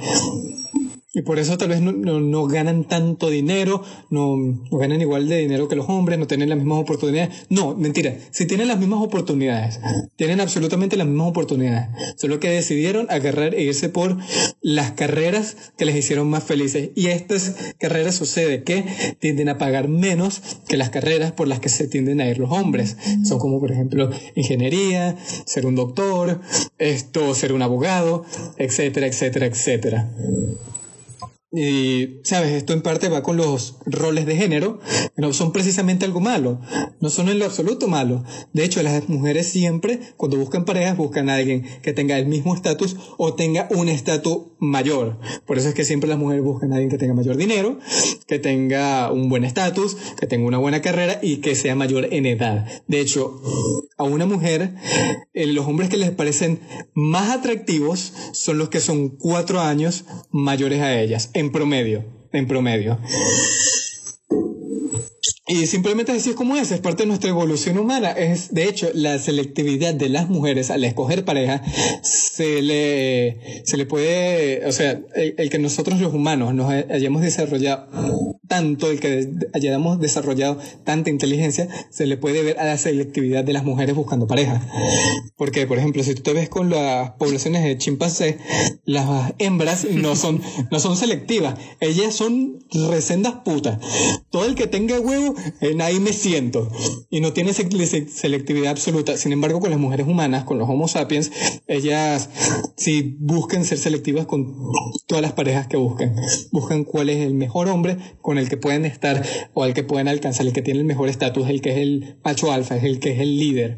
Y 1.17 1.23
por 1.23 1.39
eso 1.39 1.57
tal 1.57 1.69
vez 1.69 1.81
no, 1.81 1.91
no, 1.91 2.45
ganan 2.45 2.83
tanto 2.83 3.31
dinero, 3.31 3.83
no, 4.11 4.37
ganan 4.69 5.01
igual 5.01 5.27
de 5.27 5.39
dinero 5.39 5.67
que 5.67 5.75
los 5.75 5.89
hombres, 5.89 6.19
no 6.19 6.27
tienen 6.27 6.49
las 6.49 6.59
mismas 6.59 6.77
oportunidades. 6.77 7.47
No, 7.49 7.75
mentira, 7.75 8.15
si 8.29 8.45
tienen 8.45 8.67
las 8.67 8.77
mismas 8.77 9.01
oportunidades, 9.01 9.79
tienen 10.15 10.39
absolutamente 10.41 10.95
las 10.95 11.07
mismas 11.07 11.29
oportunidades, 11.29 11.89
solo 12.17 12.39
que 12.39 12.51
decidieron 12.51 13.07
agarrar 13.09 13.55
e 13.55 13.63
irse 13.63 13.89
por 13.89 14.15
las 14.61 14.91
carreras 14.91 15.57
que 15.75 15.85
les 15.85 15.95
hicieron 15.95 16.29
más 16.29 16.43
felices. 16.43 16.91
Y 16.93 17.07
estas 17.07 17.55
carreras 17.79 18.13
sucede 18.13 18.61
que 18.61 18.85
tienden 19.17 19.49
a 19.49 19.57
pagar 19.57 19.87
menos 19.87 20.43
que 20.67 20.77
las 20.77 20.91
carreras 20.91 21.31
por 21.31 21.47
las 21.47 21.59
que 21.59 21.69
se 21.69 21.87
tienden 21.87 22.21
a 22.21 22.29
ir 22.29 22.37
los 22.37 22.51
hombres. 22.51 22.95
Son 23.23 23.39
como 23.39 23.59
por 23.59 23.71
ejemplo 23.71 24.11
ingeniería, 24.35 25.17
ser 25.45 25.65
un 25.65 25.73
doctor, 25.73 26.41
esto, 26.77 27.33
ser 27.33 27.53
un 27.53 27.63
abogado, 27.63 28.23
etcétera, 28.59 29.07
etcétera, 29.07 29.47
etcétera. 29.47 30.11
Y, 31.59 32.19
sabes, 32.21 32.51
esto 32.51 32.73
en 32.73 32.83
parte 32.83 33.09
va 33.09 33.23
con 33.23 33.35
los 33.35 33.77
roles 33.87 34.27
de 34.27 34.35
género, 34.35 34.79
que 35.15 35.21
no 35.23 35.33
son 35.33 35.51
precisamente 35.51 36.05
algo 36.05 36.19
malo, 36.19 36.61
no 37.01 37.09
son 37.09 37.29
en 37.29 37.39
lo 37.39 37.45
absoluto 37.45 37.87
malo. 37.87 38.23
De 38.53 38.63
hecho, 38.63 38.83
las 38.83 39.09
mujeres 39.09 39.47
siempre, 39.47 39.99
cuando 40.17 40.37
buscan 40.37 40.65
parejas, 40.65 40.95
buscan 40.97 41.31
a 41.31 41.35
alguien 41.35 41.65
que 41.81 41.93
tenga 41.93 42.19
el 42.19 42.27
mismo 42.27 42.53
estatus 42.53 42.95
o 43.17 43.33
tenga 43.33 43.67
un 43.71 43.89
estatus 43.89 44.49
mayor. 44.59 45.17
Por 45.47 45.57
eso 45.57 45.69
es 45.69 45.73
que 45.73 45.83
siempre 45.83 46.07
las 46.07 46.19
mujeres 46.19 46.43
buscan 46.43 46.73
a 46.73 46.75
alguien 46.75 46.91
que 46.91 46.99
tenga 46.99 47.15
mayor 47.15 47.37
dinero, 47.37 47.79
que 48.27 48.37
tenga 48.37 49.11
un 49.11 49.27
buen 49.27 49.43
estatus, 49.43 49.97
que 50.19 50.27
tenga 50.27 50.45
una 50.45 50.59
buena 50.59 50.83
carrera 50.83 51.17
y 51.23 51.37
que 51.37 51.55
sea 51.55 51.73
mayor 51.73 52.13
en 52.13 52.27
edad. 52.27 52.67
De 52.87 52.99
hecho, 52.99 53.41
a 53.97 54.03
una 54.03 54.27
mujer, 54.27 54.75
eh, 55.33 55.47
los 55.47 55.65
hombres 55.65 55.89
que 55.89 55.97
les 55.97 56.11
parecen 56.11 56.59
más 56.93 57.31
atractivos 57.31 58.13
son 58.33 58.59
los 58.59 58.69
que 58.69 58.79
son 58.79 59.09
cuatro 59.09 59.59
años 59.59 60.05
mayores 60.29 60.81
a 60.81 60.99
ellas 60.99 61.31
promedio, 61.51 62.03
en 62.31 62.47
promedio. 62.47 62.97
Y 65.49 65.65
simplemente 65.65 66.11
así 66.11 66.31
es 66.31 66.35
como 66.35 66.57
es, 66.57 66.71
es 66.71 66.81
parte 66.81 67.03
de 67.03 67.07
nuestra 67.07 67.29
evolución 67.29 67.77
humana. 67.77 68.11
Es, 68.11 68.53
de 68.53 68.65
hecho, 68.65 68.89
la 68.93 69.17
selectividad 69.17 69.93
de 69.93 70.09
las 70.09 70.29
mujeres 70.29 70.69
al 70.71 70.83
escoger 70.83 71.23
pareja 71.23 71.61
se 72.01 72.61
le, 72.61 73.63
se 73.63 73.77
le 73.77 73.85
puede, 73.85 74.65
o 74.65 74.71
sea, 74.71 74.99
el, 75.15 75.49
que 75.49 75.59
nosotros 75.59 76.01
los 76.01 76.13
humanos 76.13 76.53
nos 76.53 76.69
hayamos 76.71 77.21
desarrollado 77.21 77.87
tanto, 78.47 78.89
el 78.89 78.99
que 78.99 79.29
hayamos 79.53 79.99
desarrollado 79.99 80.57
tanta 80.83 81.09
inteligencia, 81.09 81.67
se 81.89 82.05
le 82.05 82.17
puede 82.17 82.43
ver 82.43 82.59
a 82.59 82.65
la 82.65 82.77
selectividad 82.77 83.43
de 83.43 83.53
las 83.53 83.63
mujeres 83.63 83.95
buscando 83.95 84.27
pareja. 84.27 84.61
Porque, 85.37 85.67
por 85.67 85.77
ejemplo, 85.77 86.03
si 86.03 86.15
tú 86.15 86.23
te 86.23 86.33
ves 86.33 86.49
con 86.49 86.69
las 86.69 87.11
poblaciones 87.11 87.63
de 87.63 87.77
chimpancés, 87.77 88.37
las 88.85 89.33
hembras 89.37 89.85
no 89.85 90.15
son, 90.15 90.41
no 90.71 90.79
son 90.79 90.97
selectivas, 90.97 91.57
ellas 91.79 92.15
son 92.15 92.59
resendas 92.89 93.35
putas. 93.45 93.79
Todo 94.29 94.45
el 94.45 94.55
que 94.55 94.67
tenga 94.67 94.99
huevo 95.07 95.35
en 95.61 95.81
ahí 95.81 95.99
me 95.99 96.13
siento. 96.13 96.69
Y 97.09 97.21
no 97.21 97.33
tiene 97.33 97.53
selectividad 97.53 98.71
absoluta. 98.71 99.17
Sin 99.17 99.31
embargo, 99.31 99.59
con 99.59 99.69
las 99.69 99.79
mujeres 99.79 100.07
humanas, 100.07 100.43
con 100.43 100.57
los 100.57 100.69
Homo 100.69 100.87
sapiens, 100.87 101.31
ellas 101.67 102.29
sí 102.75 103.15
buscan 103.19 103.65
ser 103.65 103.77
selectivas 103.77 104.25
con 104.25 104.55
todas 105.07 105.21
las 105.21 105.33
parejas 105.33 105.67
que 105.67 105.77
buscan. 105.77 106.15
Buscan 106.51 106.83
cuál 106.83 107.09
es 107.09 107.25
el 107.25 107.33
mejor 107.33 107.69
hombre 107.69 107.97
con 108.21 108.37
el 108.37 108.49
que 108.49 108.57
pueden 108.57 108.85
estar 108.85 109.23
o 109.53 109.63
al 109.63 109.73
que 109.73 109.83
pueden 109.83 110.07
alcanzar, 110.07 110.45
el 110.45 110.53
que 110.53 110.61
tiene 110.61 110.79
el 110.79 110.85
mejor 110.85 111.09
estatus, 111.09 111.49
el 111.49 111.61
que 111.61 111.71
es 111.71 111.77
el 111.77 112.17
macho 112.23 112.51
alfa, 112.51 112.75
es 112.75 112.83
el 112.83 112.99
que 112.99 113.13
es 113.13 113.19
el 113.19 113.37
líder. 113.37 113.77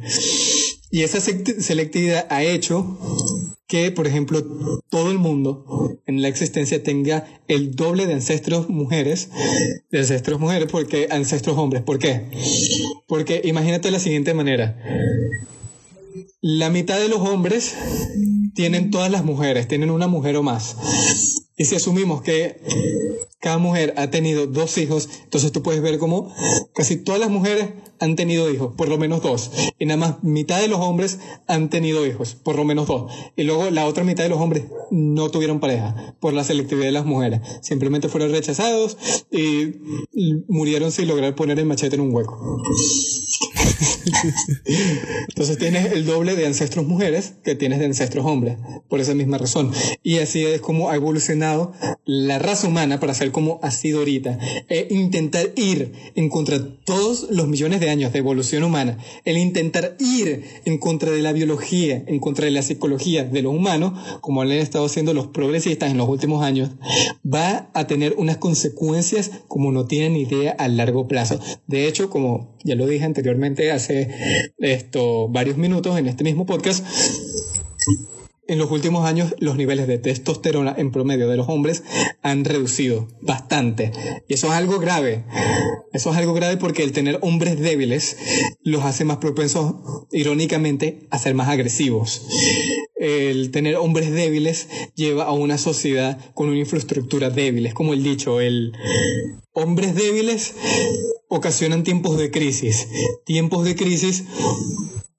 Y 0.92 1.04
esa 1.04 1.20
selectividad 1.20 2.26
ha 2.30 2.44
hecho 2.44 2.98
que, 3.68 3.92
por 3.92 4.08
ejemplo, 4.08 4.44
todo 4.90 5.12
el 5.12 5.20
mundo 5.20 6.00
en 6.08 6.22
la 6.24 6.28
existencia 6.28 6.82
tenga 6.82 7.28
el 7.48 7.76
doble 7.76 8.08
de 8.08 8.14
ancestros 8.14 8.70
mujeres, 8.70 9.30
de 9.92 10.00
ancestros 10.00 10.40
mujeres, 10.40 10.68
porque 10.72 11.08
ancestros 11.12 11.58
hombres. 11.58 11.84
¿Por 11.84 12.00
qué? 12.00 12.26
Porque 13.08 13.42
imagínate 13.44 13.90
de 13.90 13.92
la 13.92 14.00
siguiente 14.00 14.34
manera. 14.34 14.76
La 16.42 16.72
mitad 16.72 17.00
de 17.00 17.10
los 17.10 17.20
hombres 17.20 17.76
tienen 18.56 18.90
todas 18.90 19.12
las 19.12 19.24
mujeres, 19.24 19.68
tienen 19.68 19.92
una 19.92 20.08
mujer 20.08 20.36
o 20.38 20.44
más. 20.44 20.76
Y 21.60 21.66
si 21.66 21.76
asumimos 21.76 22.22
que 22.22 22.56
cada 23.42 23.58
mujer 23.58 23.94
ha 23.98 24.10
tenido 24.10 24.48
dos 24.48 24.78
hijos, 24.78 25.10
entonces 25.26 25.52
tú 25.52 25.62
puedes 25.62 25.82
ver 25.82 26.00
cómo 26.00 26.34
casi 26.74 26.96
todas 26.96 27.20
las 27.20 27.30
mujeres 27.30 27.68
han 28.00 28.16
tenido 28.16 28.50
hijos, 28.50 28.74
por 28.78 28.88
lo 28.88 28.98
menos 28.98 29.22
dos. 29.22 29.52
Y 29.78 29.86
nada 29.86 29.98
más 29.98 30.24
mitad 30.24 30.62
de 30.62 30.70
los 30.70 30.80
hombres 30.80 31.20
han 31.48 31.70
tenido 31.70 32.08
hijos, 32.08 32.34
por 32.36 32.56
lo 32.56 32.64
menos 32.64 32.88
dos. 32.88 33.12
Y 33.36 33.44
luego 33.44 33.70
la 33.72 33.88
otra 33.88 34.06
mitad 34.06 34.24
de 34.24 34.30
los 34.30 34.40
hombres 34.40 34.64
no 34.90 35.32
tuvieron 35.32 35.60
pareja 35.60 36.16
por 36.22 36.32
la 36.32 36.46
selectividad 36.46 36.86
de 36.86 36.94
las 36.94 37.06
mujeres. 37.06 37.42
Simplemente 37.62 38.08
fueron 38.08 38.32
rechazados 38.32 38.98
y 39.30 39.74
murieron 40.48 40.94
sin 40.94 41.10
lograr 41.10 41.36
poner 41.36 41.60
el 41.60 41.66
machete 41.66 41.98
en 41.98 42.04
un 42.04 42.16
hueco. 42.16 42.64
Entonces 45.30 45.58
tienes 45.58 45.92
el 45.92 46.06
doble 46.06 46.36
de 46.36 46.46
ancestros 46.46 46.86
mujeres 46.86 47.34
que 47.44 47.56
tienes 47.56 47.80
de 47.80 47.86
ancestros 47.86 48.26
hombres, 48.26 48.58
por 48.88 49.00
esa 49.00 49.14
misma 49.14 49.38
razón. 49.38 49.72
Y 50.04 50.20
así 50.20 50.46
es 50.46 50.62
como 50.62 50.90
ha 50.90 50.96
evolucionado 50.96 51.49
la 52.06 52.40
raza 52.40 52.68
humana 52.68 53.00
para 53.00 53.14
ser 53.14 53.32
como 53.32 53.60
ha 53.62 53.72
sido 53.72 54.00
ahorita. 54.00 54.40
E 54.70 54.88
intentar 54.90 55.52
ir 55.56 55.94
en 56.16 56.30
contra 56.30 56.60
de 56.60 56.70
todos 56.86 57.28
los 57.30 57.48
millones 57.48 57.80
de 57.80 57.90
años 57.90 58.12
de 58.12 58.20
evolución 58.20 58.64
humana, 58.64 58.98
el 59.26 59.38
intentar 59.38 59.96
ir 60.00 60.44
en 60.66 60.78
contra 60.78 61.12
de 61.12 61.22
la 61.22 61.34
biología, 61.34 62.04
en 62.08 62.20
contra 62.20 62.46
de 62.46 62.52
la 62.52 62.62
psicología 62.62 63.24
de 63.24 63.42
los 63.42 63.54
humanos, 63.54 63.94
como 64.22 64.42
han 64.42 64.52
estado 64.52 64.86
haciendo 64.86 65.14
los 65.14 65.28
progresistas 65.28 65.92
en 65.92 65.98
los 65.98 66.10
últimos 66.10 66.44
años, 66.44 66.72
va 67.26 67.70
a 67.74 67.88
tener 67.88 68.16
unas 68.18 68.38
consecuencias 68.38 69.32
como 69.48 69.72
no 69.72 69.86
tienen 69.86 70.16
idea 70.16 70.52
a 70.52 70.68
largo 70.68 71.08
plazo. 71.08 71.40
De 71.68 71.88
hecho, 71.88 72.10
como 72.10 72.56
ya 72.64 72.76
lo 72.76 72.88
dije 72.88 73.06
anteriormente 73.06 73.72
hace 73.72 74.10
esto 74.58 75.30
varios 75.30 75.58
minutos 75.58 75.98
en 75.98 76.08
este 76.08 76.24
mismo 76.24 76.46
podcast, 76.46 76.86
en 78.50 78.58
los 78.58 78.72
últimos 78.72 79.06
años 79.06 79.36
los 79.40 79.56
niveles 79.56 79.88
de 79.88 80.00
testosterona 80.00 80.74
en 80.78 80.92
promedio 80.92 81.30
de 81.30 81.38
los 81.38 81.48
hombres 81.48 81.84
han 82.24 82.44
reducido 82.44 83.08
bastante. 83.22 83.92
Y 84.28 84.34
eso 84.34 84.48
es 84.48 84.54
algo 84.54 84.80
grave. 84.80 85.24
Eso 85.94 86.12
es 86.12 86.18
algo 86.18 86.34
grave 86.34 86.58
porque 86.58 86.84
el 86.84 86.92
tener 86.92 87.20
hombres 87.22 87.60
débiles 87.60 88.18
los 88.64 88.84
hace 88.84 89.06
más 89.06 89.18
propensos, 89.18 89.76
irónicamente, 90.12 91.08
a 91.12 91.20
ser 91.20 91.36
más 91.36 91.48
agresivos. 91.48 92.28
El 92.96 93.52
tener 93.52 93.76
hombres 93.76 94.12
débiles 94.12 94.68
lleva 94.96 95.26
a 95.26 95.32
una 95.32 95.58
sociedad 95.58 96.20
con 96.34 96.50
una 96.50 96.58
infraestructura 96.58 97.30
débil. 97.30 97.68
Es 97.68 97.76
como 97.76 97.94
el 97.94 98.04
dicho, 98.04 98.42
el 98.42 98.74
hombres 99.54 99.94
débiles 99.94 100.56
ocasionan 101.28 101.84
tiempos 101.84 102.18
de 102.18 102.32
crisis. 102.32 102.88
Tiempos 103.26 103.64
de 103.64 103.76
crisis 103.76 104.24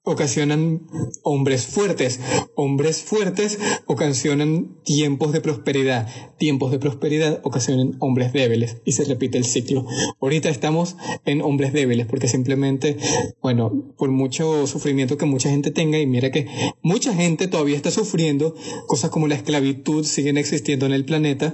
ocasionan 0.03 0.87
hombres 1.23 1.65
fuertes. 1.65 2.19
Hombres 2.55 3.01
fuertes 3.01 3.59
ocasionan 3.85 4.77
tiempos 4.83 5.31
de 5.31 5.41
prosperidad. 5.41 6.07
Tiempos 6.37 6.71
de 6.71 6.79
prosperidad 6.79 7.39
ocasionan 7.43 7.95
hombres 7.99 8.33
débiles. 8.33 8.77
Y 8.85 8.93
se 8.93 9.05
repite 9.05 9.37
el 9.37 9.45
ciclo. 9.45 9.85
Ahorita 10.19 10.49
estamos 10.49 10.95
en 11.25 11.41
hombres 11.41 11.73
débiles 11.73 12.07
porque 12.07 12.27
simplemente, 12.27 12.97
bueno, 13.41 13.93
por 13.97 14.09
mucho 14.11 14.67
sufrimiento 14.67 15.17
que 15.17 15.25
mucha 15.25 15.49
gente 15.49 15.71
tenga, 15.71 15.99
y 15.99 16.07
mira 16.07 16.31
que 16.31 16.47
mucha 16.81 17.13
gente 17.13 17.47
todavía 17.47 17.75
está 17.75 17.91
sufriendo, 17.91 18.55
cosas 18.87 19.11
como 19.11 19.27
la 19.27 19.35
esclavitud 19.35 20.03
siguen 20.05 20.37
existiendo 20.37 20.85
en 20.85 20.93
el 20.93 21.05
planeta. 21.05 21.53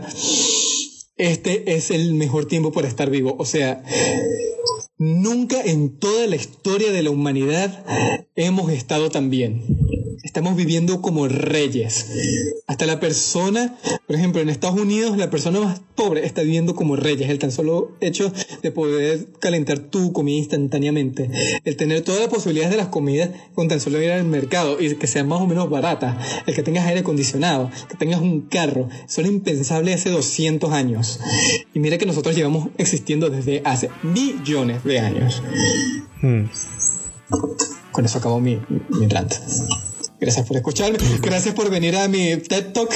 Este 1.17 1.75
es 1.75 1.89
el 1.89 2.13
mejor 2.13 2.45
tiempo 2.45 2.71
para 2.71 2.87
estar 2.87 3.09
vivo. 3.09 3.35
O 3.39 3.45
sea, 3.45 3.83
Nunca 4.99 5.61
en 5.61 5.99
toda 5.99 6.25
la 6.25 6.35
historia 6.35 6.91
de 6.91 7.03
la 7.03 7.11
humanidad 7.11 7.85
hemos 8.35 8.71
estado 8.71 9.11
tan 9.11 9.29
bien. 9.29 9.61
Estamos 10.23 10.55
viviendo 10.55 11.01
como 11.01 11.27
reyes. 11.27 12.07
Hasta 12.67 12.85
la 12.85 12.99
persona, 12.99 13.75
por 14.05 14.15
ejemplo, 14.15 14.41
en 14.41 14.49
Estados 14.49 14.79
Unidos, 14.79 15.17
la 15.17 15.29
persona 15.29 15.59
más 15.59 15.81
pobre 15.95 16.25
está 16.25 16.41
viviendo 16.41 16.75
como 16.75 16.95
reyes. 16.95 17.29
El 17.29 17.39
tan 17.39 17.51
solo 17.51 17.91
hecho 17.99 18.31
de 18.61 18.71
poder 18.71 19.27
calentar 19.39 19.79
tu 19.79 20.13
comida 20.13 20.37
instantáneamente. 20.37 21.29
El 21.65 21.75
tener 21.75 22.01
todas 22.01 22.21
las 22.21 22.29
posibilidades 22.29 22.71
de 22.71 22.77
las 22.77 22.87
comidas 22.87 23.29
con 23.53 23.67
tan 23.67 23.79
solo 23.79 24.01
ir 24.01 24.11
al 24.11 24.25
mercado 24.25 24.81
y 24.81 24.95
que 24.95 25.07
sean 25.07 25.27
más 25.27 25.41
o 25.41 25.47
menos 25.47 25.69
baratas. 25.69 26.17
El 26.45 26.55
que 26.55 26.63
tengas 26.63 26.85
aire 26.85 27.01
acondicionado, 27.01 27.69
que 27.89 27.95
tengas 27.95 28.21
un 28.21 28.41
carro. 28.41 28.89
Son 29.07 29.25
impensables 29.25 29.95
hace 29.95 30.09
200 30.09 30.71
años. 30.71 31.19
Y 31.73 31.79
mira 31.79 31.97
que 31.97 32.05
nosotros 32.05 32.35
llevamos 32.35 32.69
existiendo 32.77 33.29
desde 33.29 33.61
hace 33.65 33.89
millones 34.03 34.83
de 34.83 34.99
años. 34.99 35.41
Hmm. 36.21 36.45
Con 37.91 38.05
eso 38.05 38.19
acabó 38.19 38.39
mi, 38.39 38.59
mi 38.89 39.07
rant. 39.07 39.33
Gracias 40.19 40.45
por 40.47 40.57
escucharme. 40.57 40.97
Gracias 41.21 41.53
por 41.53 41.69
venir 41.69 41.95
a 41.95 42.07
mi 42.07 42.37
TED 42.37 42.73
Talk. 42.73 42.91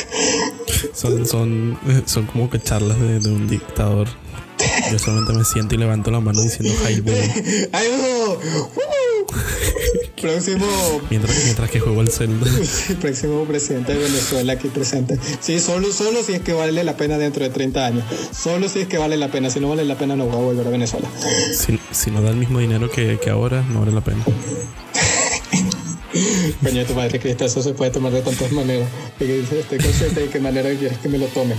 Son, 0.94 1.26
son, 1.26 1.78
son 2.06 2.26
como 2.26 2.50
que 2.50 2.60
charlas 2.60 3.00
de, 3.00 3.18
un 3.30 3.48
dictador. 3.48 4.08
Yo 4.92 5.00
solamente 5.00 5.34
me 5.34 5.44
siento 5.44 5.76
y 5.76 5.78
levanto 5.80 6.12
la 6.12 6.20
mano 6.20 6.42
diciendo 6.42 6.74
Hi 6.88 7.02
próximo. 10.22 10.66
Mientras, 11.10 11.44
mientras 11.44 11.70
que 11.70 11.80
juego 11.80 12.02
el 12.02 12.10
Zelda. 12.10 12.46
próximo 13.00 13.44
presidente 13.46 13.94
de 13.94 14.00
Venezuela 14.00 14.54
aquí 14.54 14.68
presente. 14.68 15.18
Sí, 15.40 15.60
solo, 15.60 15.92
solo 15.92 16.24
si 16.24 16.34
es 16.34 16.42
que 16.42 16.54
vale 16.54 16.84
la 16.84 16.96
pena 16.96 17.18
dentro 17.18 17.44
de 17.44 17.50
30 17.50 17.86
años. 17.86 18.04
Solo 18.32 18.70
si 18.70 18.82
es 18.82 18.88
que 18.88 18.98
vale 18.98 19.18
la 19.18 19.30
pena. 19.30 19.50
Si 19.50 19.60
no 19.60 19.70
vale 19.70 19.86
la 19.86 19.98
pena, 19.98 20.16
no 20.16 20.26
voy 20.26 20.36
a 20.36 20.40
volver 20.40 20.68
a 20.68 20.70
Venezuela. 20.70 21.08
Si, 21.54 21.80
si 21.92 22.12
no 22.12 22.22
da 22.22 22.30
el 22.30 22.38
mismo 22.38 22.60
dinero 22.60 22.90
que, 22.90 23.20
que 23.20 23.30
ahora, 23.30 23.64
no 23.70 23.80
vale 23.80 23.92
la 23.92 24.02
pena. 24.02 24.24
Coño, 26.64 26.86
tu 26.86 26.94
madre 26.94 27.20
Cristo, 27.20 27.46
eso 27.46 27.62
se 27.62 27.74
puede 27.74 27.92
tomar 27.92 28.12
de 28.12 28.22
tantas 28.22 28.52
maneras. 28.52 28.88
Estoy 29.20 29.78
consciente 29.80 30.22
de 30.22 30.28
qué 30.28 30.40
manera 30.40 30.70
quieres 30.78 30.98
que 30.98 31.10
me 31.10 31.18
lo 31.18 31.28
tome. 31.28 31.56